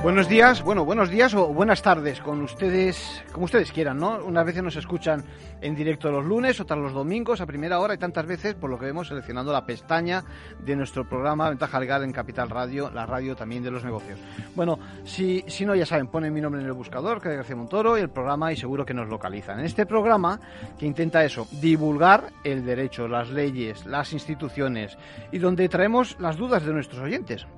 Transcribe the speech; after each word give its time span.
Buenos 0.00 0.28
días, 0.28 0.62
bueno, 0.62 0.84
buenos 0.84 1.10
días 1.10 1.34
o 1.34 1.48
buenas 1.48 1.82
tardes, 1.82 2.20
con 2.20 2.40
ustedes, 2.42 3.24
como 3.32 3.46
ustedes 3.46 3.72
quieran, 3.72 3.98
¿no? 3.98 4.24
Unas 4.24 4.46
veces 4.46 4.62
nos 4.62 4.76
escuchan 4.76 5.24
en 5.60 5.74
directo 5.74 6.12
los 6.12 6.24
lunes, 6.24 6.60
otras 6.60 6.78
los 6.78 6.92
domingos 6.92 7.40
a 7.40 7.46
primera 7.46 7.80
hora 7.80 7.94
y 7.94 7.98
tantas 7.98 8.24
veces, 8.24 8.54
por 8.54 8.70
lo 8.70 8.78
que 8.78 8.86
vemos, 8.86 9.08
seleccionando 9.08 9.52
la 9.52 9.66
pestaña 9.66 10.22
de 10.60 10.76
nuestro 10.76 11.06
programa 11.08 11.48
Ventaja 11.48 11.80
Legal 11.80 12.04
en 12.04 12.12
Capital 12.12 12.48
Radio, 12.48 12.90
la 12.90 13.06
radio 13.06 13.34
también 13.34 13.64
de 13.64 13.72
los 13.72 13.84
negocios. 13.84 14.20
Bueno, 14.54 14.78
si, 15.04 15.44
si 15.48 15.66
no, 15.66 15.74
ya 15.74 15.84
saben, 15.84 16.06
ponen 16.06 16.32
mi 16.32 16.40
nombre 16.40 16.60
en 16.60 16.68
el 16.68 16.74
buscador, 16.74 17.20
que 17.20 17.34
García 17.34 17.56
Montoro, 17.56 17.98
y 17.98 18.00
el 18.00 18.08
programa, 18.08 18.52
y 18.52 18.56
seguro 18.56 18.86
que 18.86 18.94
nos 18.94 19.08
localizan. 19.08 19.58
En 19.58 19.66
este 19.66 19.84
programa, 19.84 20.38
que 20.78 20.86
intenta 20.86 21.24
eso, 21.24 21.48
divulgar 21.60 22.32
el 22.44 22.64
derecho, 22.64 23.08
las 23.08 23.30
leyes, 23.30 23.84
las 23.84 24.12
instituciones, 24.12 24.96
y 25.32 25.38
donde 25.38 25.68
traemos 25.68 26.16
las 26.20 26.36
dudas 26.36 26.64
de 26.64 26.72
nuestros 26.72 27.02
oyentes 27.02 27.48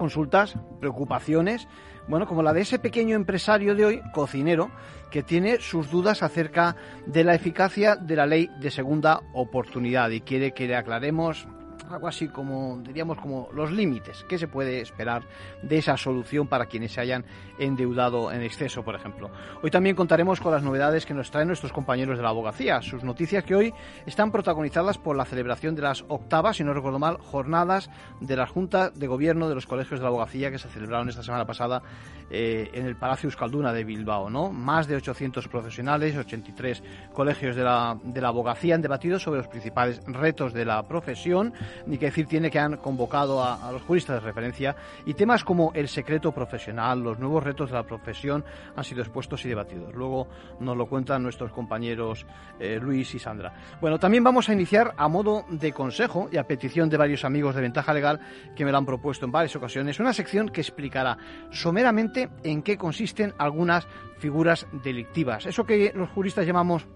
consultas, 0.00 0.54
preocupaciones, 0.80 1.68
bueno, 2.08 2.26
como 2.26 2.42
la 2.42 2.54
de 2.54 2.62
ese 2.62 2.78
pequeño 2.78 3.14
empresario 3.14 3.74
de 3.74 3.84
hoy, 3.84 4.02
cocinero, 4.14 4.70
que 5.10 5.22
tiene 5.22 5.60
sus 5.60 5.90
dudas 5.90 6.22
acerca 6.22 6.74
de 7.04 7.22
la 7.22 7.34
eficacia 7.34 7.96
de 7.96 8.16
la 8.16 8.24
ley 8.24 8.50
de 8.60 8.70
segunda 8.70 9.20
oportunidad 9.34 10.08
y 10.08 10.22
quiere 10.22 10.52
que 10.52 10.66
le 10.66 10.74
aclaremos 10.74 11.46
algo 11.92 12.08
así 12.08 12.28
como, 12.28 12.80
diríamos, 12.82 13.18
como 13.18 13.48
los 13.52 13.70
límites. 13.72 14.24
¿Qué 14.28 14.38
se 14.38 14.48
puede 14.48 14.80
esperar 14.80 15.22
de 15.62 15.78
esa 15.78 15.96
solución 15.96 16.46
para 16.46 16.66
quienes 16.66 16.92
se 16.92 17.00
hayan 17.00 17.24
endeudado 17.58 18.32
en 18.32 18.42
exceso, 18.42 18.82
por 18.82 18.94
ejemplo? 18.94 19.30
Hoy 19.62 19.70
también 19.70 19.96
contaremos 19.96 20.40
con 20.40 20.52
las 20.52 20.62
novedades 20.62 21.06
que 21.06 21.14
nos 21.14 21.30
traen 21.30 21.48
nuestros 21.48 21.72
compañeros 21.72 22.16
de 22.16 22.22
la 22.22 22.30
abogacía. 22.30 22.80
Sus 22.82 23.04
noticias 23.04 23.44
que 23.44 23.54
hoy 23.54 23.74
están 24.06 24.30
protagonizadas 24.30 24.98
por 24.98 25.16
la 25.16 25.24
celebración 25.24 25.74
de 25.74 25.82
las 25.82 26.04
octavas, 26.08 26.56
si 26.56 26.64
no 26.64 26.72
recuerdo 26.72 26.98
mal, 26.98 27.18
jornadas 27.18 27.90
de 28.20 28.36
la 28.36 28.46
Junta 28.46 28.90
de 28.90 29.06
Gobierno 29.06 29.48
de 29.48 29.54
los 29.54 29.66
Colegios 29.66 30.00
de 30.00 30.04
la 30.04 30.08
Abogacía 30.08 30.50
que 30.50 30.58
se 30.58 30.68
celebraron 30.68 31.08
esta 31.08 31.22
semana 31.22 31.46
pasada 31.46 31.82
eh, 32.30 32.70
en 32.72 32.86
el 32.86 32.96
Palacio 32.96 33.26
Euskalduna 33.26 33.72
de 33.72 33.84
Bilbao, 33.84 34.30
¿no? 34.30 34.50
Más 34.50 34.86
de 34.86 34.96
800 34.96 35.48
profesionales, 35.48 36.16
83 36.16 36.82
colegios 37.12 37.56
de 37.56 37.64
la, 37.64 37.98
de 38.02 38.20
la 38.20 38.28
abogacía 38.28 38.74
han 38.74 38.82
debatido 38.82 39.18
sobre 39.18 39.38
los 39.38 39.48
principales 39.48 40.00
retos 40.06 40.52
de 40.52 40.64
la 40.64 40.86
profesión 40.86 41.52
ni 41.86 41.98
que 41.98 42.06
decir 42.06 42.26
tiene 42.26 42.50
que 42.50 42.58
han 42.58 42.76
convocado 42.76 43.42
a, 43.42 43.70
los 43.72 43.82
juristas 43.82 44.20
de 44.20 44.26
referencia 44.26 44.76
y 45.06 45.14
temas 45.14 45.44
como 45.44 45.72
el 45.74 45.88
secreto 45.88 46.32
profesional, 46.32 47.00
los 47.00 47.18
nuevos 47.18 47.42
retos 47.42 47.70
de 47.70 47.76
la 47.76 47.82
profesión 47.82 48.44
han 48.76 48.84
sido 48.84 49.02
expuestos 49.02 49.44
y 49.44 49.48
debatidos. 49.48 49.94
Luego 49.94 50.28
nos 50.60 50.76
lo 50.76 50.86
cuentan 50.86 51.22
nuestros 51.22 51.52
compañeros 51.52 52.26
eh, 52.58 52.78
Luis 52.80 53.14
y 53.14 53.18
Sandra. 53.18 53.52
Bueno, 53.80 53.98
también 53.98 54.24
vamos 54.24 54.48
a 54.48 54.52
iniciar 54.52 54.94
a 54.96 55.08
modo 55.08 55.44
de 55.50 55.72
consejo 55.72 56.28
y 56.30 56.36
a 56.36 56.46
petición 56.46 56.88
de 56.88 56.96
varios 56.96 57.24
amigos 57.24 57.54
de 57.54 57.62
Ventaja 57.62 57.94
Legal 57.94 58.20
que 58.54 58.64
me 58.64 58.72
lo 58.72 58.78
han 58.78 58.86
propuesto 58.86 59.24
en 59.24 59.32
varias 59.32 59.54
ocasiones, 59.56 60.00
una 60.00 60.12
sección 60.12 60.48
que 60.48 60.60
explicará 60.60 61.16
someramente 61.50 62.28
en 62.42 62.62
qué 62.62 62.76
consisten 62.76 63.34
algunas 63.38 63.86
figuras 64.18 64.66
delictivas. 64.84 65.46
Eso 65.46 65.64
que 65.64 65.92
los 65.94 66.10
juristas 66.10 66.46
llamamos 66.46 66.86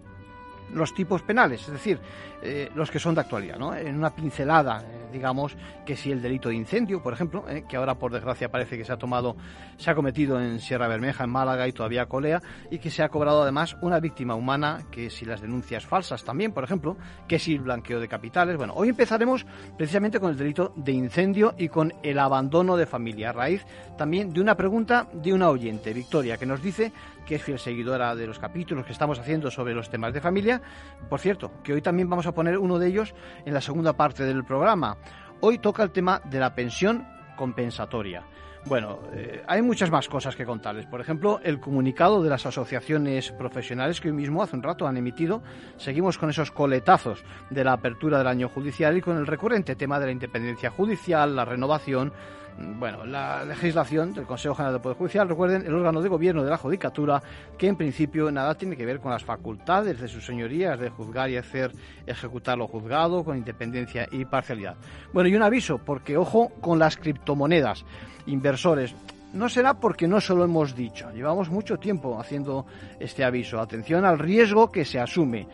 los 0.72 0.94
tipos 0.94 1.22
penales, 1.22 1.62
es 1.62 1.72
decir, 1.72 2.00
eh, 2.42 2.70
los 2.74 2.90
que 2.90 2.98
son 2.98 3.14
de 3.14 3.22
actualidad, 3.22 3.58
¿no? 3.58 3.74
En 3.74 3.96
una 3.96 4.10
pincelada, 4.14 4.82
eh, 4.82 5.08
digamos, 5.12 5.56
que 5.86 5.96
si 5.96 6.10
el 6.12 6.20
delito 6.20 6.48
de 6.48 6.56
incendio, 6.56 7.02
por 7.02 7.12
ejemplo, 7.12 7.44
eh, 7.48 7.64
que 7.68 7.76
ahora 7.76 7.94
por 7.94 8.12
desgracia 8.12 8.50
parece 8.50 8.76
que 8.76 8.84
se 8.84 8.92
ha 8.92 8.96
tomado, 8.98 9.36
se 9.76 9.90
ha 9.90 9.94
cometido 9.94 10.40
en 10.40 10.60
Sierra 10.60 10.88
Bermeja, 10.88 11.24
en 11.24 11.30
Málaga 11.30 11.66
y 11.68 11.72
todavía 11.72 12.06
colea, 12.06 12.42
y 12.70 12.78
que 12.78 12.90
se 12.90 13.02
ha 13.02 13.08
cobrado 13.08 13.42
además 13.42 13.76
una 13.80 14.00
víctima 14.00 14.34
humana, 14.34 14.84
que 14.90 15.10
si 15.10 15.24
las 15.24 15.40
denuncias 15.40 15.86
falsas 15.86 16.24
también, 16.24 16.52
por 16.52 16.64
ejemplo, 16.64 16.96
que 17.28 17.38
si 17.38 17.54
el 17.54 17.60
blanqueo 17.60 18.00
de 18.00 18.08
capitales. 18.08 18.56
Bueno, 18.56 18.74
hoy 18.76 18.90
empezaremos 18.90 19.46
precisamente 19.76 20.20
con 20.20 20.30
el 20.30 20.36
delito 20.36 20.72
de 20.76 20.92
incendio 20.92 21.54
y 21.56 21.68
con 21.68 21.92
el 22.02 22.18
abandono 22.18 22.76
de 22.76 22.86
familia, 22.86 23.30
a 23.30 23.32
raíz 23.32 23.64
también 23.96 24.32
de 24.32 24.40
una 24.40 24.56
pregunta 24.56 25.08
de 25.12 25.32
una 25.32 25.48
oyente, 25.48 25.92
Victoria, 25.92 26.36
que 26.36 26.46
nos 26.46 26.62
dice 26.62 26.92
que 27.24 27.36
es 27.36 27.42
fiel 27.42 27.58
seguidora 27.58 28.14
de 28.14 28.26
los 28.26 28.38
capítulos 28.38 28.86
que 28.86 28.92
estamos 28.92 29.18
haciendo 29.18 29.50
sobre 29.50 29.74
los 29.74 29.90
temas 29.90 30.12
de 30.12 30.20
familia. 30.20 30.60
Por 31.08 31.20
cierto, 31.20 31.52
que 31.62 31.72
hoy 31.72 31.82
también 31.82 32.08
vamos 32.08 32.26
a 32.26 32.32
poner 32.32 32.58
uno 32.58 32.78
de 32.78 32.88
ellos 32.88 33.14
en 33.44 33.54
la 33.54 33.60
segunda 33.60 33.94
parte 33.94 34.24
del 34.24 34.44
programa. 34.44 34.96
Hoy 35.40 35.58
toca 35.58 35.82
el 35.82 35.90
tema 35.90 36.20
de 36.24 36.40
la 36.40 36.54
pensión 36.54 37.06
compensatoria. 37.36 38.24
Bueno, 38.66 39.00
eh, 39.12 39.42
hay 39.46 39.60
muchas 39.60 39.90
más 39.90 40.08
cosas 40.08 40.36
que 40.36 40.46
contarles. 40.46 40.86
Por 40.86 40.98
ejemplo, 40.98 41.38
el 41.42 41.60
comunicado 41.60 42.22
de 42.22 42.30
las 42.30 42.46
asociaciones 42.46 43.30
profesionales 43.32 44.00
que 44.00 44.08
hoy 44.08 44.14
mismo, 44.14 44.42
hace 44.42 44.56
un 44.56 44.62
rato, 44.62 44.86
han 44.86 44.96
emitido. 44.96 45.42
Seguimos 45.76 46.16
con 46.16 46.30
esos 46.30 46.50
coletazos 46.50 47.22
de 47.50 47.62
la 47.62 47.74
apertura 47.74 48.16
del 48.16 48.26
año 48.26 48.48
judicial 48.48 48.96
y 48.96 49.02
con 49.02 49.18
el 49.18 49.26
recurrente 49.26 49.76
tema 49.76 50.00
de 50.00 50.06
la 50.06 50.12
independencia 50.12 50.70
judicial, 50.70 51.36
la 51.36 51.44
renovación 51.44 52.14
bueno, 52.56 53.04
la 53.04 53.44
legislación 53.44 54.12
del 54.14 54.26
Consejo 54.26 54.54
General 54.54 54.74
del 54.74 54.82
Poder 54.82 54.96
Judicial, 54.96 55.28
recuerden, 55.28 55.66
el 55.66 55.74
órgano 55.74 56.00
de 56.00 56.08
gobierno 56.08 56.44
de 56.44 56.50
la 56.50 56.56
Judicatura, 56.56 57.22
que 57.58 57.66
en 57.66 57.76
principio 57.76 58.30
nada 58.30 58.54
tiene 58.54 58.76
que 58.76 58.86
ver 58.86 59.00
con 59.00 59.10
las 59.10 59.24
facultades 59.24 60.00
de 60.00 60.08
sus 60.08 60.24
señorías 60.24 60.78
de 60.78 60.90
juzgar 60.90 61.30
y 61.30 61.36
hacer 61.36 61.72
ejecutar 62.06 62.56
lo 62.56 62.68
juzgado 62.68 63.24
con 63.24 63.36
independencia 63.36 64.06
y 64.10 64.24
parcialidad. 64.24 64.76
Bueno, 65.12 65.28
y 65.28 65.34
un 65.34 65.42
aviso, 65.42 65.78
porque 65.78 66.16
ojo 66.16 66.50
con 66.60 66.78
las 66.78 66.96
criptomonedas, 66.96 67.84
inversores. 68.26 68.94
No 69.32 69.48
será 69.48 69.74
porque 69.74 70.06
no 70.06 70.20
se 70.20 70.32
lo 70.32 70.44
hemos 70.44 70.76
dicho. 70.76 71.10
Llevamos 71.10 71.50
mucho 71.50 71.76
tiempo 71.76 72.20
haciendo 72.20 72.66
este 73.00 73.24
aviso. 73.24 73.60
Atención 73.60 74.04
al 74.04 74.20
riesgo 74.20 74.70
que 74.70 74.84
se 74.84 75.00
asume. 75.00 75.48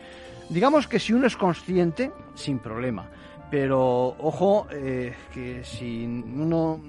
Digamos 0.49 0.87
que 0.87 0.99
si 0.99 1.13
uno 1.13 1.25
es 1.25 1.35
consciente, 1.35 2.11
sin 2.35 2.59
problema 2.59 3.09
pero 3.51 4.15
ojo 4.17 4.65
eh, 4.71 5.13
que 5.33 5.61
si 5.65 6.05
uno 6.05 6.79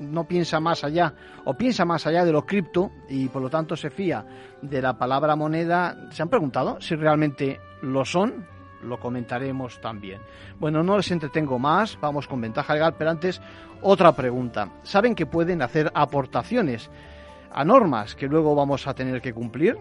no 0.00 0.24
piensa 0.24 0.58
más 0.58 0.82
allá 0.82 1.14
o 1.44 1.54
piensa 1.54 1.84
más 1.84 2.04
allá 2.08 2.24
de 2.24 2.32
lo 2.32 2.44
cripto 2.44 2.90
y 3.08 3.28
por 3.28 3.40
lo 3.40 3.48
tanto 3.48 3.76
se 3.76 3.88
fía 3.88 4.26
de 4.60 4.82
la 4.82 4.98
palabra 4.98 5.36
moneda, 5.36 6.08
¿se 6.10 6.22
han 6.22 6.28
preguntado 6.28 6.80
si 6.80 6.96
realmente 6.96 7.60
lo 7.82 8.04
son? 8.04 8.44
Lo 8.82 8.98
comentaremos 8.98 9.80
también. 9.80 10.20
Bueno, 10.58 10.82
no 10.82 10.96
les 10.96 11.08
entretengo 11.12 11.60
más, 11.60 11.96
vamos 12.00 12.26
con 12.26 12.40
ventaja 12.40 12.74
legal, 12.74 12.96
pero 12.98 13.10
antes 13.10 13.40
otra 13.80 14.10
pregunta. 14.10 14.70
¿Saben 14.82 15.14
que 15.14 15.26
pueden 15.26 15.62
hacer 15.62 15.92
aportaciones? 15.94 16.90
a 17.54 17.64
normas 17.64 18.14
que 18.14 18.28
luego 18.28 18.54
vamos 18.54 18.86
a 18.86 18.94
tener 18.94 19.20
que 19.20 19.34
cumplir, 19.34 19.76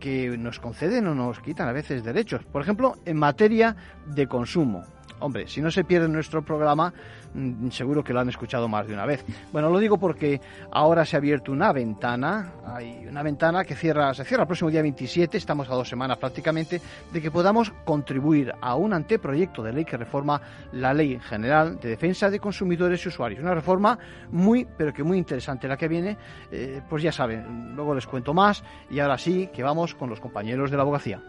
que 0.00 0.36
nos 0.36 0.58
conceden 0.58 1.06
o 1.06 1.14
nos 1.14 1.38
quitan 1.40 1.68
a 1.68 1.72
veces 1.72 2.02
derechos. 2.02 2.42
Por 2.44 2.62
ejemplo, 2.62 2.96
en 3.04 3.16
materia 3.16 3.76
de 4.06 4.26
consumo. 4.26 4.82
Hombre, 5.20 5.46
si 5.46 5.60
no 5.60 5.70
se 5.70 5.84
pierde 5.84 6.08
nuestro 6.08 6.42
programa, 6.42 6.92
mm, 7.34 7.70
seguro 7.70 8.02
que 8.02 8.12
lo 8.12 8.20
han 8.20 8.28
escuchado 8.28 8.68
más 8.68 8.86
de 8.86 8.94
una 8.94 9.06
vez. 9.06 9.24
Bueno, 9.52 9.70
lo 9.70 9.78
digo 9.78 9.98
porque 9.98 10.40
ahora 10.70 11.04
se 11.04 11.16
ha 11.16 11.18
abierto 11.18 11.52
una 11.52 11.72
ventana, 11.72 12.52
hay 12.66 13.06
una 13.06 13.22
ventana 13.22 13.64
que 13.64 13.74
cierra, 13.74 14.12
se 14.14 14.24
cierra 14.24 14.42
el 14.42 14.46
próximo 14.46 14.70
día 14.70 14.82
27, 14.82 15.36
estamos 15.36 15.68
a 15.68 15.74
dos 15.74 15.88
semanas 15.88 16.18
prácticamente, 16.18 16.80
de 17.12 17.22
que 17.22 17.30
podamos 17.30 17.72
contribuir 17.84 18.52
a 18.60 18.74
un 18.74 18.92
anteproyecto 18.92 19.62
de 19.62 19.72
ley 19.72 19.84
que 19.84 19.96
reforma 19.96 20.40
la 20.72 20.92
Ley 20.92 21.18
General 21.20 21.78
de 21.78 21.90
Defensa 21.90 22.30
de 22.30 22.40
Consumidores 22.40 23.04
y 23.04 23.08
Usuarios. 23.08 23.40
Una 23.40 23.54
reforma 23.54 23.98
muy, 24.30 24.66
pero 24.76 24.92
que 24.92 25.02
muy 25.02 25.18
interesante 25.18 25.68
la 25.68 25.76
que 25.76 25.88
viene, 25.88 26.16
eh, 26.50 26.80
pues 26.88 27.02
ya 27.02 27.12
saben, 27.12 27.74
luego 27.74 27.94
les 27.94 28.06
cuento 28.06 28.34
más 28.34 28.64
y 28.90 28.98
ahora 28.98 29.18
sí 29.18 29.48
que 29.52 29.62
vamos 29.62 29.94
con 29.94 30.08
los 30.10 30.20
compañeros 30.20 30.70
de 30.70 30.76
la 30.76 30.82
abogacía. 30.82 31.20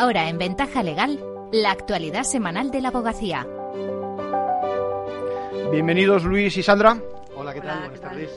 Ahora 0.00 0.28
en 0.28 0.38
Ventaja 0.38 0.84
Legal, 0.84 1.18
la 1.50 1.72
actualidad 1.72 2.22
semanal 2.22 2.70
de 2.70 2.80
la 2.80 2.90
abogacía. 2.90 3.44
Bienvenidos 5.72 6.22
Luis 6.22 6.56
y 6.56 6.62
Sandra. 6.62 7.02
Hola, 7.34 7.52
¿qué 7.52 7.60
tal? 7.60 7.80
Buenas 7.80 8.00
tardes. 8.00 8.30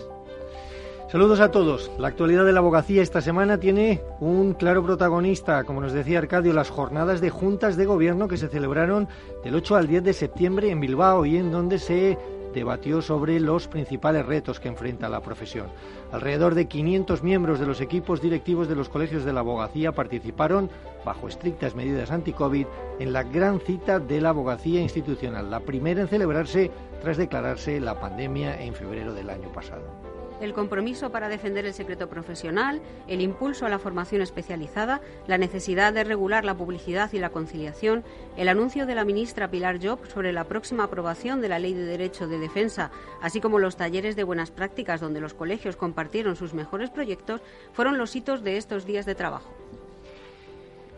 Saludos 1.11 1.39
a 1.39 1.51
todos. 1.51 1.91
La 1.99 2.07
actualidad 2.07 2.45
de 2.45 2.51
la 2.53 2.61
abogacía 2.61 3.03
esta 3.03 3.21
semana 3.21 3.59
tiene 3.59 4.01
un 4.19 4.55
claro 4.55 4.83
protagonista, 4.83 5.63
como 5.63 5.81
nos 5.81 5.93
decía 5.93 6.17
Arcadio, 6.17 6.51
las 6.51 6.71
jornadas 6.71 7.21
de 7.21 7.29
juntas 7.29 7.77
de 7.77 7.85
gobierno 7.85 8.27
que 8.27 8.37
se 8.37 8.47
celebraron 8.47 9.07
del 9.43 9.53
8 9.53 9.75
al 9.75 9.87
10 9.87 10.03
de 10.03 10.13
septiembre 10.13 10.71
en 10.71 10.79
Bilbao 10.79 11.27
y 11.27 11.37
en 11.37 11.51
donde 11.51 11.77
se 11.77 12.17
debatió 12.53 13.01
sobre 13.01 13.39
los 13.39 13.67
principales 13.67 14.25
retos 14.25 14.59
que 14.59 14.67
enfrenta 14.67 15.09
la 15.09 15.21
profesión. 15.21 15.67
Alrededor 16.11 16.55
de 16.55 16.67
500 16.67 17.23
miembros 17.23 17.59
de 17.59 17.65
los 17.65 17.81
equipos 17.81 18.21
directivos 18.21 18.67
de 18.67 18.75
los 18.75 18.89
colegios 18.89 19.23
de 19.23 19.33
la 19.33 19.41
abogacía 19.41 19.91
participaron, 19.91 20.69
bajo 21.05 21.27
estrictas 21.27 21.75
medidas 21.75 22.11
anti-COVID, 22.11 22.65
en 22.99 23.13
la 23.13 23.23
gran 23.23 23.59
cita 23.59 23.99
de 23.99 24.21
la 24.21 24.29
abogacía 24.29 24.81
institucional, 24.81 25.49
la 25.49 25.59
primera 25.61 26.01
en 26.01 26.07
celebrarse 26.07 26.71
tras 27.01 27.17
declararse 27.17 27.79
la 27.79 27.99
pandemia 27.99 28.61
en 28.61 28.73
febrero 28.73 29.13
del 29.13 29.29
año 29.29 29.51
pasado. 29.51 30.00
El 30.41 30.53
compromiso 30.53 31.11
para 31.11 31.29
defender 31.29 31.65
el 31.65 31.73
secreto 31.73 32.09
profesional, 32.09 32.81
el 33.07 33.21
impulso 33.21 33.65
a 33.65 33.69
la 33.69 33.79
formación 33.79 34.21
especializada, 34.21 35.01
la 35.27 35.37
necesidad 35.37 35.93
de 35.93 36.03
regular 36.03 36.43
la 36.43 36.57
publicidad 36.57 37.11
y 37.13 37.19
la 37.19 37.29
conciliación, 37.29 38.03
el 38.37 38.49
anuncio 38.49 38.85
de 38.85 38.95
la 38.95 39.05
ministra 39.05 39.49
Pilar 39.49 39.79
Job 39.81 40.05
sobre 40.07 40.33
la 40.33 40.45
próxima 40.45 40.85
aprobación 40.85 41.41
de 41.41 41.49
la 41.49 41.59
Ley 41.59 41.73
de 41.73 41.85
Derecho 41.85 42.27
de 42.27 42.39
Defensa, 42.39 42.91
así 43.21 43.39
como 43.39 43.59
los 43.59 43.77
talleres 43.77 44.15
de 44.15 44.23
buenas 44.23 44.51
prácticas 44.51 44.99
donde 44.99 45.21
los 45.21 45.33
colegios 45.33 45.77
compartieron 45.77 46.35
sus 46.35 46.53
mejores 46.53 46.89
proyectos, 46.89 47.41
fueron 47.73 47.97
los 47.97 48.15
hitos 48.15 48.43
de 48.43 48.57
estos 48.57 48.85
días 48.85 49.05
de 49.05 49.15
trabajo. 49.15 49.53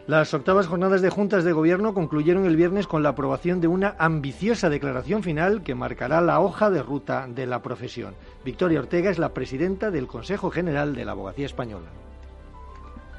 Las 0.05 0.33
octavas 0.33 0.67
jornadas 0.67 1.01
de 1.01 1.09
juntas 1.09 1.45
de 1.45 1.53
gobierno 1.53 1.93
concluyeron 1.93 2.45
el 2.45 2.57
viernes 2.57 2.87
con 2.87 3.03
la 3.03 3.09
aprobación 3.09 3.61
de 3.61 3.69
una 3.69 3.95
ambiciosa 3.97 4.69
declaración 4.69 5.23
final 5.23 5.63
que 5.63 5.75
marcará 5.75 6.19
la 6.19 6.41
hoja 6.41 6.69
de 6.69 6.83
ruta 6.83 7.25
de 7.29 7.47
la 7.47 7.61
profesión. 7.61 8.13
Victoria 8.43 8.81
Ortega 8.81 9.09
es 9.09 9.17
la 9.17 9.33
presidenta 9.33 9.91
del 9.91 10.07
Consejo 10.07 10.49
General 10.49 10.93
de 10.93 11.05
la 11.05 11.13
Abogacía 11.13 11.45
Española 11.45 11.87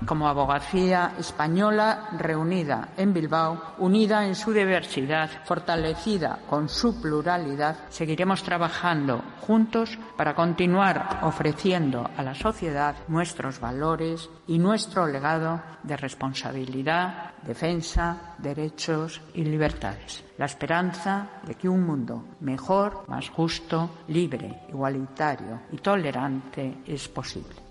como 0.07 0.29
abogacía 0.29 1.13
española 1.19 2.09
reunida 2.19 2.91
en 2.97 3.13
Bilbao, 3.13 3.75
unida 3.79 4.27
en 4.27 4.35
su 4.35 4.53
diversidad, 4.53 5.31
fortalecida 5.45 6.39
con 6.49 6.69
su 6.69 7.01
pluralidad, 7.01 7.77
seguiremos 7.89 8.43
trabajando 8.43 9.23
juntos 9.41 9.99
para 10.17 10.35
continuar 10.35 11.21
ofreciendo 11.23 12.09
a 12.17 12.23
la 12.23 12.35
sociedad 12.35 12.97
nuestros 13.09 13.61
valores 13.61 14.31
y 14.47 14.59
nuestro 14.59 15.07
legado 15.07 15.63
de 15.83 15.97
responsabilidad, 15.97 17.33
defensa, 17.43 18.35
derechos 18.39 19.21
y 19.35 19.45
libertades. 19.45 20.25
La 20.39 20.47
esperanza 20.47 21.29
de 21.47 21.55
que 21.55 21.69
un 21.69 21.85
mundo 21.85 22.25
mejor, 22.41 23.05
más 23.09 23.29
justo, 23.31 23.91
libre, 24.09 24.63
igualitario 24.69 25.61
y 25.73 25.77
tolerante 25.79 26.79
es 26.87 27.09
posible. 27.09 27.64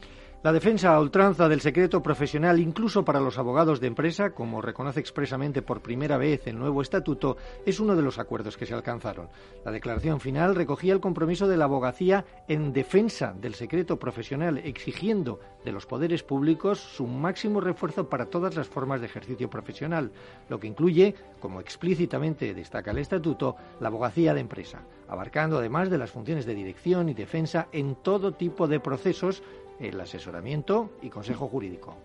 La 0.44 0.52
defensa 0.52 0.94
a 0.94 1.00
ultranza 1.00 1.48
del 1.48 1.62
secreto 1.62 2.04
profesional, 2.04 2.60
incluso 2.60 3.06
para 3.06 3.22
los 3.22 3.38
abogados 3.38 3.80
de 3.80 3.88
empresa, 3.88 4.32
como 4.32 4.62
reconoce 4.62 5.00
expresamente 5.00 5.62
por 5.62 5.80
primera 5.80 6.18
vez 6.18 6.46
el 6.48 6.60
nuevo 6.60 6.82
estatuto, 6.82 7.38
es 7.66 7.80
uno 7.80 7.96
de 7.96 8.02
los 8.02 8.20
acuerdos 8.20 8.58
que 8.58 8.66
se 8.66 8.74
alcanzaron. 8.74 9.30
La 9.64 9.72
declaración 9.72 10.20
final 10.20 10.54
recogía 10.54 10.92
el 10.92 11.00
compromiso 11.00 11.48
de 11.48 11.56
la 11.56 11.64
abogacía 11.64 12.26
en 12.50 12.74
defensa 12.74 13.34
del 13.40 13.56
secreto 13.56 13.98
profesional, 13.98 14.58
exigiendo 14.58 15.40
de 15.64 15.72
los 15.72 15.86
poderes 15.86 16.24
públicos 16.24 16.78
su 16.78 17.08
máximo 17.08 17.62
refuerzo 17.62 18.10
para 18.10 18.26
todas 18.26 18.54
las 18.58 18.68
formas 18.68 19.00
de 19.00 19.06
ejercicio 19.06 19.50
profesional, 19.50 20.12
lo 20.50 20.60
que 20.60 20.68
incluye, 20.68 21.16
como 21.40 21.62
explícitamente 21.62 22.54
destaca 22.54 22.92
el 22.92 22.98
estatuto, 22.98 23.56
la 23.80 23.88
abogacía 23.88 24.34
de 24.34 24.42
empresa, 24.42 24.82
abarcando 25.08 25.60
además 25.60 25.90
de 25.90 26.00
las 26.00 26.12
funciones 26.12 26.46
de 26.46 26.54
dirección 26.54 27.08
y 27.08 27.14
defensa 27.14 27.70
en 27.72 27.96
todo 27.96 28.34
tipo 28.34 28.68
de 28.68 28.82
procesos 28.82 29.42
el 29.90 30.00
asesoramiento 30.02 30.92
y 31.02 31.10
consejo 31.10 31.48
jurídico. 31.48 31.98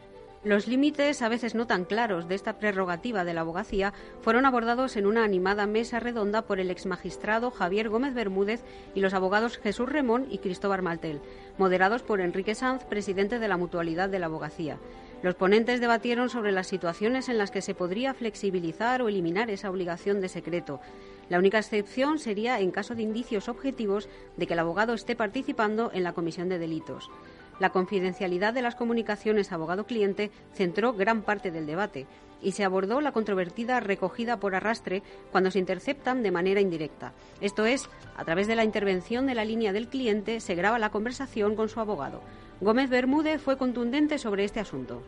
Los 0.44 0.68
límites, 0.68 1.20
a 1.20 1.28
veces 1.28 1.56
no 1.56 1.66
tan 1.66 1.84
claros, 1.84 2.28
de 2.28 2.36
esta 2.36 2.60
prerrogativa 2.60 3.24
de 3.24 3.34
la 3.34 3.40
abogacía 3.40 3.92
fueron 4.20 4.46
abordados 4.46 4.96
en 4.96 5.06
una 5.06 5.24
animada 5.24 5.66
mesa 5.66 5.98
redonda 5.98 6.42
por 6.42 6.60
el 6.60 6.70
exmagistrado 6.70 7.50
Javier 7.50 7.88
Gómez 7.88 8.14
Bermúdez 8.14 8.62
y 8.94 9.00
los 9.00 9.14
abogados 9.14 9.58
Jesús 9.58 9.88
Remón 9.88 10.26
y 10.30 10.38
Cristóbal 10.38 10.82
Maltel, 10.82 11.20
moderados 11.58 12.02
por 12.02 12.20
Enrique 12.20 12.54
Sanz, 12.54 12.84
presidente 12.84 13.40
de 13.40 13.48
la 13.48 13.56
Mutualidad 13.56 14.08
de 14.08 14.20
la 14.20 14.26
Abogacía. 14.26 14.78
Los 15.22 15.34
ponentes 15.34 15.80
debatieron 15.80 16.30
sobre 16.30 16.52
las 16.52 16.68
situaciones 16.68 17.28
en 17.28 17.38
las 17.38 17.50
que 17.50 17.60
se 17.60 17.74
podría 17.74 18.14
flexibilizar 18.14 19.02
o 19.02 19.08
eliminar 19.08 19.50
esa 19.50 19.68
obligación 19.68 20.20
de 20.20 20.28
secreto. 20.28 20.80
La 21.28 21.38
única 21.38 21.58
excepción 21.58 22.20
sería 22.20 22.60
en 22.60 22.70
caso 22.70 22.94
de 22.94 23.02
indicios 23.02 23.48
objetivos 23.48 24.08
de 24.36 24.46
que 24.46 24.52
el 24.52 24.60
abogado 24.60 24.94
esté 24.94 25.16
participando 25.16 25.90
en 25.92 26.04
la 26.04 26.12
comisión 26.12 26.48
de 26.48 26.60
delitos. 26.60 27.10
La 27.58 27.70
confidencialidad 27.70 28.54
de 28.54 28.62
las 28.62 28.74
comunicaciones 28.74 29.52
abogado-cliente 29.52 30.30
centró 30.54 30.92
gran 30.92 31.22
parte 31.22 31.50
del 31.50 31.66
debate 31.66 32.06
y 32.40 32.52
se 32.52 32.64
abordó 32.64 33.00
la 33.00 33.12
controvertida 33.12 33.80
recogida 33.80 34.38
por 34.38 34.54
arrastre 34.54 35.02
cuando 35.32 35.50
se 35.50 35.58
interceptan 35.58 36.22
de 36.22 36.30
manera 36.30 36.60
indirecta. 36.60 37.12
Esto 37.40 37.66
es, 37.66 37.88
a 38.16 38.24
través 38.24 38.46
de 38.46 38.56
la 38.56 38.64
intervención 38.64 39.26
de 39.26 39.34
la 39.34 39.44
línea 39.44 39.72
del 39.72 39.88
cliente 39.88 40.40
se 40.40 40.54
graba 40.54 40.78
la 40.78 40.90
conversación 40.90 41.56
con 41.56 41.68
su 41.68 41.80
abogado. 41.80 42.22
Gómez 42.60 42.90
Bermúdez 42.90 43.40
fue 43.40 43.58
contundente 43.58 44.18
sobre 44.18 44.44
este 44.44 44.60
asunto 44.60 45.02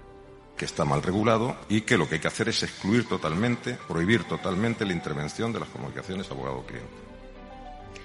que 0.56 0.67
está 0.67 0.85
mal 0.85 1.02
regulado 1.02 1.56
y 1.70 1.81
que 1.81 1.97
lo 1.97 2.06
que 2.06 2.17
hay 2.17 2.20
que 2.20 2.29
hacer 2.29 2.50
es 2.50 2.62
excluir 2.62 3.08
totalmente, 3.08 3.79
prohibir 3.88 4.25
totalmente 4.25 4.85
la 4.85 4.93
intervención 4.93 5.55
de 5.55 5.61
las 5.61 5.70
comunicaciones 5.70 6.31
abogado-cliente. 6.31 7.10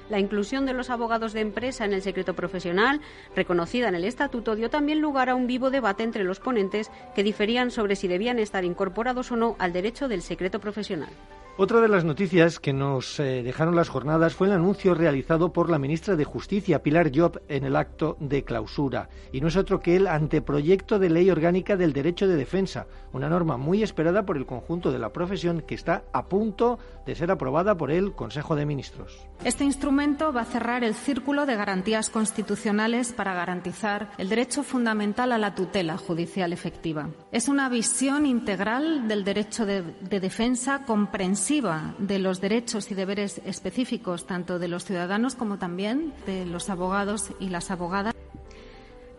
La 0.10 0.20
inclusión 0.20 0.66
de 0.66 0.74
los 0.74 0.90
abogados 0.90 1.34
de 1.34 1.42
empresa 1.42 1.86
en 1.86 1.94
el 1.94 2.02
secreto 2.02 2.36
profesional, 2.36 3.02
reconocida 3.36 3.88
en 3.88 3.96
el 3.96 4.04
estatuto, 4.04 4.56
dio 4.56 4.70
también 4.70 5.02
lugar 5.02 5.30
a 5.30 5.36
un 5.36 5.48
vivo 5.48 5.72
debate 5.72 6.04
entre 6.04 6.24
los 6.24 6.40
ponentes 6.40 6.92
que 7.16 7.24
diferían 7.24 7.72
sobre 7.72 7.96
si 7.96 8.08
debían 8.08 8.38
estar 8.40 8.64
incorporados 8.64 9.32
o 9.32 9.36
no 9.36 9.56
al 9.58 9.74
derecho 9.74 10.08
del 10.08 10.22
secreto 10.22 10.60
profesional. 10.60 11.10
Otra 11.58 11.80
de 11.80 11.88
las 11.88 12.04
noticias 12.04 12.60
que 12.60 12.74
nos 12.74 13.18
eh, 13.18 13.42
dejaron 13.42 13.78
las 13.78 13.88
jornadas 13.88 14.36
fue 14.36 14.48
el 14.48 14.54
anuncio 14.54 14.94
realizado 14.94 15.54
por 15.54 15.70
la 15.70 15.80
ministra 15.80 16.18
de 16.18 16.26
Justicia, 16.26 16.84
Pilar 16.84 17.12
Job, 17.16 17.42
en 17.48 17.64
el 17.64 17.78
acto 17.78 18.18
de 18.20 18.44
clausura. 18.44 19.08
Y 19.32 19.40
no 19.40 19.48
es 19.48 19.56
otro 19.56 19.80
que 19.80 19.96
el 19.96 20.08
anteproyecto 20.08 21.00
de 21.00 21.10
ley 21.10 21.30
orgánica 21.30 21.78
del 21.78 21.94
derecho 21.94 22.28
de 22.28 22.36
defensa, 22.36 22.88
una 23.14 23.30
norma 23.30 23.56
muy 23.56 23.84
esperada 23.84 24.26
por 24.26 24.36
el 24.36 24.46
conjunto 24.46 24.92
de 24.92 25.00
la 25.00 25.14
profesión 25.14 25.62
que 25.62 25.76
está 25.76 26.04
a 26.12 26.26
punto 26.26 26.78
de 27.06 27.16
ser 27.16 27.32
aprobada 27.32 27.78
por 27.78 27.90
el 27.90 28.12
Consejo 28.12 28.58
de 28.58 28.66
Ministros. 28.66 29.18
Este 29.46 29.64
instrumento 29.64 30.34
va 30.34 30.42
a 30.42 30.46
cerrar 30.46 30.84
el 30.84 30.94
círculo 30.94 31.46
de 31.46 31.56
garantías 31.56 32.10
constitucionales 32.10 33.14
para 33.14 33.34
garantizar 33.34 34.12
el 34.18 34.28
derecho 34.28 34.62
fundamental 34.62 35.32
a 35.32 35.38
la 35.38 35.56
tutela 35.56 35.98
judicial 35.98 36.52
efectiva. 36.52 37.12
Es 37.32 37.48
una 37.48 37.70
visión 37.70 38.26
integral 38.26 39.08
del 39.08 39.24
derecho 39.24 39.66
de, 39.66 39.84
de 40.02 40.20
defensa 40.20 40.84
comprensiva 40.84 41.45
de 41.46 42.18
los 42.18 42.42
derechos 42.42 42.90
y 42.90 42.96
deberes 42.96 43.40
específicos 43.46 44.26
tanto 44.26 44.58
de 44.58 44.68
los 44.68 44.84
ciudadanos 44.84 45.36
como 45.36 45.60
también 45.60 46.12
de 46.26 46.44
los 46.44 46.72
abogados 46.72 47.30
y 47.40 47.50
las 47.50 47.70
abogadas. 47.70 48.16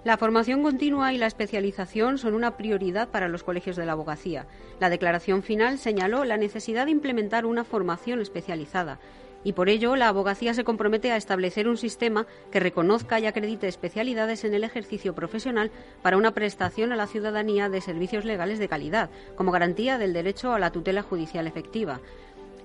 La 0.02 0.16
formación 0.16 0.64
continua 0.64 1.12
y 1.12 1.18
la 1.18 1.28
especialización 1.28 2.18
son 2.18 2.34
una 2.34 2.56
prioridad 2.56 3.10
para 3.10 3.28
los 3.28 3.44
colegios 3.44 3.76
de 3.76 3.86
la 3.86 3.92
abogacía. 3.92 4.46
La 4.80 4.90
declaración 4.90 5.44
final 5.44 5.78
señaló 5.78 6.24
la 6.24 6.36
necesidad 6.36 6.86
de 6.86 6.90
implementar 6.90 7.46
una 7.46 7.62
formación 7.62 8.20
especializada 8.20 8.98
y 9.46 9.52
por 9.52 9.68
ello 9.68 9.94
la 9.94 10.08
abogacía 10.08 10.54
se 10.54 10.64
compromete 10.64 11.12
a 11.12 11.16
establecer 11.16 11.68
un 11.68 11.76
sistema 11.76 12.26
que 12.50 12.58
reconozca 12.58 13.20
y 13.20 13.26
acredite 13.26 13.68
especialidades 13.68 14.42
en 14.42 14.54
el 14.54 14.64
ejercicio 14.64 15.14
profesional 15.14 15.70
para 16.02 16.16
una 16.16 16.32
prestación 16.32 16.90
a 16.90 16.96
la 16.96 17.06
ciudadanía 17.06 17.68
de 17.68 17.80
servicios 17.80 18.24
legales 18.24 18.58
de 18.58 18.66
calidad, 18.66 19.08
como 19.36 19.52
garantía 19.52 19.98
del 19.98 20.14
derecho 20.14 20.52
a 20.52 20.58
la 20.58 20.72
tutela 20.72 21.02
judicial 21.02 21.46
efectiva. 21.46 22.00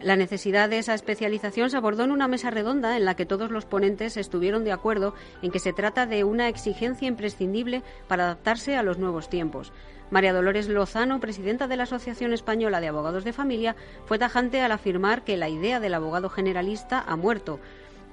La 0.02 0.16
necesidad 0.16 0.70
de 0.70 0.80
esa 0.80 0.96
especialización 0.96 1.70
se 1.70 1.78
abordó 1.78 2.04
en 2.04 2.12
una 2.12 2.28
mesa 2.28 2.50
redonda 2.50 2.98
en 2.98 3.06
la 3.06 3.14
que 3.14 3.28
todos 3.28 3.52
los 3.52 3.66
ponentes 3.66 4.18
estuvieron 4.18 4.64
de 4.64 4.72
acuerdo 4.72 5.14
en 5.44 5.52
que 5.52 5.60
se 5.60 5.74
trata 5.74 6.08
de 6.08 6.24
una 6.24 6.48
exigencia 6.48 7.08
imprescindible 7.08 7.84
para 8.08 8.24
adaptarse 8.24 8.76
a 8.76 8.82
los 8.82 8.98
nuevos 8.98 9.30
tiempos. 9.30 9.72
María 10.12 10.34
Dolores 10.34 10.68
Lozano, 10.68 11.22
presidenta 11.22 11.70
de 11.70 11.78
la 11.78 11.84
Asociación 11.84 12.34
Española 12.34 12.82
de 12.82 12.90
Abogados 12.90 13.24
de 13.24 13.32
Familia, 13.32 13.78
fue 14.06 14.20
tajante 14.20 14.60
al 14.60 14.74
afirmar 14.74 15.24
que 15.24 15.38
la 15.38 15.48
idea 15.48 15.80
del 15.80 15.94
abogado 15.94 16.30
generalista 16.30 17.02
ha 17.08 17.16
muerto. 17.16 17.62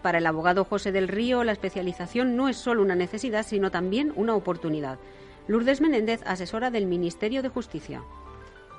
Para 0.00 0.18
el 0.18 0.26
abogado 0.26 0.64
José 0.64 0.92
del 0.92 1.08
Río, 1.08 1.42
la 1.42 1.50
especialización 1.50 2.36
no 2.36 2.48
es 2.48 2.56
solo 2.56 2.82
una 2.82 2.94
necesidad, 2.94 3.44
sino 3.44 3.72
también 3.72 4.12
una 4.14 4.36
oportunidad. 4.36 5.00
Lourdes 5.48 5.80
Menéndez, 5.80 6.22
asesora 6.24 6.70
del 6.70 6.86
Ministerio 6.86 7.42
de 7.42 7.48
Justicia 7.48 8.02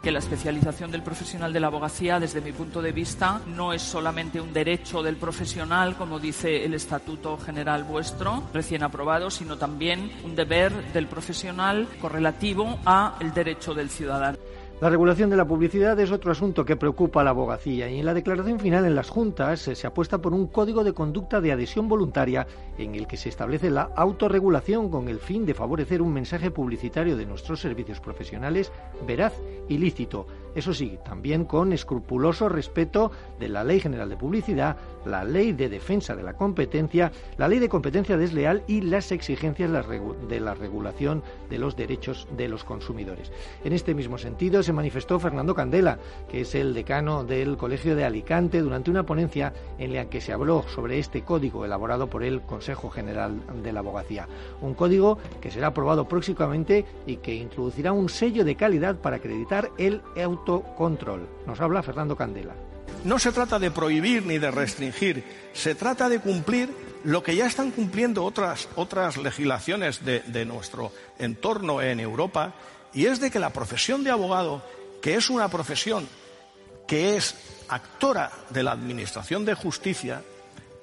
que 0.01 0.11
la 0.11 0.19
especialización 0.19 0.91
del 0.91 1.03
profesional 1.03 1.51
de 1.51 1.59
la 1.59 1.67
abogacía, 1.67 2.19
desde 2.19 2.41
mi 2.41 2.51
punto 2.51 2.81
de 2.81 2.91
vista, 2.91 3.41
no 3.47 3.73
es 3.73 3.81
solamente 3.81 4.39
un 4.39 4.53
derecho 4.53 5.03
del 5.03 5.17
profesional, 5.17 5.97
como 5.97 6.19
dice 6.19 6.63
el 6.63 6.73
Estatuto 6.73 7.37
General 7.37 7.83
vuestro, 7.83 8.43
recién 8.53 8.83
aprobado, 8.83 9.29
sino 9.29 9.57
también 9.57 10.11
un 10.23 10.35
deber 10.35 10.71
del 10.93 11.07
profesional 11.07 11.87
correlativo 11.99 12.79
a 12.85 13.17
el 13.19 13.33
derecho 13.33 13.73
del 13.73 13.89
ciudadano. 13.89 14.37
La 14.81 14.89
regulación 14.89 15.29
de 15.29 15.36
la 15.36 15.45
publicidad 15.45 16.00
es 16.00 16.09
otro 16.09 16.31
asunto 16.31 16.63
que 16.63 16.77
preocupa 16.77 17.19
a 17.19 17.25
la 17.25 17.31
abogacía 17.31 17.89
y 17.89 18.00
en 18.00 18.05
la 18.05 18.13
declaración 18.13 18.62
final 18.62 18.86
en 18.86 18.95
las 18.95 19.09
juntas 19.09 19.59
se 19.59 19.88
apuesta 19.88 20.21
por 20.21 20.33
un 20.33 20.48
código 20.48 20.86
de 20.86 20.93
conducta 20.93 21.41
de 21.41 21.51
adhesión 21.51 21.89
voluntaria 21.89 22.48
en 22.77 22.95
el 22.95 23.05
que 23.05 23.17
se 23.17 23.27
establece 23.27 23.69
la 23.69 23.89
autorregulación 23.93 24.89
con 24.89 25.09
el 25.09 25.19
fin 25.19 25.45
de 25.45 25.53
favorecer 25.53 26.01
un 26.01 26.13
mensaje 26.13 26.50
publicitario 26.50 27.17
de 27.17 27.25
nuestros 27.25 27.59
servicios 27.59 28.00
profesionales 28.00 28.71
veraz 29.05 29.33
y 29.67 29.79
lícito. 29.79 30.27
Eso 30.55 30.74
sí, 30.74 30.98
también 31.03 31.43
con 31.43 31.74
escrupuloso 31.74 32.48
respeto 32.48 33.12
de 33.38 33.50
la 33.50 33.65
Ley 33.65 33.81
General 33.81 34.07
de 34.07 34.15
Publicidad, 34.15 34.77
la 35.05 35.23
Ley 35.23 35.51
de 35.51 35.69
Defensa 35.69 36.15
de 36.15 36.23
la 36.23 36.33
Competencia, 36.33 37.11
la 37.37 37.47
Ley 37.47 37.59
de 37.59 37.69
Competencia 37.69 38.17
Desleal 38.17 38.63
y 38.67 38.81
las 38.81 39.11
exigencias 39.11 39.71
de 39.71 40.39
la 40.39 40.53
regulación 40.53 41.23
de 41.49 41.59
los 41.59 41.75
derechos 41.75 42.27
de 42.35 42.47
los 42.47 42.63
consumidores. 42.63 43.31
En 43.63 43.73
este 43.73 43.93
mismo 43.93 44.17
sentido 44.17 44.63
se 44.63 44.73
manifestó 44.73 45.19
Fernando 45.19 45.55
Candela, 45.55 45.99
que 46.29 46.41
es 46.41 46.55
el 46.55 46.73
decano 46.73 47.23
del 47.23 47.57
Colegio 47.57 47.95
de 47.95 48.05
Alicante, 48.05 48.61
durante 48.61 48.91
una 48.91 49.05
ponencia 49.05 49.53
en 49.77 49.93
la 49.93 50.09
que 50.09 50.21
se 50.21 50.33
habló 50.33 50.63
sobre 50.67 50.99
este 50.99 51.23
código 51.23 51.65
elaborado 51.65 52.09
por 52.09 52.23
el 52.23 52.41
Consejo 52.41 52.89
General 52.89 53.39
de 53.63 53.73
la 53.73 53.79
Abogacía. 53.79 54.27
Un 54.61 54.73
código 54.73 55.17
que 55.41 55.51
será 55.51 55.67
aprobado 55.67 56.07
próximamente 56.07 56.85
y 57.05 57.17
que 57.17 57.35
introducirá 57.35 57.91
un 57.91 58.09
sello 58.09 58.43
de 58.43 58.55
calidad 58.55 58.95
para 58.97 59.17
acreditar 59.17 59.71
el 59.77 60.01
autocontrol. 60.21 61.27
Nos 61.45 61.61
habla 61.61 61.83
Fernando 61.83 62.15
Candela. 62.15 62.68
No 63.03 63.17
se 63.17 63.31
trata 63.31 63.60
de 63.60 63.72
prohibir 63.72 64.25
ni 64.25 64.39
de 64.39 64.51
restringir, 64.51 65.24
se 65.53 65.75
trata 65.75 66.10
de 66.10 66.19
cumplir 66.19 66.69
lo 67.03 67.24
que 67.24 67.36
ya 67.36 67.46
están 67.46 67.72
cumpliendo 67.72 68.25
otras, 68.25 68.67
otras 68.75 69.17
legislaciones 69.17 70.03
de, 70.03 70.46
nuestro 70.46 70.91
entorno 71.17 71.81
en 71.81 72.00
Europa, 72.00 72.53
y 72.93 73.05
es 73.05 73.19
de 73.19 73.31
que 73.31 73.39
la 73.39 73.51
profesión 73.51 74.03
de 74.03 74.12
abogado, 74.12 74.63
que 75.01 75.15
es 75.15 75.29
una 75.29 75.48
profesión 75.48 76.08
que 76.88 77.15
es 77.15 77.36
actora 77.69 78.31
de 78.50 78.63
la 78.63 78.72
Administración 78.72 79.46
de 79.46 79.53
Justicia, 79.53 80.24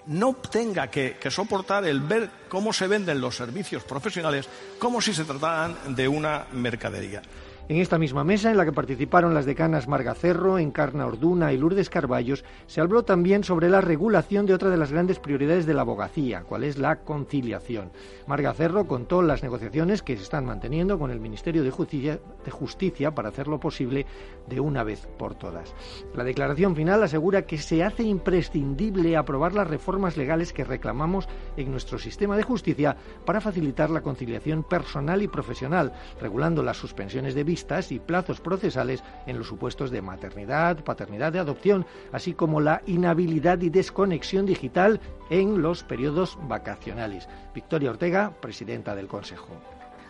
no 0.06 0.34
tenga 0.34 0.88
que, 0.88 1.16
que, 1.20 1.30
soportar 1.32 1.84
el 1.84 2.00
ver 2.00 2.30
cómo 2.48 2.72
se 2.72 2.86
venden 2.86 3.20
los 3.20 3.36
servicios 3.36 3.82
profesionales 3.82 4.48
como 4.78 5.00
si 5.00 5.12
se 5.12 5.24
trataran 5.24 5.96
de 5.96 6.06
una 6.06 6.46
mercadería. 6.52 7.22
En 7.68 7.78
esta 7.78 7.98
misma 7.98 8.22
mesa, 8.22 8.52
en 8.52 8.58
la 8.58 8.64
que 8.64 8.70
participaron 8.70 9.34
las 9.34 9.44
decanas 9.44 9.88
Marga 9.88 10.14
Cerro, 10.14 10.56
Encarna 10.56 11.04
Orduna 11.04 11.52
y 11.52 11.56
Lourdes 11.56 11.90
Carballos, 11.90 12.44
se 12.68 12.80
habló 12.80 13.02
también 13.02 13.42
sobre 13.42 13.68
la 13.68 13.80
regulación 13.80 14.46
de 14.46 14.54
otra 14.54 14.70
de 14.70 14.76
las 14.76 14.92
grandes 14.92 15.18
prioridades 15.18 15.66
de 15.66 15.74
la 15.74 15.80
abogacía, 15.80 16.44
cuál 16.44 16.62
es 16.62 16.78
la 16.78 17.00
conciliación. 17.00 17.90
Marga 18.28 18.54
Cerro 18.54 18.86
contó 18.86 19.20
las 19.20 19.42
negociaciones 19.42 20.02
que 20.02 20.16
se 20.16 20.22
están 20.22 20.46
manteniendo 20.46 20.96
con 20.96 21.10
el 21.10 21.18
Ministerio 21.18 21.64
de 21.64 21.72
Justicia, 21.72 23.10
para 23.16 23.30
hacerlo 23.30 23.58
posible 23.58 24.06
de 24.46 24.60
una 24.60 24.84
vez 24.84 25.08
por 25.18 25.34
todas. 25.34 25.74
La 26.14 26.22
declaración 26.22 26.76
final 26.76 27.02
asegura 27.02 27.46
que 27.46 27.58
se 27.58 27.82
hace 27.82 28.04
imprescindible 28.04 29.16
aprobar 29.16 29.54
las 29.54 29.66
reformas 29.66 30.16
legales 30.16 30.52
que 30.52 30.62
reclamamos 30.62 31.28
en 31.56 31.72
nuestro 31.72 31.98
sistema 31.98 32.36
de 32.36 32.44
justicia 32.44 32.96
para 33.24 33.40
facilitar 33.40 33.90
la 33.90 34.02
conciliación 34.02 34.62
personal 34.62 35.20
y 35.20 35.26
profesional, 35.26 35.92
regulando 36.20 36.62
las 36.62 36.76
suspensiones 36.76 37.34
de 37.34 37.55
y 37.90 37.98
plazos 37.98 38.40
procesales 38.40 39.02
en 39.26 39.38
los 39.38 39.46
supuestos 39.46 39.90
de 39.90 40.02
maternidad, 40.02 40.84
paternidad 40.84 41.32
de 41.32 41.38
adopción, 41.38 41.86
así 42.12 42.34
como 42.34 42.60
la 42.60 42.82
inhabilidad 42.86 43.60
y 43.60 43.70
desconexión 43.70 44.46
digital 44.46 45.00
en 45.30 45.62
los 45.62 45.82
periodos 45.82 46.38
vacacionales. 46.42 47.28
Victoria 47.54 47.90
Ortega, 47.90 48.32
presidenta 48.40 48.94
del 48.94 49.08
Consejo. 49.08 49.56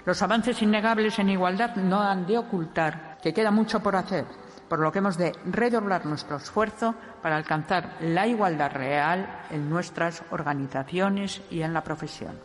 Los 0.05 0.23
avances 0.23 0.63
innegables 0.63 1.19
en 1.19 1.31
igualdad 1.31 1.77
no 1.77 2.01
han 2.01 2.27
de 2.27 2.39
ocultar 2.39 3.19
que 3.23 3.33
queda 3.33 3.51
mucho 3.51 3.81
por 3.81 3.97
hacer, 3.97 4.25
por 4.69 4.81
lo 4.81 4.93
que 4.93 4.99
hemos 4.99 5.17
de 5.17 5.33
redoblar 5.45 6.07
nuestro 6.07 6.37
esfuerzo 6.37 6.95
para 7.23 7.37
alcanzar 7.37 7.97
la 8.01 8.27
igualdad 8.27 8.73
real 8.73 9.27
en 9.51 9.69
nuestras 9.69 10.23
organizaciones 10.31 11.43
y 11.51 11.63
en 11.63 11.73
la 11.73 11.83
profesión. 11.83 12.39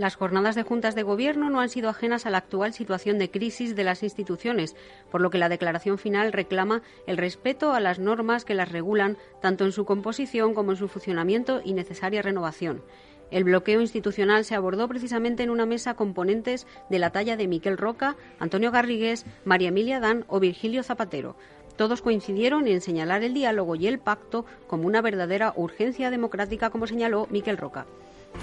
Las 0.00 0.16
jornadas 0.16 0.54
de 0.54 0.62
juntas 0.62 0.94
de 0.94 1.02
gobierno 1.02 1.50
no 1.50 1.60
han 1.60 1.68
sido 1.68 1.90
ajenas 1.90 2.24
a 2.24 2.30
la 2.30 2.38
actual 2.38 2.72
situación 2.72 3.18
de 3.18 3.30
crisis 3.30 3.76
de 3.76 3.84
las 3.84 4.02
instituciones, 4.02 4.74
por 5.10 5.20
lo 5.20 5.28
que 5.28 5.36
la 5.36 5.50
declaración 5.50 5.98
final 5.98 6.32
reclama 6.32 6.80
el 7.06 7.18
respeto 7.18 7.74
a 7.74 7.80
las 7.80 7.98
normas 7.98 8.46
que 8.46 8.54
las 8.54 8.72
regulan, 8.72 9.18
tanto 9.42 9.66
en 9.66 9.72
su 9.72 9.84
composición 9.84 10.54
como 10.54 10.70
en 10.70 10.78
su 10.78 10.88
funcionamiento 10.88 11.60
y 11.62 11.74
necesaria 11.74 12.22
renovación. 12.22 12.82
El 13.30 13.44
bloqueo 13.44 13.82
institucional 13.82 14.46
se 14.46 14.54
abordó 14.54 14.88
precisamente 14.88 15.42
en 15.42 15.50
una 15.50 15.66
mesa 15.66 15.92
con 15.92 16.14
ponentes 16.14 16.66
de 16.88 16.98
la 16.98 17.10
talla 17.10 17.36
de 17.36 17.46
Miquel 17.46 17.76
Roca, 17.76 18.16
Antonio 18.38 18.70
Garrigues, 18.70 19.26
María 19.44 19.68
Emilia 19.68 20.00
Dan 20.00 20.24
o 20.28 20.40
Virgilio 20.40 20.82
Zapatero. 20.82 21.36
Todos 21.76 22.00
coincidieron 22.00 22.68
en 22.68 22.80
señalar 22.80 23.22
el 23.22 23.34
diálogo 23.34 23.74
y 23.74 23.86
el 23.86 23.98
pacto 23.98 24.46
como 24.66 24.86
una 24.86 25.02
verdadera 25.02 25.52
urgencia 25.56 26.10
democrática, 26.10 26.70
como 26.70 26.86
señaló 26.86 27.26
Miquel 27.30 27.58
Roca. 27.58 27.84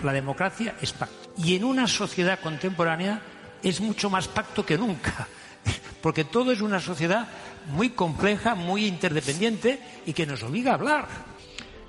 La 0.03 0.13
democracia 0.13 0.75
es 0.81 0.93
pacto. 0.93 1.31
Y 1.37 1.55
en 1.55 1.63
una 1.63 1.87
sociedad 1.87 2.39
contemporánea 2.39 3.21
es 3.63 3.81
mucho 3.81 4.09
más 4.09 4.27
pacto 4.27 4.65
que 4.65 4.77
nunca, 4.77 5.27
porque 6.01 6.23
todo 6.23 6.51
es 6.51 6.61
una 6.61 6.79
sociedad 6.79 7.27
muy 7.71 7.89
compleja, 7.89 8.55
muy 8.55 8.85
interdependiente 8.85 9.79
y 10.05 10.13
que 10.13 10.25
nos 10.25 10.43
obliga 10.43 10.71
a 10.71 10.75
hablar. 10.75 11.07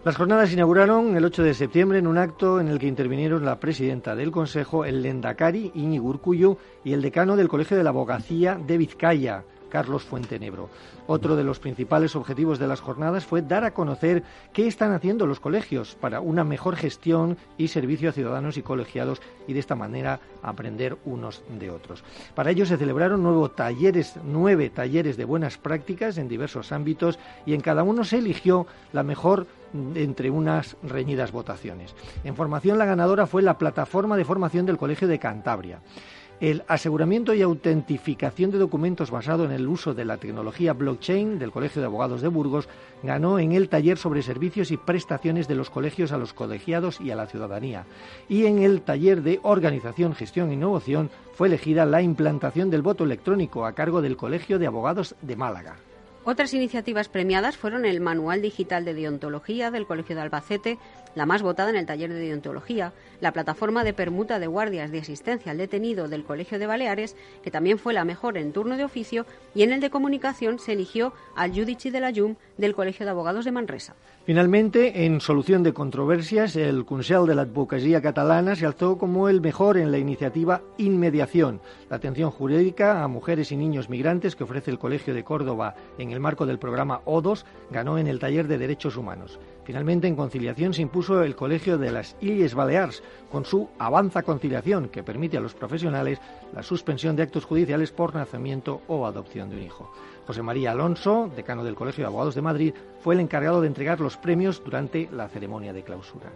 Las 0.05 0.17
jornadas 0.17 0.49
se 0.49 0.55
inauguraron 0.55 1.17
el 1.17 1.25
8 1.25 1.43
de 1.43 1.55
septiembre 1.55 1.99
en 1.99 2.07
un 2.07 2.19
acto 2.19 2.61
en 2.61 2.69
el 2.69 2.79
que 2.79 2.87
intervinieron 2.87 3.45
la 3.45 3.59
presidenta 3.59 4.15
del 4.15 4.31
Consejo, 4.31 4.85
el 4.85 5.03
Lendakari, 5.03 5.73
Iñigo 5.75 6.09
Urcuyo, 6.09 6.57
y 6.85 6.93
el 6.93 7.03
decano 7.03 7.37
del 7.37 7.49
Colegio 7.49 7.77
de 7.77 7.83
la 7.83 7.91
Abogacía 7.91 8.55
de 8.55 8.79
Vizcaya, 8.79 9.45
Carlos 9.69 10.05
Fuentenebro. 10.05 10.71
Otro 11.07 11.37
de 11.37 11.45
los 11.45 11.59
principales 11.59 12.17
objetivos 12.17 12.59
de 12.59 12.67
las 12.67 12.81
jornadas 12.81 13.25
fue 13.25 13.43
dar 13.43 13.65
a 13.65 13.73
conocer 13.73 14.23
qué 14.53 14.67
están 14.67 14.93
haciendo 14.93 15.27
los 15.27 15.41
colegios 15.41 15.97
para 16.01 16.21
una 16.21 16.45
mejor 16.45 16.77
gestión 16.77 17.37
y 17.57 17.69
servicio 17.69 18.11
a 18.11 18.13
ciudadanos 18.13 18.57
y 18.57 18.63
colegiados 18.63 19.21
y 19.47 19.53
de 19.53 19.61
esta 19.61 19.75
manera 19.75 20.21
aprender 20.43 20.97
unos 21.05 21.43
de 21.59 21.71
otros. 21.71 22.05
Para 22.35 22.51
ello 22.51 22.67
se 22.67 22.77
celebraron 22.77 23.23
talleres, 23.55 24.15
nueve 24.25 24.71
talleres 24.71 25.17
de 25.17 25.25
buenas 25.25 25.59
prácticas 25.59 26.19
en 26.19 26.29
diversos 26.29 26.73
ámbitos 26.73 27.19
y 27.47 27.55
en 27.55 27.61
cada 27.61 27.83
uno 27.83 28.05
se 28.05 28.19
eligió 28.19 28.67
la 28.93 29.03
mejor 29.03 29.47
entre 29.95 30.31
unas 30.31 30.77
reñidas 30.83 31.33
votaciones. 31.33 31.95
En 32.25 32.37
formación 32.37 32.79
la 32.79 32.87
ganadora 32.87 33.27
fue 33.27 33.43
la 33.43 33.59
plataforma 33.59 34.17
de 34.17 34.25
formación 34.25 34.67
del 34.67 34.79
Colegio 34.79 35.09
de 35.09 35.19
Cantabria. 35.19 35.81
El 36.41 36.63
aseguramiento 36.69 37.35
y 37.35 37.43
autentificación 37.43 38.53
de 38.53 38.59
documentos 38.59 39.11
basado 39.11 39.45
en 39.45 39.51
el 39.51 39.67
uso 39.67 39.93
de 39.93 40.05
la 40.05 40.19
tecnología 40.19 40.73
blockchain 40.73 41.37
del 41.37 41.51
Colegio 41.51 41.83
de 41.83 41.87
Abogados 41.87 42.23
de 42.23 42.29
Burgos 42.29 42.69
ganó 43.03 43.41
en 43.41 43.51
el 43.51 43.69
taller 43.69 43.99
sobre 43.99 44.23
servicios 44.23 44.71
y 44.71 44.77
prestaciones 44.77 45.49
de 45.49 45.57
los 45.57 45.69
colegios 45.69 46.13
a 46.13 46.17
los 46.17 46.35
colegiados 46.35 47.01
y 47.01 47.11
a 47.11 47.17
la 47.17 47.27
ciudadanía. 47.27 47.87
Y 48.29 48.47
en 48.47 48.61
el 48.61 48.83
taller 48.83 49.23
de 49.23 49.41
organización, 49.43 50.15
gestión 50.15 50.51
e 50.51 50.55
innovación 50.55 51.11
fue 51.35 51.49
elegida 51.49 51.85
la 51.85 52.03
implantación 52.03 52.71
del 52.71 52.83
voto 52.83 53.03
electrónico 53.03 53.67
a 53.67 53.73
cargo 53.73 54.01
del 54.01 54.17
Colegio 54.17 54.61
de 54.61 54.69
Abogados 54.69 55.17
de 55.21 55.35
Málaga. 55.35 55.79
Otras 56.31 56.53
iniciativas 56.53 57.09
premiadas 57.09 57.57
fueron 57.57 57.87
el 57.87 58.01
Manual 58.03 58.43
Digital 58.43 58.85
de 58.85 58.93
Deontología 58.93 59.71
del 59.71 59.87
Colegio 59.87 60.15
de 60.15 60.21
Albacete, 60.21 60.79
la 61.15 61.27
más 61.27 61.43
votada 61.43 61.71
en 61.71 61.77
el 61.77 61.87
taller 61.87 62.13
de 62.13 62.21
deontología, 62.21 62.93
la 63.21 63.33
plataforma 63.33 63.85
de 63.85 63.93
permuta 63.93 64.39
de 64.39 64.47
guardias 64.47 64.91
de 64.91 65.01
asistencia 65.01 65.53
al 65.53 65.59
detenido 65.59 66.09
del 66.09 66.25
Colegio 66.25 66.59
de 66.59 66.67
Baleares, 66.67 67.17
que 67.43 67.51
también 67.51 67.79
fue 67.79 67.93
la 67.93 68.05
mejor 68.05 68.39
en 68.39 68.53
turno 68.53 68.77
de 68.77 68.85
oficio, 68.85 69.27
y 69.55 69.63
en 69.63 69.73
el 69.73 69.81
de 69.81 69.91
comunicación 69.91 70.59
se 70.59 70.73
eligió 70.73 71.13
al 71.37 71.53
Judici 71.53 71.91
de 71.91 72.01
la 72.01 72.13
Jum 72.15 72.37
del 72.57 72.75
Colegio 72.75 73.05
de 73.05 73.11
Abogados 73.11 73.45
de 73.45 73.53
Manresa. 73.53 73.95
Finalmente, 74.25 75.07
en 75.07 75.21
solución 75.21 75.63
de 75.63 75.73
controversias, 75.73 76.55
el 76.57 76.85
Consell 76.85 77.27
de 77.27 77.35
la 77.35 77.43
Advocacia 77.43 78.03
Catalana 78.03 78.55
se 78.55 78.67
alzó 78.67 78.99
como 78.99 79.29
el 79.29 79.41
mejor 79.41 79.79
en 79.79 79.91
la 79.91 79.99
iniciativa 79.99 80.63
Inmediación, 80.77 81.61
la 81.89 81.97
atención 81.97 82.31
jurídica 82.31 83.03
a 83.03 83.09
mujeres 83.09 83.53
y 83.53 83.57
niños 83.57 83.89
migrantes 83.89 84.37
que 84.37 84.45
ofrece 84.45 84.71
el 84.71 84.79
Colegio 84.79 85.15
de 85.15 85.25
Córdoba 85.25 85.75
en 85.99 86.11
el 86.11 86.21
marco 86.21 86.47
del 86.47 86.59
programa 86.59 87.01
O2, 87.05 87.45
ganó 87.71 87.99
en 87.99 88.07
el 88.07 88.19
taller 88.19 88.47
de 88.47 88.59
Derechos 88.59 88.97
Humanos. 88.97 89.39
Finalmente, 89.65 90.07
en 90.09 90.17
conciliación 90.17 90.75
se 90.75 90.83
impuso 90.83 90.98
el 90.99 91.37
Colegio 91.37 91.79
de 91.79 91.93
las 91.93 92.17
Illes 92.21 92.55
Balears 92.55 93.05
con 93.31 93.45
su 93.45 93.69
Avanza 93.79 94.25
Conciliación, 94.25 94.89
que 94.89 95.05
permite 95.05 95.37
a 95.37 95.41
los 95.41 95.55
profesionales 95.55 96.19
la 96.53 96.65
suspensión 96.65 97.15
de 97.15 97.23
actos 97.23 97.45
judiciales 97.45 97.93
por 97.93 98.17
nacimiento 98.17 98.83
o 98.89 99.07
adopción 99.07 99.49
de 99.49 99.57
un 99.57 99.63
hijo. 99.63 99.93
José 100.27 100.43
María 100.43 100.73
Alonso, 100.73 101.31
decano 101.37 101.63
del 101.63 101.77
Colegio 101.77 102.03
de 102.03 102.09
Abogados 102.09 102.35
de 102.35 102.43
Madrid, 102.43 102.75
fue 103.01 103.15
el 103.15 103.21
encargado 103.21 103.61
de 103.61 103.69
entregar 103.69 104.01
los 104.01 104.17
premios 104.17 104.61
durante 104.65 105.09
la 105.13 105.29
ceremonia 105.29 105.73
de 105.73 105.85
clausura. 105.85 106.33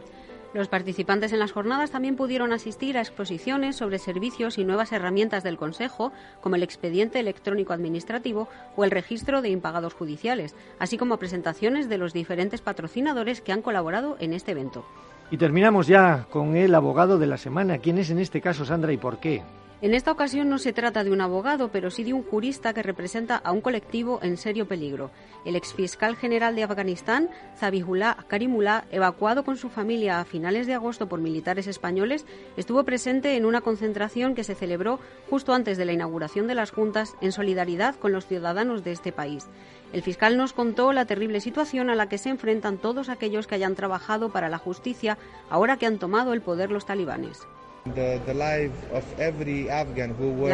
Los 0.55 0.69
participantes 0.69 1.33
en 1.33 1.39
las 1.39 1.53
jornadas 1.53 1.91
también 1.91 2.15
pudieron 2.15 2.53
asistir 2.53 2.99
a 2.99 3.01
exposiciones 3.01 3.77
sobre 3.77 3.99
servicios 3.99 4.59
y 4.59 4.65
nuevas 4.65 4.93
herramientas 4.93 5.43
del 5.43 5.57
Consejo, 5.57 6.13
como 6.43 6.57
el 6.57 6.63
expediente 6.63 7.19
electrónico 7.21 7.73
administrativo 7.73 8.49
o 8.77 8.85
el 8.85 8.91
registro 8.91 9.41
de 9.41 9.49
impagados 9.49 9.95
judiciales, 9.95 10.55
así 10.79 10.99
como 10.99 11.17
presentaciones 11.17 11.89
de 11.89 11.97
los 11.97 12.13
diferentes 12.13 12.61
patrocinadores 12.61 13.41
que 13.41 13.53
han 13.53 13.63
colaborado 13.63 14.17
en 14.21 14.35
este 14.35 14.53
evento. 14.53 14.85
Y 15.31 15.39
terminamos 15.39 15.87
ya 15.87 16.27
con 16.29 16.55
el 16.55 16.75
abogado 16.75 17.19
de 17.19 17.27
la 17.27 17.39
semana. 17.39 17.79
¿Quién 17.79 17.97
es 17.97 18.11
en 18.11 18.19
este 18.19 18.43
caso, 18.43 18.67
Sandra, 18.67 18.93
y 18.93 18.99
por 18.99 19.19
qué? 19.21 19.43
En 19.83 19.95
esta 19.95 20.13
ocasión 20.13 20.49
no 20.49 20.59
se 20.59 20.73
trata 20.73 21.03
de 21.03 21.11
un 21.11 21.21
abogado, 21.21 21.73
pero 21.73 21.91
sí 21.91 22.05
de 22.05 22.13
un 22.13 22.23
jurista 22.23 22.73
que 22.73 22.85
representa 22.85 23.35
a 23.35 23.51
un 23.51 23.61
colectivo 23.61 24.21
en 24.23 24.37
serio 24.37 24.69
peligro. 24.69 25.11
El 25.45 25.57
exfiscal 25.57 26.15
general 26.15 26.55
de 26.55 26.63
Afganistán, 26.63 27.29
Zabihullah 27.59 28.17
Karimullah, 28.29 28.85
evacuado 28.93 29.45
con 29.45 29.57
su 29.57 29.71
familia 29.71 30.21
a 30.21 30.25
finales 30.25 30.69
de 30.69 30.75
agosto 30.75 31.09
por 31.09 31.21
militares 31.21 31.67
españoles, 31.67 32.27
estuvo 32.57 32.85
presente 32.85 33.37
en 33.37 33.45
una 33.45 33.61
concentración 33.61 34.37
que 34.37 34.45
se 34.45 34.55
celebró 34.55 35.01
justo 35.29 35.53
antes 35.53 35.77
de 35.77 35.85
la 35.85 35.93
inauguración 35.93 36.47
de 36.47 36.55
las 36.55 36.71
juntas 36.71 37.17
en 37.21 37.33
solidaridad 37.33 37.97
con 37.97 38.13
los 38.13 38.29
ciudadanos 38.29 38.85
de 38.85 38.93
este 38.93 39.11
país. 39.11 39.49
El 39.93 40.03
fiscal 40.03 40.37
nos 40.37 40.53
contó 40.53 40.93
la 40.93 41.07
terrible 41.07 41.41
situación 41.41 41.91
a 41.91 41.97
la 41.97 42.09
que 42.09 42.19
se 42.19 42.29
enfrentan 42.29 42.79
todos 42.79 43.09
aquellos 43.09 43.49
que 43.49 43.57
hayan 43.57 43.75
trabajado 43.75 44.31
para 44.31 44.49
la 44.49 44.59
justicia 44.59 45.19
ahora 45.51 45.77
que 45.77 45.87
han 45.87 45.99
tomado 45.99 46.35
el 46.35 46.41
poder 46.41 46.71
los 46.71 46.87
talibanes. 46.87 47.49
La 47.85 47.93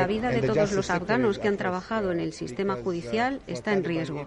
vida 0.07 0.31
de 0.31 0.41
todos 0.41 0.73
los 0.73 0.89
afganos 0.89 1.39
que 1.39 1.49
han 1.49 1.59
trabajado 1.59 2.11
en 2.11 2.21
el 2.21 2.33
sistema 2.33 2.77
judicial 2.77 3.43
está 3.47 3.75
en 3.75 3.85
riesgo. 3.85 4.25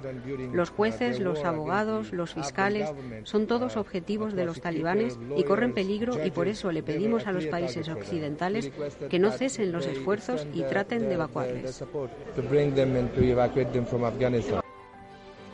Los 0.54 0.70
jueces, 0.70 1.20
los 1.20 1.44
abogados, 1.44 2.14
los 2.14 2.36
fiscales 2.36 2.94
son 3.24 3.48
todos 3.48 3.76
objetivos 3.76 4.36
de 4.36 4.46
los 4.46 4.62
talibanes 4.62 5.18
y 5.36 5.44
corren 5.44 5.74
peligro 5.74 6.24
y 6.24 6.30
por 6.30 6.48
eso 6.48 6.72
le 6.72 6.84
pedimos 6.84 7.26
a 7.26 7.32
los 7.32 7.48
países 7.48 7.90
occidentales 7.90 8.72
que 9.10 9.18
no 9.18 9.32
cesen 9.32 9.72
los 9.72 9.88
esfuerzos 9.88 10.46
y 10.54 10.62
traten 10.62 11.10
de 11.10 11.16
evacuarles. 11.16 11.84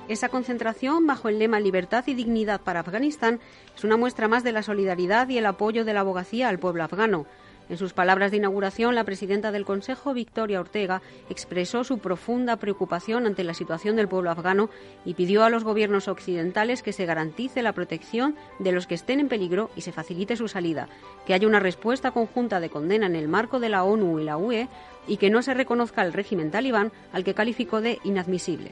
Esa 0.07 0.29
concentración, 0.29 1.05
bajo 1.05 1.27
el 1.27 1.37
lema 1.37 1.59
Libertad 1.59 2.05
y 2.07 2.13
Dignidad 2.13 2.61
para 2.61 2.79
Afganistán, 2.79 3.41
es 3.75 3.83
una 3.83 3.97
muestra 3.97 4.29
más 4.29 4.41
de 4.43 4.53
la 4.53 4.63
solidaridad 4.63 5.27
y 5.27 5.37
el 5.37 5.45
apoyo 5.45 5.83
de 5.83 5.93
la 5.93 5.99
abogacía 5.99 6.47
al 6.47 6.59
pueblo 6.59 6.83
afgano. 6.83 7.25
En 7.69 7.77
sus 7.77 7.91
palabras 7.91 8.31
de 8.31 8.37
inauguración, 8.37 8.95
la 8.95 9.03
presidenta 9.03 9.51
del 9.51 9.65
Consejo, 9.65 10.13
Victoria 10.13 10.61
Ortega, 10.61 11.01
expresó 11.29 11.83
su 11.83 11.99
profunda 11.99 12.55
preocupación 12.55 13.25
ante 13.25 13.43
la 13.43 13.53
situación 13.53 13.97
del 13.97 14.07
pueblo 14.07 14.31
afgano 14.31 14.69
y 15.03 15.15
pidió 15.15 15.43
a 15.43 15.49
los 15.49 15.65
gobiernos 15.65 16.07
occidentales 16.07 16.81
que 16.81 16.93
se 16.93 17.05
garantice 17.05 17.61
la 17.61 17.73
protección 17.73 18.37
de 18.59 18.71
los 18.71 18.87
que 18.87 18.95
estén 18.95 19.19
en 19.19 19.27
peligro 19.27 19.69
y 19.75 19.81
se 19.81 19.91
facilite 19.91 20.37
su 20.37 20.47
salida, 20.47 20.87
que 21.25 21.33
haya 21.33 21.47
una 21.47 21.59
respuesta 21.59 22.11
conjunta 22.11 22.61
de 22.61 22.69
condena 22.69 23.07
en 23.07 23.17
el 23.17 23.27
marco 23.27 23.59
de 23.59 23.67
la 23.67 23.83
ONU 23.83 24.21
y 24.21 24.23
la 24.23 24.37
UE 24.37 24.69
y 25.05 25.17
que 25.17 25.29
no 25.29 25.41
se 25.41 25.53
reconozca 25.53 26.03
el 26.03 26.13
régimen 26.13 26.51
talibán 26.51 26.93
al 27.11 27.25
que 27.25 27.33
calificó 27.33 27.81
de 27.81 27.99
inadmisible. 28.05 28.71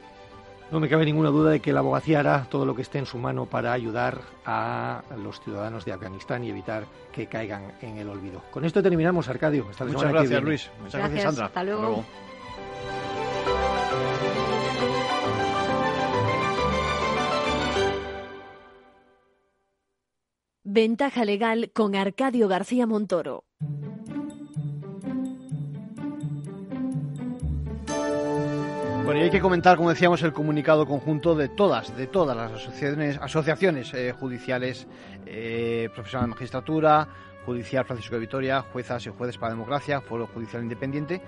No 0.70 0.80
me 0.80 0.88
cabe 0.88 1.04
ninguna 1.04 1.30
duda 1.30 1.50
de 1.50 1.60
que 1.60 1.72
la 1.72 1.80
abogacía 1.80 2.20
hará 2.20 2.46
todo 2.50 2.66
lo 2.66 2.74
que 2.74 2.82
esté 2.82 2.98
en 2.98 3.06
su 3.06 3.18
mano 3.18 3.46
para 3.46 3.72
ayudar 3.72 4.20
a 4.44 5.02
los 5.22 5.40
ciudadanos 5.40 5.84
de 5.84 5.92
Afganistán 5.92 6.42
y 6.42 6.50
evitar 6.50 6.86
que 7.12 7.26
caigan 7.26 7.72
en 7.82 7.98
el 7.98 8.08
olvido. 8.08 8.42
Con 8.50 8.64
esto 8.64 8.82
terminamos, 8.82 9.28
Arcadio. 9.28 9.66
Hasta 9.70 9.84
Muchas 9.84 10.12
gracias, 10.12 10.42
Luis. 10.42 10.70
Muchas 10.82 11.00
gracias, 11.00 11.22
Sandra. 11.22 11.46
Hasta 11.46 11.64
luego. 11.64 12.04
Ventaja 20.64 21.24
legal 21.24 21.70
con 21.72 21.94
Arcadio 21.94 22.48
García 22.48 22.88
Montoro. 22.88 23.44
Bueno, 29.06 29.20
y 29.20 29.22
hay 29.22 29.30
que 29.30 29.40
comentar, 29.40 29.76
como 29.76 29.90
decíamos, 29.90 30.20
el 30.24 30.32
comunicado 30.32 30.84
conjunto 30.84 31.36
de 31.36 31.48
todas, 31.48 31.96
de 31.96 32.08
todas 32.08 32.36
las 32.36 32.50
asociaciones, 32.50 33.16
asociaciones 33.22 33.94
eh, 33.94 34.10
judiciales, 34.10 34.88
eh, 35.26 35.88
profesional 35.94 36.26
de 36.26 36.34
magistratura, 36.34 37.06
judicial 37.44 37.84
Francisco 37.84 38.16
de 38.16 38.22
Vitoria, 38.22 38.62
juezas 38.62 39.06
y 39.06 39.10
jueces 39.10 39.38
para 39.38 39.50
la 39.50 39.58
democracia, 39.58 40.00
Foro 40.00 40.26
Judicial 40.26 40.64
Independiente, 40.64 41.22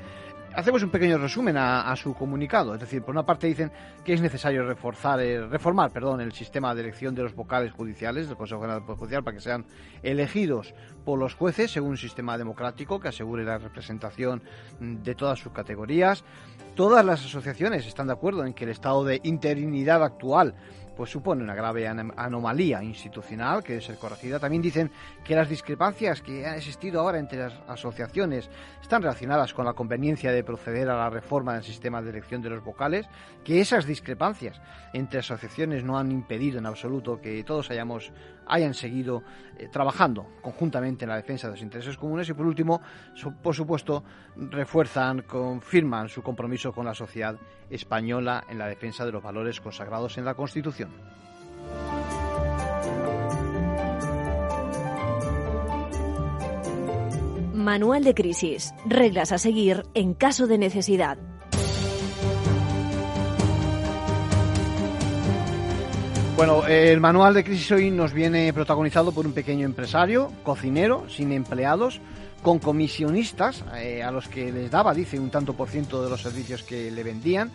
hacemos 0.58 0.82
un 0.82 0.90
pequeño 0.90 1.18
resumen 1.18 1.56
a, 1.56 1.94
su 1.94 2.14
comunicado. 2.14 2.74
Es 2.74 2.80
decir, 2.80 3.02
por 3.02 3.12
una 3.12 3.24
parte 3.24 3.46
dicen 3.46 3.70
que 4.04 4.12
es 4.12 4.20
necesario 4.20 4.66
reforzar, 4.66 5.20
eh, 5.20 5.46
reformar 5.46 5.92
perdón, 5.92 6.20
el 6.20 6.32
sistema 6.32 6.74
de 6.74 6.80
elección 6.80 7.14
de 7.14 7.22
los 7.22 7.34
vocales 7.34 7.70
judiciales 7.72 8.26
del 8.26 8.36
Consejo 8.36 8.62
General 8.62 8.80
del 8.80 8.86
Poder 8.86 8.98
Judicial 8.98 9.22
para 9.22 9.36
que 9.36 9.40
sean 9.40 9.64
elegidos 10.02 10.74
por 11.04 11.16
los 11.16 11.34
jueces 11.34 11.70
según 11.70 11.90
un 11.90 11.96
sistema 11.96 12.36
democrático 12.36 12.98
que 12.98 13.06
asegure 13.06 13.44
la 13.44 13.58
representación 13.58 14.42
de 14.80 15.14
todas 15.14 15.38
sus 15.38 15.52
categorías. 15.52 16.24
Todas 16.74 17.04
las 17.04 17.24
asociaciones 17.24 17.86
están 17.86 18.08
de 18.08 18.14
acuerdo 18.14 18.44
en 18.44 18.52
que 18.52 18.64
el 18.64 18.70
estado 18.70 19.04
de 19.04 19.20
interinidad 19.22 20.02
actual 20.02 20.56
pues 20.98 21.10
supone 21.10 21.44
una 21.44 21.54
grave 21.54 21.86
anomalía 21.86 22.82
institucional 22.82 23.62
que 23.62 23.74
debe 23.74 23.84
ser 23.84 23.98
corregida. 23.98 24.40
También 24.40 24.60
dicen 24.60 24.90
que 25.22 25.36
las 25.36 25.48
discrepancias 25.48 26.20
que 26.20 26.44
han 26.44 26.56
existido 26.56 27.00
ahora 27.00 27.20
entre 27.20 27.38
las 27.38 27.52
asociaciones 27.68 28.50
están 28.82 29.02
relacionadas 29.02 29.54
con 29.54 29.64
la 29.64 29.74
conveniencia 29.74 30.32
de 30.32 30.42
proceder 30.42 30.90
a 30.90 30.96
la 30.96 31.08
reforma 31.08 31.54
del 31.54 31.62
sistema 31.62 32.02
de 32.02 32.10
elección 32.10 32.42
de 32.42 32.50
los 32.50 32.64
vocales, 32.64 33.06
que 33.44 33.60
esas 33.60 33.86
discrepancias 33.86 34.60
entre 34.92 35.20
asociaciones 35.20 35.84
no 35.84 35.96
han 36.00 36.10
impedido 36.10 36.58
en 36.58 36.66
absoluto 36.66 37.20
que 37.20 37.44
todos 37.44 37.70
hayamos 37.70 38.10
hayan 38.48 38.74
seguido 38.74 39.22
eh, 39.56 39.68
trabajando 39.68 40.26
conjuntamente 40.42 41.04
en 41.04 41.10
la 41.10 41.16
defensa 41.16 41.46
de 41.46 41.54
los 41.54 41.62
intereses 41.62 41.96
comunes 41.96 42.28
y 42.28 42.34
por 42.34 42.46
último, 42.46 42.80
por 43.42 43.54
supuesto, 43.54 44.04
refuerzan, 44.36 45.22
confirman 45.22 46.08
su 46.08 46.22
compromiso 46.22 46.72
con 46.72 46.86
la 46.86 46.94
sociedad 46.94 47.36
española 47.70 48.44
en 48.48 48.58
la 48.58 48.66
defensa 48.66 49.04
de 49.04 49.12
los 49.12 49.22
valores 49.22 49.60
consagrados 49.60 50.18
en 50.18 50.24
la 50.24 50.34
Constitución. 50.34 50.90
Manual 57.54 58.02
de 58.02 58.14
crisis. 58.14 58.72
Reglas 58.86 59.30
a 59.32 59.36
seguir 59.36 59.82
en 59.92 60.14
caso 60.14 60.46
de 60.46 60.56
necesidad. 60.56 61.18
Bueno, 66.38 66.64
el 66.68 67.00
manual 67.00 67.34
de 67.34 67.42
crisis 67.42 67.72
hoy 67.72 67.90
nos 67.90 68.12
viene 68.12 68.52
protagonizado 68.52 69.10
por 69.10 69.26
un 69.26 69.32
pequeño 69.32 69.66
empresario, 69.66 70.30
cocinero, 70.44 71.08
sin 71.08 71.32
empleados, 71.32 72.00
con 72.44 72.60
comisionistas 72.60 73.64
eh, 73.76 74.04
a 74.04 74.12
los 74.12 74.28
que 74.28 74.52
les 74.52 74.70
daba, 74.70 74.94
dice, 74.94 75.18
un 75.18 75.30
tanto 75.30 75.54
por 75.54 75.68
ciento 75.68 76.00
de 76.00 76.08
los 76.08 76.22
servicios 76.22 76.62
que 76.62 76.92
le 76.92 77.02
vendían. 77.02 77.50